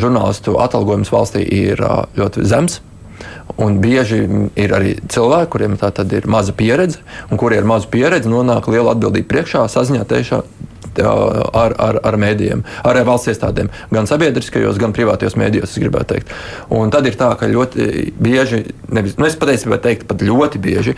Žurnālistu 0.03 0.57
atalgojums 0.59 1.11
valstī 1.11 1.45
ir 1.47 1.79
ļoti 2.19 2.43
zems. 2.51 2.81
Un 3.61 3.77
bieži 3.83 4.23
ir 4.57 4.73
arī 4.73 4.95
cilvēki, 5.11 5.51
kuriem 5.53 5.77
tā 5.77 5.91
ir 6.17 6.27
maza 6.31 6.53
pieredze, 6.55 7.01
un 7.29 7.37
kuriem 7.37 7.63
ar 7.65 7.69
mazu 7.75 7.91
pieredzi 7.91 8.31
nonāk 8.31 8.69
liela 8.71 8.95
atbildība 8.95 9.29
priekšā, 9.35 9.65
saziņā 9.69 10.05
tiešā 10.09 10.41
ar, 10.99 11.75
ar, 11.77 12.01
ar 12.03 12.19
mēdījiem, 12.21 12.65
ar 12.87 13.01
valsts 13.07 13.31
iestādēm, 13.31 13.71
gan 13.93 14.09
sabiedriskajos, 14.09 14.79
gan 14.81 14.95
privātajos 14.95 15.37
mēdījos, 15.39 15.75
es 15.75 15.83
gribētu 15.83 16.15
teikt. 16.15 16.35
Un 16.73 16.91
tad 16.93 17.07
ir 17.07 17.17
tā, 17.19 17.31
ka 17.39 17.49
ļoti 17.49 18.11
bieži, 18.19 18.63
nevis, 18.91 19.17
nu 19.21 19.29
es 19.29 19.37
patiesībā 19.39 19.79
teiktu, 19.81 20.09
pat 20.11 20.25
ļoti 20.25 20.61
bieži 20.61 20.97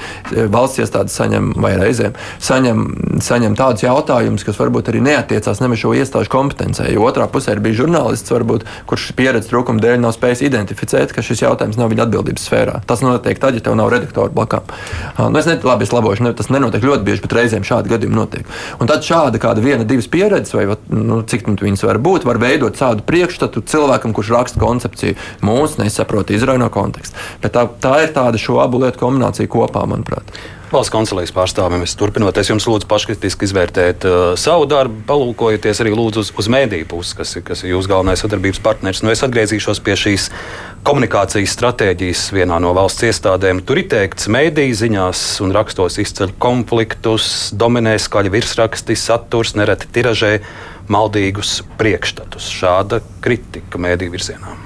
valsts 0.51 0.81
iestādes 0.83 1.15
saņem 1.17 1.53
vai 1.61 1.75
reizēm 1.79 2.17
saņem, 2.43 2.83
saņem 3.23 3.55
tādus 3.57 3.85
jautājumus, 3.85 4.45
kas 4.45 4.59
varbūt 4.59 4.91
arī 4.91 5.01
neatiecās 5.05 5.61
nemaz 5.63 5.81
šo 5.81 5.93
iestāžu 5.97 6.31
kompetencē. 6.33 6.89
Jo 6.93 7.05
otrā 7.07 7.27
pusē 7.31 7.55
ir 7.55 7.63
bijis 7.63 7.81
žurnālists, 7.81 8.33
varbūt, 8.33 8.65
kurš 8.89 9.11
pieredzes 9.17 9.51
trūkuma 9.51 9.81
dēļ 9.83 10.01
nav 10.03 10.15
spējis 10.15 10.43
identificēt, 10.49 11.13
ka 11.15 11.23
šis 11.25 11.45
jautājums 11.45 11.79
nav 11.79 11.91
viņa 11.93 12.07
atbildības 12.07 12.47
sfērā. 12.47 12.79
Tas 12.89 13.03
notiek 13.05 13.39
tad, 13.41 13.57
ja 13.57 13.63
tev 13.65 13.77
nav 13.79 13.91
redaktora 13.93 14.33
blakām. 14.33 14.67
Nu, 15.19 15.39
es 15.39 15.47
nezinu, 15.47 15.67
labi, 15.69 15.87
es 15.87 15.95
labošu, 15.95 16.27
ne, 16.27 16.33
tas 16.37 16.51
nenotiek 16.53 16.85
ļoti 16.85 17.07
bieži, 17.07 17.23
bet 17.25 17.37
reizēm 17.39 17.67
šādi 17.67 17.93
gadījumi 17.93 18.17
notiek. 18.17 18.53
Un 18.81 18.89
tad 18.91 19.05
šāda 19.05 19.41
kāda 19.41 19.63
viena, 19.63 19.82
divas 19.87 20.09
pieredzes, 20.11 20.53
vai 20.55 20.65
nu, 20.89 21.21
cik 21.27 21.47
nu, 21.49 21.57
viņas 21.59 21.85
var 21.87 21.99
būt, 22.03 22.27
var 22.27 22.39
veidot 22.41 22.77
tādu 22.77 23.05
priekšstatu 23.07 23.63
cilvēkam, 23.69 24.15
kurš 24.15 24.33
raksta 24.35 24.63
koncepciju. 24.63 25.19
Mūsu 25.45 25.81
nesaprot, 25.83 26.33
izrauj 26.33 26.61
no 26.61 26.69
konteksta. 26.73 27.19
Bet 27.43 27.55
tā, 27.57 27.67
tā 27.83 27.95
ir 28.05 28.13
tāda 28.15 28.41
šo 28.41 28.59
abu 28.63 28.81
lietu 28.83 29.01
kombinācija 29.03 29.51
kopā, 29.51 29.85
manuprāt. 29.89 30.35
Valsts 30.73 30.89
kancelēs 30.89 31.29
pārstāvim, 31.29 31.83
es 31.85 31.91
turpinot, 31.93 32.37
es 32.41 32.47
jums 32.49 32.65
lūdzu 32.65 32.87
paškritiski 32.89 33.45
izvērtēt 33.45 34.07
uh, 34.09 34.21
savu 34.41 34.65
darbu, 34.65 35.03
palūkojieties 35.05 35.83
arī 35.83 35.91
lūdzu 35.93 36.23
uz, 36.23 36.31
uz 36.41 36.49
mēdīju 36.49 36.87
pusi, 36.89 37.13
kas, 37.19 37.35
kas 37.45 37.61
ir 37.61 37.75
jūsu 37.75 37.91
galvenais 37.91 38.23
sadarbības 38.23 38.61
partners. 38.65 39.03
Nu, 39.05 39.11
es 39.13 39.21
atgriezīšos 39.21 39.83
pie 39.85 39.93
šīs 40.01 40.25
komunikācijas 40.87 41.53
stratēģijas 41.59 42.25
vienā 42.33 42.57
no 42.65 42.73
valsts 42.73 43.05
iestādēm. 43.05 43.61
Tur 43.69 43.83
ir 43.83 43.87
teikts, 43.93 44.25
mēdīju 44.33 44.81
ziņās 44.81 45.23
un 45.45 45.53
rakstos 45.53 46.01
izceļ 46.01 46.33
konfliktus, 46.41 47.29
dominē 47.53 47.93
skaļi 48.01 48.33
virsraksti, 48.33 48.97
saturs, 48.97 49.53
nereti 49.59 49.93
tiražē 49.93 50.35
maldīgus 50.89 51.59
priekšstatus. 51.77 52.49
Šāda 52.49 53.03
kritika 53.21 53.77
mēdīju 53.77 54.17
virzienā. 54.17 54.57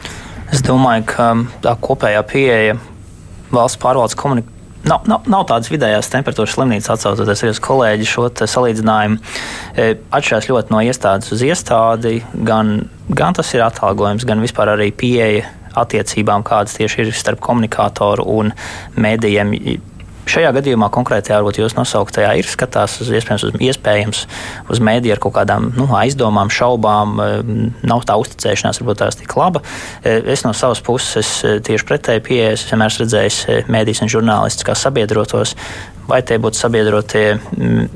Es 0.56 0.64
domāju, 0.64 1.10
ka 1.12 1.34
tā 1.68 1.76
kopējā 1.84 2.30
pieeja 2.32 2.78
valsts 3.52 3.84
pārvaldes 3.84 4.16
komunikācijai 4.16 4.56
Nav, 4.86 5.08
nav, 5.10 5.26
nav 5.28 5.44
tādas 5.50 5.72
vidējās 5.74 6.12
temperatūras 6.14 6.54
slimnīcas, 6.54 6.92
atcaucoties 6.94 7.44
uz 7.50 7.62
kolēģi 7.66 8.08
šo 8.08 8.28
salīdzinājumu. 8.38 9.18
E, 9.74 9.88
atšķirās 10.14 10.50
ļoti 10.52 10.74
no 10.76 10.84
iestādes 10.86 11.34
uz 11.34 11.44
iestādi. 11.44 12.20
Gan, 12.48 12.86
gan 13.10 13.38
tas 13.38 13.52
ir 13.58 13.66
atalgojums, 13.66 14.28
gan 14.28 14.44
vispār 14.44 14.76
arī 14.76 14.92
pieeja 14.96 15.50
attiecībām, 15.78 16.46
kādas 16.48 16.78
tieši 16.78 17.04
ir 17.04 17.14
starp 17.16 17.42
komunikatoru 17.44 18.26
un 18.38 18.54
mēdījiem 18.98 19.54
Šajā 20.28 20.52
gadījumā 20.58 20.90
konkrētajā, 20.92 21.40
varbūt 21.40 21.62
jūs 21.62 21.76
nosauktajā, 21.78 22.34
ir 22.40 22.48
skatās 22.50 22.98
uz 23.04 23.12
iespējams 23.16 23.46
uz, 23.48 23.54
iespējams 23.64 24.24
uz 24.74 24.82
mēdīju 24.84 25.16
ar 25.16 25.22
kaut 25.24 25.36
kādām 25.38 25.70
nu, 25.78 25.88
aizdomām, 25.96 26.52
šaubām, 26.52 27.14
eh, 27.24 27.38
nav 27.88 28.04
tā 28.08 28.18
uzticēšanās, 28.20 28.82
varbūt 28.82 29.02
tās 29.04 29.20
tik 29.20 29.38
laba. 29.40 29.64
Eh, 30.04 30.20
es 30.34 30.44
no 30.44 30.52
savas 30.52 30.84
puses 30.84 31.30
eh, 31.48 31.62
tieši 31.64 31.88
pretēji 31.88 32.26
pieejas, 32.28 32.66
es 32.66 32.74
vienmēr 32.74 32.92
esmu 32.92 33.06
redzējis 33.06 33.40
mēdījus 33.72 34.04
un 34.04 34.14
žurnālistus 34.18 34.68
kā 34.68 34.76
sabiedrotos, 34.76 35.56
vai 36.08 36.22
tie 36.28 36.40
būtu 36.44 36.60
sabiedrotie 36.60 37.26
mm, 37.38 37.88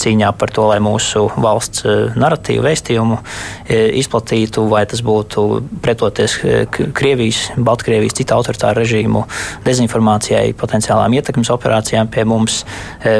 cīņā 0.00 0.30
par 0.40 0.52
to, 0.54 0.66
lai 0.70 0.78
mūsu 0.82 1.26
valsts 1.40 1.84
eh, 1.86 2.14
narratīvu, 2.20 2.64
vēstījumu 2.66 3.18
eh, 3.20 3.88
izplatītu, 4.00 4.66
vai 4.70 4.84
tas 4.90 5.02
būtu 5.06 5.46
pretoties 5.84 6.38
eh, 6.44 6.62
Krievijas, 6.70 7.50
Baltkrievijas, 7.56 8.16
citu 8.20 8.36
autoritāru 8.38 8.82
režīmu 8.82 9.24
dezinformācijai, 9.66 10.54
potenciālām 10.60 11.18
ietekmes 11.18 11.52
operācijām 11.52 12.10
pie 12.12 12.24
mums, 12.28 12.62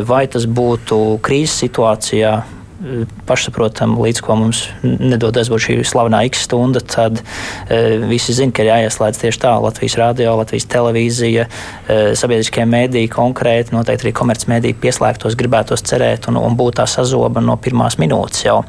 vai 0.07 0.25
tas 0.31 0.47
būtu 0.47 1.21
krīzes 1.25 1.59
situācijā 1.65 2.35
pašsaprotam, 3.29 3.95
līdz 4.01 4.23
ko 4.25 4.37
mums 4.41 4.63
nedodas 4.83 5.51
būt 5.53 5.65
šī 5.67 5.75
slavenā 5.85 6.23
X 6.31 6.47
stunda, 6.47 6.81
tad 6.81 7.21
e, 7.21 8.01
visi 8.09 8.33
zina, 8.37 8.55
ka 8.57 8.65
ir 8.65 8.71
jāieslēdz 8.71 9.21
tieši 9.21 9.43
tā 9.43 9.53
Latvijas 9.61 9.99
radio, 10.01 10.33
Latvijas 10.41 10.67
televīzija, 10.73 11.45
e, 11.45 11.99
sabiedriskie 12.17 12.65
mēdīji 12.65 13.11
konkrēti, 13.13 13.75
noteikti 13.77 14.09
arī 14.09 14.15
komercmediji 14.17 14.79
pieslēgtos, 14.81 15.37
gribētos 15.41 15.85
cerēt 15.85 16.31
un, 16.33 16.41
un 16.41 16.57
būt 16.57 16.79
tā 16.81 16.89
sazoba 16.89 17.43
no 17.45 17.59
pirmās 17.61 17.99
minūtes 18.01 18.47
jau. 18.47 18.63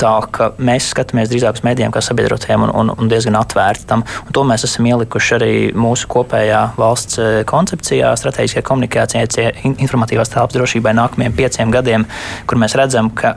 Tā 0.00 0.14
ka 0.32 0.52
mēs 0.56 0.88
skatāmies 0.94 1.28
drīzāk 1.30 1.60
uz 1.60 1.66
mēdījiem 1.66 1.92
kā 1.92 2.00
sabiedrotajiem 2.04 2.66
un, 2.66 2.74
un, 2.82 2.94
un 2.96 3.12
diezgan 3.12 3.36
atvērti 3.42 3.86
tam. 3.92 4.06
Un 4.26 4.32
to 4.34 4.46
mēs 4.48 4.64
esam 4.68 4.88
ielikuši 4.88 5.36
arī 5.36 5.52
mūsu 5.76 6.08
kopējā 6.12 6.64
valsts 6.80 7.20
e, 7.20 7.30
koncepcijā, 7.52 8.16
strateģiskajā 8.16 8.66
komunikācijā, 8.66 9.52
informatīvās 9.76 10.32
telpas 10.32 10.56
drošībai 10.56 10.96
nākamajiem 10.96 11.36
pieciem 11.36 11.74
gadiem, 11.74 12.08
kur 12.48 12.60
mēs 12.62 12.80
redzam, 12.80 13.12
ka 13.12 13.36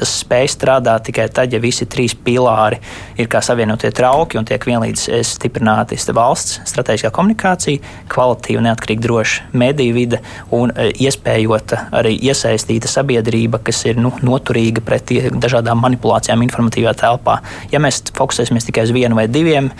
tas 0.00 0.14
spēj 0.22 0.48
strādāt 0.54 1.06
tikai 1.10 1.28
tad, 1.32 1.52
ja 1.52 1.60
visi 1.62 1.86
trīs 1.90 2.14
pilāri 2.16 2.80
ir 3.20 3.28
kā 3.30 3.42
savienotie 3.44 3.92
trauki 3.96 4.40
un 4.40 4.48
tiek 4.48 4.64
vienlīdz 4.66 5.06
eh, 5.12 5.24
stiprināti 5.26 5.98
valsts 6.16 6.60
strateģiskā 6.70 7.12
komunikācija, 7.14 7.82
kvalitīva, 8.10 8.64
neatkarīga, 8.68 9.04
droša 9.06 9.48
mediju 9.60 9.96
vide 9.96 10.22
un 10.56 10.72
eh, 10.74 10.92
iespējota 11.06 11.86
arī 12.00 12.16
iesaistīta 12.30 12.90
sabiedrība, 12.90 13.62
kas 13.64 13.84
ir 13.90 14.00
nu, 14.00 14.12
noturīga 14.24 14.84
pret 14.84 15.12
dažādām 15.40 15.80
manipulācijām 15.84 16.44
informatīvā 16.46 16.94
telpā. 16.98 17.40
Ja 17.72 17.82
mēs 17.82 18.02
fokusēsimies 18.16 18.68
tikai 18.68 18.86
uz 18.88 18.94
vienu 18.94 19.18
vai 19.18 19.28
diviem, 19.30 19.70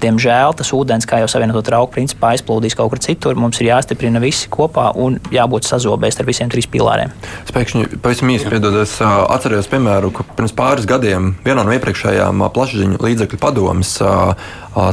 Diemžēl 0.00 0.54
tas 0.56 0.70
ūdens, 0.72 1.04
kā 1.08 1.18
jau 1.20 1.28
savienoto 1.28 1.60
trauku 1.64 1.92
principā, 1.98 2.32
aizplūdīs 2.32 2.76
kaut 2.78 2.92
kur 2.92 3.00
citur. 3.04 3.36
Mums 3.36 3.60
ir 3.60 3.68
jāstiprina 3.68 4.22
visi 4.22 4.48
kopā 4.52 4.90
un 4.96 5.18
jābūt 5.34 5.68
sazobēs 5.68 6.16
ar 6.20 6.28
visiem 6.28 6.48
trīs 6.52 6.68
pilāriem. 6.72 7.12
Es 7.44 7.52
pēkšņi 7.52 8.00
pavisam 8.00 8.32
īsi 8.32 8.48
piedodos, 8.48 8.96
atceros, 9.04 9.68
piemēru, 9.70 10.10
ka 10.14 10.26
pirms 10.36 10.54
pāris 10.56 10.88
gadiem 10.88 11.34
vienā 11.44 11.64
no 11.66 11.74
iepriekšējām 11.76 12.44
plašsaziņu 12.54 13.00
līdzekļu 13.04 13.40
padomas 13.40 13.96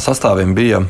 sastāviem 0.05 0.55
bija 0.57 0.83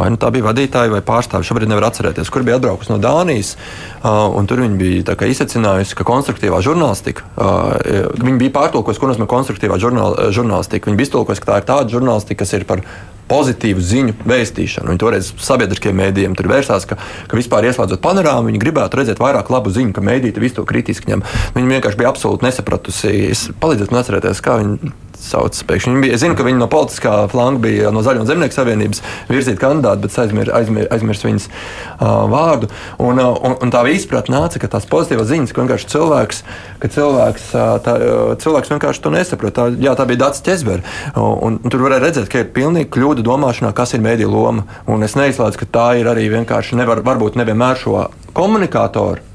Vai 0.00 0.08
nu 0.14 0.20
tā 0.20 0.30
bija 0.32 0.48
vadītāja 0.48 0.92
vai 0.94 1.02
pārstāve, 1.04 1.44
šobrīd 1.46 1.70
nevar 1.70 1.90
atcerēties, 1.90 2.32
kur 2.32 2.46
bija 2.46 2.56
atbraukusi 2.56 2.94
no 2.94 2.98
Dānijas. 3.02 3.54
Uh, 4.00 4.32
tur 4.48 4.64
viņi 4.64 4.80
bija 4.80 5.16
izsacinājusi, 5.28 5.96
ka 5.98 6.08
konstruktīvā 6.08 6.62
žurnālistika, 6.64 7.28
uh, 7.36 8.10
viņi 8.16 8.40
bija 8.40 8.56
pārtulkojusi, 8.56 9.02
ko 9.02 9.12
nozīmē 9.12 9.28
konstruktīvā 9.30 9.76
žurnāl, 9.82 10.16
žurnālistika. 10.34 10.88
Viņi 10.88 11.00
bija 11.00 11.10
iztulkojusi, 11.10 11.44
ka 11.44 11.52
tā 11.52 11.60
ir 11.60 11.68
tāda 11.68 11.98
žurnālistika, 11.98 12.42
kas 12.44 12.56
ir 12.56 12.68
par 12.68 12.84
pozitīvu 13.30 13.82
ziņu 13.84 14.16
vēstīšanu. 14.26 14.90
Viņi 14.90 15.00
toreiz 15.00 15.30
sabiedriskajiem 15.44 16.00
mēdījiem 16.02 16.34
tur 16.38 16.50
vērsās, 16.50 16.86
ka, 16.90 16.98
ka 17.30 17.38
vispār 17.38 17.68
ieslēdzot 17.68 18.02
panorāmu, 18.02 18.50
viņi 18.50 18.62
gribētu 18.62 19.00
redzēt 19.00 19.22
vairāk 19.22 19.52
labu 19.54 19.70
ziņu, 19.74 19.94
ka 19.94 20.04
mēdīte 20.04 20.42
visu 20.42 20.58
to 20.58 20.66
kritiski 20.68 21.12
ņem. 21.12 21.22
Viņi 21.54 21.76
vienkārši 21.76 22.00
bija 22.00 22.10
absolūti 22.10 22.48
nesapratusi. 22.48 23.12
Es 23.30 23.46
palīdzētu 23.62 23.94
man 23.94 24.02
atcerēties, 24.02 24.42
kā 24.44 24.58
viņi 24.62 24.94
sauc. 25.24 25.60
Pēkšņi. 25.70 26.00
Bija, 26.02 26.16
es 26.16 26.22
zinu, 26.22 26.36
ka 26.38 26.46
viņi 26.46 26.60
no 26.60 26.68
politiskā 26.70 27.14
flanga 27.30 27.62
bija 27.64 27.92
no 27.94 28.02
Zaļo 28.04 28.24
Zemnieku 28.28 28.56
savienības 28.56 29.02
virzīti 29.30 29.60
kandidāti, 29.60 30.04
bet 30.04 30.18
aizmirst 30.24 30.54
aizmir, 30.56 30.88
aizmirs 30.92 31.24
viņas 31.24 31.46
uh, 31.50 32.26
vārdu. 32.32 32.70
Un, 32.98 33.20
uh, 33.20 33.36
un, 33.46 33.56
un 33.62 33.72
tā 33.72 33.84
izpratne 33.92 34.36
nāca, 34.36 34.60
ka 34.62 34.70
tās 34.72 34.88
pozitīvas 34.90 35.30
ziņas, 35.30 35.54
ka 35.54 35.64
vienkārši 35.64 35.90
cilvēks, 35.94 36.42
ka 36.82 36.92
cilvēks, 36.96 37.48
uh, 37.54 37.72
tā, 37.84 37.96
uh, 37.96 38.34
cilvēks 38.42 38.74
vienkārši 38.74 39.04
to 39.06 39.14
nesaprot. 39.14 39.56
Tā, 39.56 39.68
jā, 39.80 39.94
tā 39.98 40.06
bija 40.10 40.24
Dārts 40.24 40.44
Česbergs. 40.46 40.98
Un, 41.16 41.58
un 41.60 41.72
tur 41.72 41.86
varēja 41.86 42.06
redzēt, 42.06 42.30
ka 42.32 42.44
ir 42.44 42.52
pilnīgi 42.56 42.90
kļūda 42.94 43.24
domāšanā, 43.26 43.72
kas 43.76 43.96
ir 43.96 44.04
mēdīņu 44.06 44.34
loma. 44.34 44.66
Un 44.90 45.06
es 45.06 45.16
neizslēdzu, 45.18 45.62
ka 45.62 45.72
tā 45.78 45.88
ir 46.00 46.10
arī 46.10 46.28
vienkārši 46.32 46.78
nevar, 46.80 47.04
varbūt 47.06 47.38
nevienmēr 47.40 47.80
šo 47.80 48.06
komunikātoru 48.36 49.29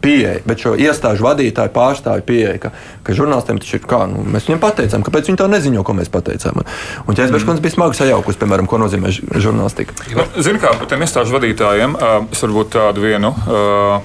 pieeja, 0.00 0.38
bet 0.46 0.62
šo 0.62 0.74
iestāžu 0.78 1.24
vadītāju 1.26 1.72
pārstāvju 1.74 2.26
pieeja, 2.28 2.56
ka, 2.62 2.72
ka 3.06 3.16
žurnālistiem 3.16 3.60
taču 3.62 3.78
ir 3.78 3.84
kā, 3.88 4.02
nu, 4.10 4.24
mēs 4.34 4.48
viņiem 4.48 4.62
pateicām, 4.62 5.04
kāpēc 5.06 5.30
viņi 5.30 5.40
tā 5.40 5.48
neziņo, 5.50 5.84
ko 5.86 5.96
mēs 5.96 6.12
pateicām. 6.12 6.60
Un 7.06 7.18
Ķēzbergs 7.18 7.46
mm. 7.46 7.62
bija 7.64 7.76
smagi 7.76 8.00
sajaukus, 8.00 8.38
piemēram, 8.40 8.68
ko 8.70 8.80
nozīmē 8.82 9.12
žurnālistika. 9.14 9.96
Nu, 10.16 10.26
Zinu, 10.40 10.60
kā 10.62 10.74
par 10.76 10.90
tiem 10.90 11.06
iestāžu 11.06 11.36
vadītājiem, 11.36 11.96
es 12.30 12.44
varbūt 12.44 12.74
tādu 12.76 13.04
vienu 13.04 13.32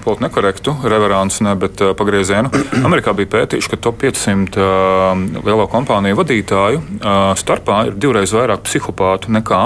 politiski 0.05 0.23
nekorektu 0.25 0.75
reveransu, 0.83 1.43
ne, 1.45 1.55
bet 1.59 1.81
pagriezienu. 1.97 2.51
Amerikā 2.85 3.13
bija 3.17 3.31
pētījuši, 3.35 3.71
ka 3.71 3.81
top 3.87 3.99
500 4.03 5.43
lielo 5.45 5.67
kompāniju 5.71 6.19
vadītāju 6.21 6.83
starpā 7.39 7.81
ir 7.89 7.99
divreiz 7.99 8.33
vairāk 8.35 8.65
psihopātu 8.65 9.33
nekā 9.35 9.61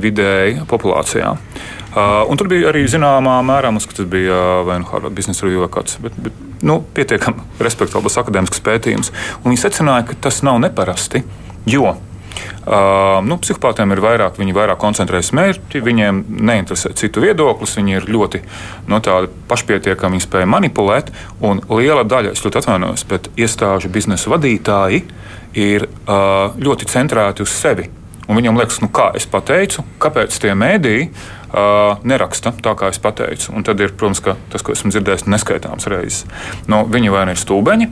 vidēji 0.00 0.64
populācijā. 0.70 1.34
Uh, 1.90 2.22
un 2.30 2.38
tur 2.38 2.46
bija 2.46 2.68
arī 2.70 2.84
zināmā 2.86 3.40
mērā, 3.42 3.72
mums, 3.74 3.88
tas 3.90 4.06
bija 4.06 4.34
uh, 4.34 4.50
vai 4.66 4.76
nu 4.78 4.86
Harvard 4.86 5.14
Business 5.16 5.42
Review 5.42 5.64
vai 5.64 5.70
kāds, 5.74 5.96
bet, 5.98 6.14
bet 6.22 6.36
nu, 6.62 6.78
pietiekami 6.94 7.42
respektabls 7.66 8.18
akadēmisks 8.20 8.62
pētījums. 8.62 9.10
Un 9.40 9.50
viņi 9.50 9.64
secināja, 9.64 10.06
ka 10.10 10.20
tas 10.28 10.44
nav 10.46 10.62
neparasti, 10.62 11.24
jo 11.70 11.96
Uh, 12.60 13.18
nu, 13.26 13.36
psihopātiem 13.42 13.90
ir 13.92 14.00
vairāk, 14.04 14.36
viņi 14.38 14.54
vairāk 14.54 14.78
koncentrējas 14.80 15.32
mērķi, 15.36 15.80
viņiem 15.84 16.20
neinteresē 16.46 16.92
citu 16.96 17.24
viedoklis, 17.24 17.74
viņi 17.76 17.96
ir 17.98 18.06
ļoti 18.12 18.40
no 18.88 19.00
nu, 19.00 19.30
pašpietiekami, 19.50 20.16
viņi 20.16 20.26
spēj 20.26 20.46
manipulēt. 20.48 21.10
Un 21.44 21.60
liela 21.72 22.04
daļa, 22.06 22.34
es 22.36 22.44
ļoti 22.44 22.62
atvainojos, 22.62 23.04
bet 23.10 23.28
iestāžu 23.40 23.90
biznesa 23.92 24.32
vadītāji 24.32 25.02
ir 25.58 25.88
uh, 25.88 26.54
ļoti 26.60 26.88
centrēti 26.92 27.44
uz 27.44 27.56
sevi 27.56 27.90
Un 28.30 28.38
viņam 28.38 28.60
liekas, 28.60 28.78
nu 28.78 28.86
kā 28.94 29.08
es 29.18 29.24
pateicu, 29.26 29.82
kāpēc 29.98 30.36
tie 30.38 30.52
mēdīji 30.54 31.08
neraksta 32.06 32.52
tā, 32.62 32.74
kā 32.78 32.90
es 32.92 33.00
pateicu. 33.02 33.50
Un 33.56 33.66
tad 33.66 33.80
ir, 33.82 33.94
protams, 33.98 34.22
tas, 34.52 34.62
ko 34.62 34.74
esmu 34.76 34.92
dzirdējis 34.94 35.26
neskaitāmas 35.30 35.88
reizes. 35.90 36.26
Nu, 36.70 36.84
viņi 36.86 37.12
vai 37.12 37.24
nu 37.28 37.34
ir 37.34 37.40
stūbeņi, 37.40 37.90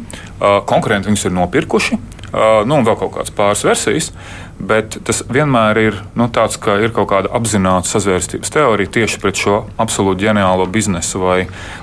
konkurenti 0.68 1.10
viņus 1.10 1.26
ir 1.26 1.34
nopirkuši, 1.38 1.98
nu, 2.30 2.76
un 2.78 2.86
vēl 2.86 2.98
kaut 3.00 3.16
kādas 3.16 3.34
pāris 3.34 3.64
versijas. 3.66 4.12
Bet 4.58 4.96
tas 5.06 5.20
vienmēr 5.30 5.78
ir 5.78 5.96
nu, 6.18 6.26
tāds, 6.34 6.56
ka 6.58 6.74
ir 6.82 6.90
kaut 6.94 7.12
kāda 7.12 7.30
apzināta 7.38 7.86
sazvērstības 7.86 8.50
teorija 8.50 8.90
tieši 8.96 9.20
pret 9.22 9.38
šo 9.38 9.60
absolūti 9.78 10.26
ģeniālo 10.26 10.66
biznesu 10.74 11.22
vai, 11.22 11.36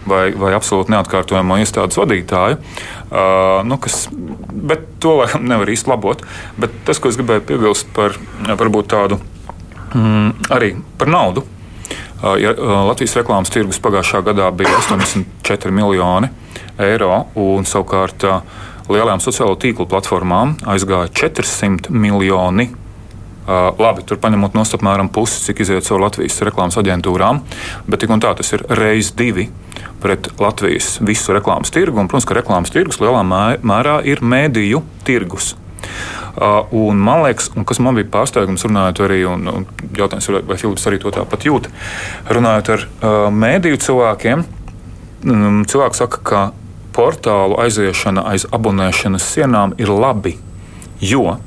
vai, 0.04 0.26
vai 0.36 0.52
absolūti 0.58 0.92
neatkārtojamo 0.92 1.56
iestādes 1.64 1.96
vadītāju. 2.02 2.60
Uh, 3.06 3.62
nu, 3.64 3.80
kas, 3.80 4.10
bet 4.12 4.84
to 5.00 5.16
laikam 5.22 5.48
nevar 5.54 5.72
īsti 5.72 5.92
labot. 5.94 6.28
Bet 6.60 6.76
tas, 6.88 7.00
ko 7.00 7.12
es 7.12 7.20
gribēju 7.22 7.48
piebilst 7.48 7.88
par 7.96 8.20
varbūt 8.44 8.92
tādu 8.92 9.22
mm, 9.96 10.52
arī 10.52 10.76
par 11.00 11.16
naudu. 11.16 11.48
Ja, 12.26 12.56
Latvijas 12.88 13.14
reklāmas 13.20 13.52
tirgus 13.54 13.78
pagājušā 13.86 14.24
gadā 14.26 14.48
bija 14.58 14.72
84 14.80 15.70
miljoni 15.70 16.32
eiro, 16.82 17.28
un 17.38 17.68
savukārt 17.70 18.26
lielajām 18.90 19.22
sociālo 19.22 19.54
tīklu 19.62 19.86
platformām 19.90 20.56
aizgāja 20.74 21.12
400 21.14 21.94
miljoni. 21.94 22.72
Uh, 23.46 23.70
labi, 23.78 24.02
tur 24.10 24.18
paņemot 24.18 24.56
no 24.58 24.64
apmēram 24.66 25.12
pusi, 25.14 25.44
cik 25.46 25.60
iziet 25.62 25.86
caur 25.86 26.02
Latvijas 26.02 26.40
reklāmas 26.48 26.80
aģentūrām, 26.82 27.44
bet 27.86 28.02
tik 28.02 28.10
un 28.16 28.24
tā 28.24 28.32
tas 28.34 28.50
ir 28.58 28.64
reizes 28.74 29.12
divi 29.14 29.46
pret 30.02 30.32
Latvijas 30.42 30.96
visu 31.06 31.36
reklāmas 31.36 31.70
tirgu. 31.70 32.02
Un, 32.02 32.10
protams, 32.10 32.26
ka 32.26 32.40
reklāmas 32.40 32.74
tirgus 32.74 32.98
lielā 33.04 33.22
mērā 33.62 34.00
ir 34.10 34.26
mēdīju 34.26 34.82
tirgus. 35.06 35.54
Uh, 36.36 36.66
un 36.76 37.00
man 37.00 37.24
liekas, 37.24 37.48
un 37.56 37.68
kas 37.68 37.80
man 37.80 37.96
bija 37.96 38.10
pārsteigums, 38.12 38.66
runājot 38.68 39.02
arī, 39.06 39.22
un, 39.30 39.48
un 39.48 39.68
jautājums, 39.96 40.28
vai 40.48 40.58
Filips 40.60 40.88
arī 40.90 41.00
to 41.00 41.14
tāpat 41.16 41.48
jūt, 41.48 41.70
runājot 42.28 42.72
ar 42.74 42.86
uh, 42.86 43.16
mēdīju 43.32 43.80
cilvēkiem, 43.86 44.44
um, 45.32 45.62
cilvēki 45.70 46.02
saka, 46.02 46.20
ka 46.28 46.42
portālu 46.96 47.60
aiziešana 47.64 48.26
aiz 48.32 48.48
abonēšanas 48.56 49.30
sienām 49.32 49.76
ir 49.80 49.92
labi, 49.92 50.36
jo 51.00 51.38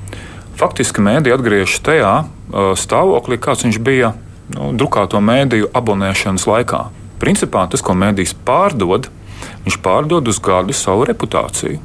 faktiski 0.59 1.05
mēdī 1.05 1.33
atgriežas 1.37 1.83
tajā 1.85 2.15
uh, 2.23 2.73
stāvoklī, 2.79 3.39
kāds 3.41 3.67
viņš 3.67 3.81
bija 3.85 4.15
nu, 4.55 4.73
drukāto 4.79 5.21
mēdīju 5.25 5.71
abonēšanas 5.77 6.49
laikā. 6.49 6.87
Principā 7.23 7.67
tas, 7.71 7.83
ko 7.85 7.97
mēdījis 7.99 8.37
pārdod, 8.47 9.09
viņš 9.67 9.79
pārdod 9.85 10.29
uz 10.31 10.41
gadu 10.43 10.77
savu 10.77 11.07
reputāciju. 11.09 11.81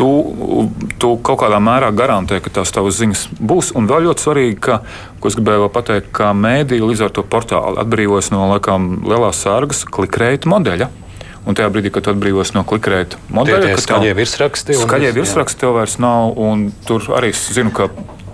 Tu, 0.00 0.08
tu 0.96 1.10
kaut 1.26 1.42
kādā 1.42 1.58
mērā 1.60 1.90
garantē, 1.92 2.38
ka 2.40 2.52
tās 2.60 2.72
tavas 2.72 2.96
ziņas 2.96 3.26
būs. 3.36 3.74
Un 3.76 3.88
vēl 3.90 4.06
ļoti 4.08 4.24
svarīgi, 4.24 4.56
ka, 4.64 4.78
ko 5.20 5.28
es 5.28 5.36
gribēju 5.36 5.68
pateikt, 5.74 6.08
ka 6.16 6.30
mēdīja 6.32 6.86
līdz 6.88 7.04
ar 7.04 7.12
to 7.18 7.24
portālu 7.28 7.76
atbrīvojas 7.82 8.30
no 8.32 8.46
laikam, 8.54 8.94
lielās 9.04 9.42
sārgas 9.44 9.84
klikreita 9.84 10.48
modeļa. 10.48 10.88
Un 11.48 11.56
tajā 11.56 11.68
brīdī, 11.72 11.92
kad 11.92 12.08
atbrīvos 12.12 12.54
no 12.56 12.64
klikrēta 12.68 13.20
modeļa, 13.32 13.74
tad 13.74 13.84
skaļie 13.84 14.16
virsraksti. 14.16 14.76
Skaļie 14.80 15.12
virsraksti 15.16 15.62
tev 15.62 15.76
vairs 15.78 15.96
nav. 16.00 16.36
Tur 16.88 17.12
arī 17.16 17.32
es 17.32 17.46
zinu, 17.56 17.72
ka 17.76 17.88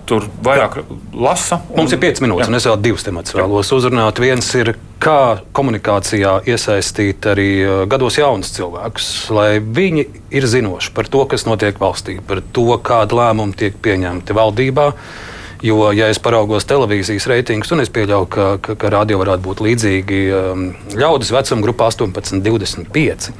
tur 0.07 0.27
vairāk 0.43 0.81
lasa. 1.15 1.61
Un... 1.71 1.83
Mums 1.83 1.95
ir 1.95 2.01
5 2.03 2.23
minūtes, 2.23 2.47
jā. 2.47 2.51
un 2.51 2.59
es 2.59 2.67
vēl 2.67 2.79
divus 2.83 3.07
tematus 3.07 3.35
vēlos 3.35 3.71
uzrunāt. 3.75 4.19
Viens 4.23 4.47
ir, 4.59 4.73
kā 5.07 5.39
komunikācijā 5.55 6.33
iesaistīt 6.49 7.25
arī 7.31 7.49
gados 7.89 8.19
jaunus 8.19 8.51
cilvēkus, 8.55 9.07
lai 9.31 9.49
viņi 9.61 10.05
ir 10.35 10.47
zinoši 10.49 10.91
par 10.95 11.07
to, 11.11 11.23
kas 11.31 11.47
notiek 11.47 11.79
valstī, 11.79 12.17
par 12.27 12.43
to, 12.55 12.67
kāda 12.83 13.21
lēmuma 13.21 13.55
tiek 13.57 13.77
pieņemti 13.83 14.35
valdībā. 14.37 14.91
Jo, 15.65 15.87
ja 15.95 16.11
es 16.13 16.19
paraugos 16.21 16.67
televīzijas 16.69 17.25
reitingus, 17.31 17.71
un 17.73 17.81
es 17.81 17.89
pieļauju, 17.89 18.27
ka, 18.29 18.49
ka, 18.61 18.75
ka 18.77 18.91
radio 18.93 19.17
varētu 19.23 19.41
būt 19.47 19.63
līdzīgi 19.65 20.19
ļaudis 20.99 21.33
vecuma 21.33 21.65
grupā 21.65 21.87
18, 21.89 22.43
25. 22.45 23.31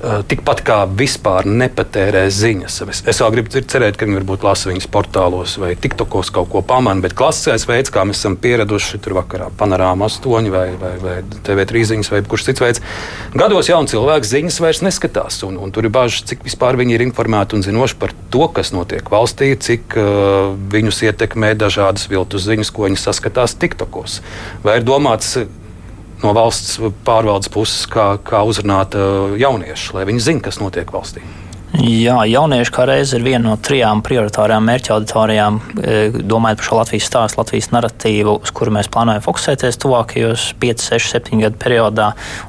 Eh, 0.00 0.22
tikpat 0.24 0.62
kā 0.64 0.76
vispār 0.96 1.44
nepatērē 1.44 2.22
ziņas. 2.32 2.76
Es, 2.88 3.00
es 3.12 3.18
vēl 3.20 3.34
gribu 3.34 3.50
cerēt, 3.52 3.98
ka 4.00 4.06
viņi 4.08 4.16
varbūt 4.16 4.46
lasa 4.46 4.70
viņas 4.70 4.86
portālos 4.88 5.58
vai 5.60 5.74
TikTokos 5.76 6.30
kaut 6.32 6.48
ko 6.48 6.62
pamana, 6.64 7.04
bet 7.04 7.12
klasiskais 7.18 7.66
veids, 7.68 7.92
kā 7.92 8.06
mēs 8.08 8.22
esam 8.22 8.38
pieraduši 8.40 9.02
tur 9.04 9.18
vakarā, 9.18 9.50
panorāma 9.60 10.08
8 10.08 10.48
vai, 10.54 10.64
vai, 10.80 10.94
vai 11.04 11.18
TV3 11.44 11.84
ziņas 11.92 12.12
vai 12.14 12.22
kurš 12.24 12.48
cits 12.48 12.64
veids. 12.64 12.84
Gados 13.36 13.68
jauni 13.68 13.92
cilvēki 13.92 14.32
ziņas 14.32 14.58
vairs 14.64 14.80
neskatās, 14.88 15.42
un, 15.44 15.60
un 15.60 15.76
tur 15.76 15.84
ir 15.84 15.92
bažas, 15.92 16.24
cik 16.32 16.48
vispār 16.48 16.80
viņi 16.80 16.96
ir 16.96 17.04
informēti 17.04 17.60
un 17.60 17.68
zinoši 17.68 18.00
par 18.00 18.16
to, 18.32 18.48
kas 18.56 18.72
notiek 18.72 19.04
valstī, 19.04 19.52
cik 19.52 20.00
uh, 20.00 20.56
viņus 20.72 21.04
ietekmē 21.10 21.52
dažādas 21.60 22.08
viltus 22.08 22.48
ziņas, 22.48 22.72
ko 22.72 22.88
viņi 22.88 23.04
saskatās 23.04 23.58
TikTokos. 23.60 24.22
Vai 24.64 24.80
ir 24.80 24.88
domāts 24.88 25.36
no 26.24 26.34
valsts 26.36 26.78
pārvaldes 27.06 27.52
puses, 27.52 27.86
kā, 27.90 28.14
kā 28.24 28.42
uzrunāt 28.46 28.96
uh, 28.98 29.36
jauniešus, 29.40 29.94
lai 29.96 30.08
viņi 30.08 30.26
zinātu, 30.26 30.48
kas 30.48 30.60
notiek 30.62 30.92
valstī. 30.94 31.24
Jā, 31.70 32.16
jaunieši 32.26 32.72
kā 32.74 32.82
reiz 32.88 33.12
ir 33.14 33.22
viena 33.22 33.44
no 33.44 33.52
trijām 33.62 34.00
prioritārajām 34.02 34.64
mērķa 34.66 34.90
auditorijām, 34.96 35.60
e, 35.78 36.00
domājot 36.18 36.58
par 36.58 36.66
šo 36.66 36.78
Latvijas 36.80 37.06
stāstu, 37.06 37.38
Latvijas 37.38 37.70
narratīvu, 37.70 38.34
uz 38.42 38.50
kuru 38.58 38.74
mēs 38.74 38.90
plānojam 38.90 39.22
fokusēties 39.22 39.78
tuvākajos 39.84 40.48
5, 40.60 40.84
6, 40.90 41.14
7 41.14 41.44
gadu 41.44 41.60
periodā. 41.62 42.08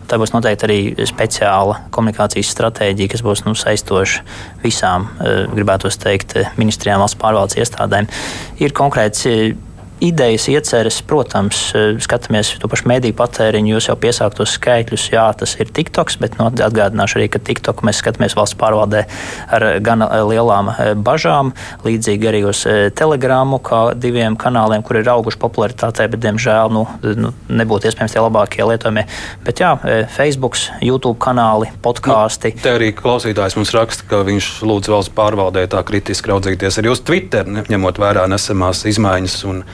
Tā 0.09 0.17
būs 0.17 0.33
noteikti 0.33 0.65
arī 0.65 0.79
speciāla 1.05 1.77
komunikācijas 1.93 2.49
stratēģija, 2.55 3.13
kas 3.13 3.23
būs 3.27 3.45
nu, 3.45 3.53
saistoša 3.53 4.25
visām, 4.65 5.11
e, 5.21 5.35
gribētu 5.53 5.93
teikt, 6.01 6.39
ministrijām, 6.57 7.05
valsts 7.05 7.21
pārvaldes 7.21 7.61
iestādēm. 7.61 8.09
Ir 8.57 8.73
konkrēts 8.73 9.29
idejas, 10.01 10.47
ieceres, 10.49 10.97
protams, 11.05 11.75
eh, 11.75 11.93
skatāmies 12.01 12.55
to 12.59 12.67
pašu 12.67 12.89
mediju 12.89 13.13
patēriņu, 13.13 13.75
jūs 13.75 13.87
jau 13.91 13.95
piesāktos 14.01 14.55
skaitļus, 14.57 15.05
jā, 15.13 15.27
tas 15.37 15.53
ir 15.61 15.69
TikToks, 15.69 16.17
bet 16.19 16.37
nu, 16.39 16.49
atgādināšu 16.49 17.19
arī, 17.19 17.29
ka 17.29 17.39
TikTok 17.39 17.83
mēs 17.85 18.01
skatāmies 18.01 18.35
valsts 18.35 18.57
pārvaldē 18.57 19.05
ar 19.53 19.65
gan 19.85 20.01
eh, 20.01 20.15
lielām 20.25 20.71
eh, 20.73 20.93
bažām, 20.97 21.53
līdzīgi 21.85 22.29
arī 22.31 22.41
uz 22.49 22.65
Telegramu, 22.97 23.59
kā 23.61 23.93
diviem 23.93 24.35
kanāliem, 24.37 24.81
kur 24.83 24.97
ir 24.97 25.09
auguši 25.13 25.37
popularitātē, 25.41 26.09
bet, 26.09 26.21
diemžēl, 26.25 26.73
nu, 26.73 26.87
nu, 27.03 27.33
nebūtu 27.49 27.89
iespējams 27.89 28.15
tie 28.15 28.21
labākie 28.23 28.65
lietojumie. 28.65 29.05
Bet 29.45 29.61
jā, 29.61 29.75
Facebook, 30.09 30.57
YouTube 30.81 31.17
kanāli, 31.21 31.69
podkāsti. 31.83 32.55
Nu, 32.55 32.63
te 32.65 32.73
arī 32.77 32.91
klausītājs 32.97 33.57
mums 33.59 33.73
raksta, 33.75 34.07
ka 34.09 34.21
viņš 34.27 34.51
lūdz 34.65 34.91
valsts 34.93 35.13
pārvaldē 35.15 35.67
tā 35.71 35.81
kritiski 35.85 36.33
raudzīties 36.33 36.81
arī 36.81 36.93
uz 36.93 37.03
Twitter, 37.05 37.45
ņemot 37.45 38.01
vērā 38.01 38.27
nesamās 38.31 38.85
izmaiņas. 38.89 39.41
Un, 39.51 39.65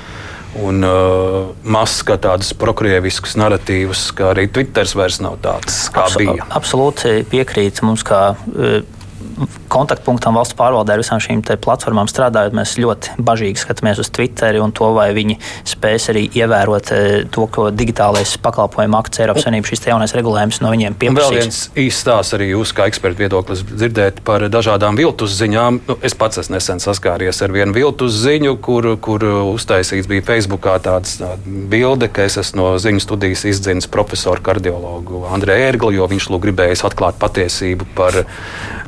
un 0.63 0.85
uh, 0.85 1.49
maska 1.67 2.17
tādus 2.21 2.53
prokrieviskus 2.57 3.37
narratīvus, 3.39 4.07
ka 4.17 4.31
arī 4.33 4.47
Twitter 4.53 4.89
vairs 4.97 5.19
nav 5.23 5.37
tāds, 5.43 5.85
kā 5.93 6.07
Absol 6.07 6.23
bija. 6.23 6.47
Absolūti 6.57 7.13
piekrīt 7.29 7.81
mums, 7.85 8.05
kā 8.07 8.21
uh, 8.33 8.79
kontaktpunktam 9.71 10.37
valsts 10.37 10.55
pārvaldē 10.57 10.95
ar 10.95 11.01
visām 11.01 11.21
šīm 11.23 11.43
platformām 11.63 12.09
strādājot, 12.09 12.55
mēs 12.57 12.75
ļoti 12.81 13.17
bažīgi 13.23 13.61
skatāmies 13.61 14.01
uz 14.01 14.09
Twitter 14.13 14.57
un 14.63 14.73
to, 14.75 14.89
vai 14.95 15.09
viņi 15.15 15.37
spēs 15.67 16.09
arī 16.13 16.25
ievērot 16.39 16.91
e, 16.95 17.01
to, 17.33 17.47
ko 17.53 17.67
digitālais 17.73 18.35
pakalpojumu 18.43 18.97
akts 18.99 19.21
Eiropas 19.23 19.45
Savienības 19.45 19.73
šis 19.73 19.87
jaunais 19.91 20.15
regulējums 20.17 20.61
no 20.63 20.71
viņiem 20.73 20.97
pieprasīs. 20.99 21.29
Vēl 21.29 21.41
viens 21.41 21.61
īsts 21.87 22.05
stāsts 22.05 22.37
arī 22.37 22.49
jūs 22.51 22.73
kā 22.77 22.87
eksperta 22.89 23.23
viedoklis 23.23 23.63
dzirdēt 23.67 24.21
par 24.27 24.47
dažādām 24.51 24.97
viltus 24.99 25.35
ziņām. 25.37 25.81
Nu, 25.87 25.97
es 26.05 26.17
pats 26.17 26.41
esmu 26.41 26.57
nesen 26.57 26.81
saskāries 26.83 27.41
ar 27.45 27.53
vienu 27.53 27.75
viltus 27.75 28.17
ziņu, 28.23 28.57
kur, 28.63 28.89
kur 29.03 29.25
uztaisīts 29.53 30.09
bija 30.09 30.25
Facebookā 30.25 30.77
tāds 30.83 31.19
bilde, 31.45 32.09
ka 32.13 32.25
es 32.27 32.39
esmu 32.41 32.57
no 32.57 32.69
ziņu 32.81 33.03
studijas 33.03 33.45
izdzinis 33.49 33.89
profesoru 33.91 34.41
kardiologu 34.43 35.25
Andrēju 35.33 35.67
Ērglu, 35.71 35.93
jo 35.97 36.07
viņš 36.09 36.29
lūk 36.33 36.47
gribējis 36.47 36.85
atklāt 36.87 37.19
patiesību 37.21 37.89
par, 37.97 38.21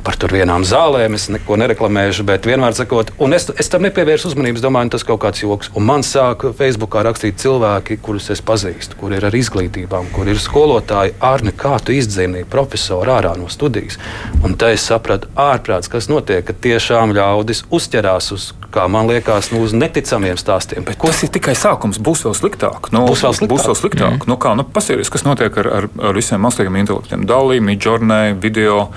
par 0.04 0.16
tur 0.20 0.32
vienām 0.34 0.64
zālēm, 0.66 1.16
es 1.18 1.28
neko 1.32 1.58
nereklamēšu, 1.60 2.24
bet 2.28 2.48
vienmēr 2.48 2.76
sakot, 2.76 3.12
un 3.22 3.36
es, 3.36 3.48
es 3.60 3.70
tam 3.72 3.84
nepievērsu 3.86 4.30
uzmanību, 4.30 4.62
domāju, 4.64 4.92
tas 4.94 5.06
kaut 5.06 5.22
kāds 5.24 5.42
joks. 5.44 5.72
Un 5.76 5.86
man 5.88 6.04
sāk 6.06 6.46
Facebookā 6.58 7.04
rakstīt 7.06 7.40
cilvēki, 7.42 7.98
kurus 8.04 8.30
es 8.34 8.42
pazīstu, 8.44 8.98
kur 9.00 9.14
ir 9.16 9.26
ar 9.28 9.36
izglītībām, 9.36 10.10
kur 10.14 10.30
ir 10.30 10.40
skolotāji, 10.40 11.16
ārni, 11.24 11.54
kā 11.56 11.76
tu 11.84 11.96
izdzīvināji 11.96 12.48
profesoru 12.50 13.16
ārā 13.16 13.34
no 13.40 13.50
studijas. 13.52 14.00
Un 14.44 14.56
tā 14.60 14.74
es 14.76 14.86
sapratu 14.88 15.30
ārprāts, 15.38 15.90
kas 15.92 16.10
notiek, 16.12 16.44
ka 16.46 16.56
tiešām 16.68 17.14
ļaudis 17.16 17.66
uzķerās 17.70 18.32
uz 18.36 18.50
kā 18.70 18.86
man 18.88 19.08
liekas, 19.10 19.50
nu, 19.52 19.62
uz 19.66 19.74
neticamiem 19.74 20.38
stāstiem. 20.38 20.84
Bet 20.86 20.98
tas 21.02 21.22
ir 21.26 21.32
tikai 21.34 21.54
sākums. 21.58 21.98
Būs 22.02 22.22
vēl 22.26 22.36
sliktāk. 22.38 22.90
Nu, 22.94 23.02
būs 23.08 23.24
vēl 23.26 23.34
sliktāk. 23.36 23.52
Būs 23.52 23.66
vēl 23.68 23.78
sliktāk. 23.78 24.16
Mm. 24.20 24.30
Nu, 24.30 24.36
kā, 24.40 24.54
nu, 24.58 24.64
pasieties, 24.76 25.10
kas 25.12 25.26
notiek 25.26 25.56
ar, 25.62 25.70
ar, 25.78 25.88
ar 26.10 26.16
visiem 26.16 26.42
mākslīgiem 26.44 26.78
intelektiem. 26.80 27.26
Dalī, 27.28 27.58
midžurnē, 27.64 28.20
video, 28.40 28.88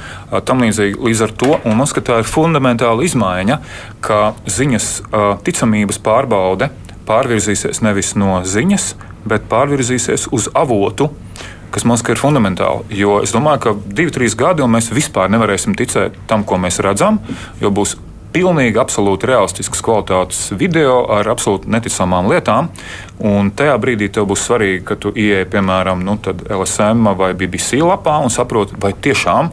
tam 0.48 0.64
līdzīgi. 0.64 0.93
Līdz 1.00 1.26
ar 1.26 1.34
to 1.40 1.52
man 1.66 1.82
liekas, 1.84 2.06
tā 2.06 2.20
ir 2.22 2.30
fundamentāla 2.30 3.06
izmaiņa, 3.08 3.60
ka 4.04 4.22
ziņas 4.46 4.90
ticamības 5.46 6.02
pārbaude 6.04 6.70
pārvirzīsies 7.08 7.82
nevis 7.84 8.14
no 8.20 8.40
ziņas, 8.48 8.94
bet 9.28 9.50
pārvirzīsies 9.52 10.30
uz 10.36 10.50
avotu, 10.56 11.10
kas 11.74 11.86
man 11.88 11.98
liekas, 11.98 12.16
ir 12.16 12.22
fundamentāli. 12.22 12.98
Jo 13.02 13.20
es 13.26 13.34
domāju, 13.36 13.64
ka 13.66 13.76
divi, 13.84 14.14
trīs 14.14 14.38
gadi, 14.40 14.66
mēs 14.68 14.92
vispār 14.94 15.32
nevarēsim 15.34 15.76
ticēt 15.80 16.18
tam, 16.30 16.46
ko 16.48 16.60
mēs 16.62 16.82
redzam, 16.84 17.20
jo 17.62 17.74
būs 17.74 17.98
pilnīgi, 18.34 18.80
absolūti 18.82 19.30
realistisks 19.30 19.84
kvalitātes 19.86 20.40
video 20.58 21.04
ar 21.14 21.28
absolūti 21.30 21.70
neticamām 21.70 22.32
lietām. 22.32 22.72
Un 23.22 23.52
tajā 23.54 23.76
brīdī 23.82 24.10
tev 24.14 24.26
būs 24.32 24.48
svarīgi, 24.48 24.82
ka 24.88 24.98
tu 24.98 25.14
ieej, 25.14 25.46
piemēram, 25.54 26.02
nu, 26.06 26.18
LSM 26.50 27.14
vai 27.20 27.34
BBC 27.38 27.84
lapā 27.84 28.18
un 28.24 28.34
saproti, 28.34 28.80
vai 28.82 28.96
tiešām 28.98 29.52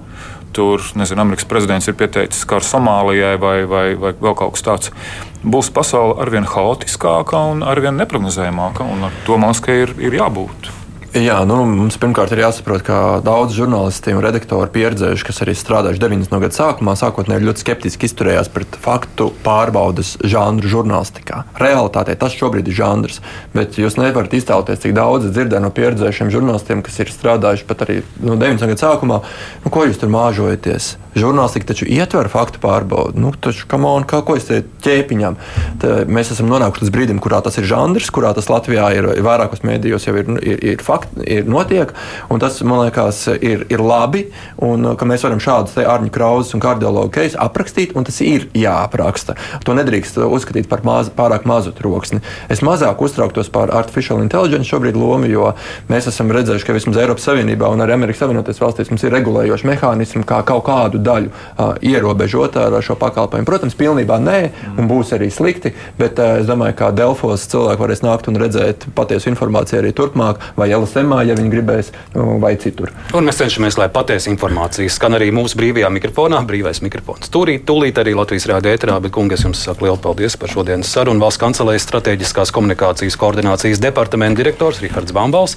tur, 0.57 0.83
nezinu, 0.99 1.25
Amerikas 1.25 1.49
prezidents 1.49 1.89
ir 1.91 1.97
pieteicis 2.01 2.47
karu 2.49 2.67
Somālijai 2.67 3.37
vai, 3.41 3.57
vai, 3.71 3.87
vai 4.01 4.13
vēl 4.17 4.37
kaut 4.39 4.57
kas 4.57 4.67
tāds. 4.67 4.93
Būs 5.41 5.71
pasaule 5.75 6.19
arvien 6.23 6.49
haotiskāka 6.49 7.41
un 7.53 7.65
arvien 7.67 7.97
neparedzējamāka, 8.01 8.85
un 8.85 9.09
ar 9.09 9.25
to 9.27 9.41
ka 9.65 9.81
ir, 9.85 9.95
ir 10.03 10.21
jābūt. 10.21 10.80
Jā, 11.11 11.41
nu, 11.43 11.65
mums 11.67 11.97
pirmkārt 11.99 12.31
ir 12.31 12.45
jāsaprot, 12.45 12.85
ka 12.87 12.97
daudz 13.27 13.57
žurnālisti 13.57 14.13
un 14.15 14.23
redaktori 14.23 14.71
pieredzējuši, 14.71 15.25
kas 15.27 15.41
arī 15.43 15.57
strādājuši 15.59 15.99
90. 16.05 16.39
gada 16.45 16.55
sākumā, 16.55 16.95
sākotnēji 16.95 17.49
ļoti 17.49 17.65
skeptiski 17.65 18.07
izturējās 18.07 18.47
pret 18.55 18.79
faktu 18.79 19.33
pārbaudas 19.43 20.13
žanru 20.23 20.71
žurnālistikā. 20.71 21.41
Realtātē 21.59 22.15
tas 22.15 22.37
šobrīd 22.39 22.71
ir 22.71 22.79
žanrs, 22.79 23.19
bet 23.57 23.75
jūs 23.83 23.99
nevarat 23.99 24.39
iztēloties, 24.39 24.85
cik 24.85 24.95
daudz 24.95 25.27
dzirdēju 25.35 25.65
no 25.67 25.73
pieredzējušiem 25.75 26.31
žurnālistiem, 26.31 26.87
kas 26.87 27.03
ir 27.03 27.11
strādājuši 27.11 27.67
pat 27.67 27.83
arī 27.89 27.99
no 28.23 28.39
90. 28.39 28.71
gada 28.71 28.85
sākumā. 28.87 29.19
Nu, 29.67 29.75
ko 29.75 29.89
jūs 29.91 29.99
tur 29.99 30.15
māžojaties? 30.15 30.93
Žurnālistika 31.19 31.73
taču 31.73 31.91
ietver 31.91 32.31
faktu 32.31 32.63
pārbaudi. 32.63 33.19
Nu, 33.19 33.33
taču, 33.35 33.67
on, 33.67 34.07
kā, 34.07 34.21
ko 34.23 34.39
es 34.39 34.47
te 34.47 34.61
ķēpiņām? 34.87 35.41
Tā, 35.83 35.97
mēs 36.07 36.31
esam 36.37 36.47
nonākuši 36.53 36.87
līdz 36.87 36.95
brīdim, 36.95 37.19
kurā 37.19 37.41
tas 37.43 37.59
ir 37.59 37.67
žanrs, 37.67 38.13
kurā 38.15 38.31
tas 38.37 38.47
Latvijā 38.47 38.93
ir 38.95 39.11
vairākos 39.27 39.67
mēdījos 39.67 40.07
jau 40.07 40.15
ir, 40.21 40.31
ir, 40.39 40.63
ir 40.71 40.85
fakts 40.87 41.00
ir 41.25 41.49
notiek. 41.51 41.93
Tas, 42.41 42.61
man 42.65 42.87
liekas, 42.87 43.27
ir, 43.41 43.67
ir 43.73 43.83
labi, 43.85 44.27
un 44.65 44.95
ka 44.97 45.09
mēs 45.09 45.25
varam 45.27 45.41
šādus 45.43 45.77
ārņu 45.81 46.13
krauzes 46.15 46.55
un 46.57 46.63
kardiologu 46.63 47.13
keisus 47.15 47.39
aprakstīt, 47.41 47.93
un 47.99 48.07
tas 48.09 48.21
ir 48.25 48.49
jāapraksta. 48.57 49.37
To 49.67 49.77
nedrīkst 49.77 50.21
uzskatīt 50.25 50.69
par 50.71 50.85
maz, 50.87 51.11
pārāk 51.13 51.47
mazu 51.49 51.75
troksni. 51.77 52.23
Es 52.53 52.65
mazāk 52.65 53.03
uztrauktos 53.05 53.51
par 53.53 53.73
artificial 53.77 54.23
intelligence 54.25 54.71
šobrīd 54.71 54.97
lomu, 54.99 55.29
jo 55.31 55.53
mēs 55.91 56.09
esam 56.11 56.33
redzējuši, 56.35 56.67
ka 56.67 56.77
vismaz 56.77 57.01
Eiropas 57.03 57.27
Savienībā 57.29 57.69
un 57.73 57.85
arī 57.85 57.97
Amerikas 57.97 58.25
Savienotajās 58.25 58.63
valstīs 58.63 58.93
mums 58.93 59.05
ir 59.05 59.15
regulējoši 59.17 59.69
mehānismi, 59.71 60.25
kā 60.29 60.41
kaut 60.47 60.65
kādu 60.69 61.01
daļu 61.03 61.31
uh, 61.31 61.75
ierobežot 61.85 62.59
ar 62.61 62.79
šo 62.85 62.97
pakalpojumu. 63.01 63.49
Protams, 63.49 63.77
pilnībā 63.79 64.21
nē, 64.23 64.39
un 64.77 64.91
būs 64.91 65.15
arī 65.17 65.31
slikti, 65.35 65.75
bet 66.01 66.21
uh, 66.21 66.41
es 66.41 66.49
domāju, 66.49 66.77
ka 66.81 66.91
Delfos 66.97 67.47
cilvēki 67.51 67.85
varēs 67.85 68.05
nākt 68.07 68.31
un 68.31 68.41
redzēt 68.41 68.89
patiesu 68.97 69.31
informāciju 69.33 69.81
arī 69.83 69.93
turpmāk, 69.97 70.43
vai 70.59 70.71
LSMā, 70.91 71.23
ja 71.29 71.37
viņi 71.39 71.53
gribēs, 71.53 71.91
nu, 72.15 72.39
vai 72.43 72.55
citur. 72.61 72.91
Un 73.17 73.27
mēs 73.29 73.39
cenšamies, 73.41 73.79
lai 73.81 73.89
patiesa 73.93 74.31
informācija 74.33 74.91
skan 74.91 75.17
arī 75.19 75.31
mūsu 75.35 75.59
brīvajā 75.61 75.91
mikrofonā, 75.95 76.43
brīvais 76.49 76.83
mikrofons. 76.85 77.31
Tūlīt, 77.33 77.65
tūlīt 77.69 78.01
arī 78.03 78.15
Latvijas 78.19 78.49
rādio 78.51 78.73
ēterā, 78.75 78.99
bet, 79.03 79.15
kungi, 79.15 79.37
es 79.39 79.45
jums 79.47 79.63
saku 79.63 79.87
lielu 79.87 79.99
paldies 80.03 80.37
par 80.41 80.53
šodienas 80.53 80.91
sarunu. 80.91 81.23
Valsts 81.23 81.41
kancelējas 81.43 81.87
strateģiskās 81.87 82.53
komunikācijas 82.57 83.19
koordinācijas 83.21 83.83
departamenta 83.83 84.43
direktors 84.43 84.83
Rihards 84.83 85.15
Bambals, 85.17 85.57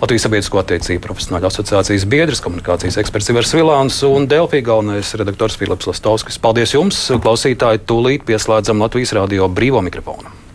Latvijas 0.00 0.26
sabiedrisko 0.26 0.62
attiecību 0.62 1.04
profesionāļu 1.04 1.50
asociācijas 1.50 2.06
biedrs, 2.10 2.44
komunikācijas 2.44 3.00
eksperts 3.02 3.32
Ivars 3.34 3.54
Vilāns 3.56 4.02
un 4.08 4.28
Delfī 4.30 4.62
galvenais 4.64 5.14
redaktors 5.20 5.58
Filips 5.60 5.90
Lastovskis. 5.90 6.40
Paldies 6.42 6.76
jums, 6.76 7.02
klausītāji! 7.20 7.84
Tūlīt 7.90 8.28
pieslēdzam 8.28 8.80
Latvijas 8.84 9.16
rādio 9.16 9.50
brīvo 9.52 9.82
mikrofonu. 9.84 10.49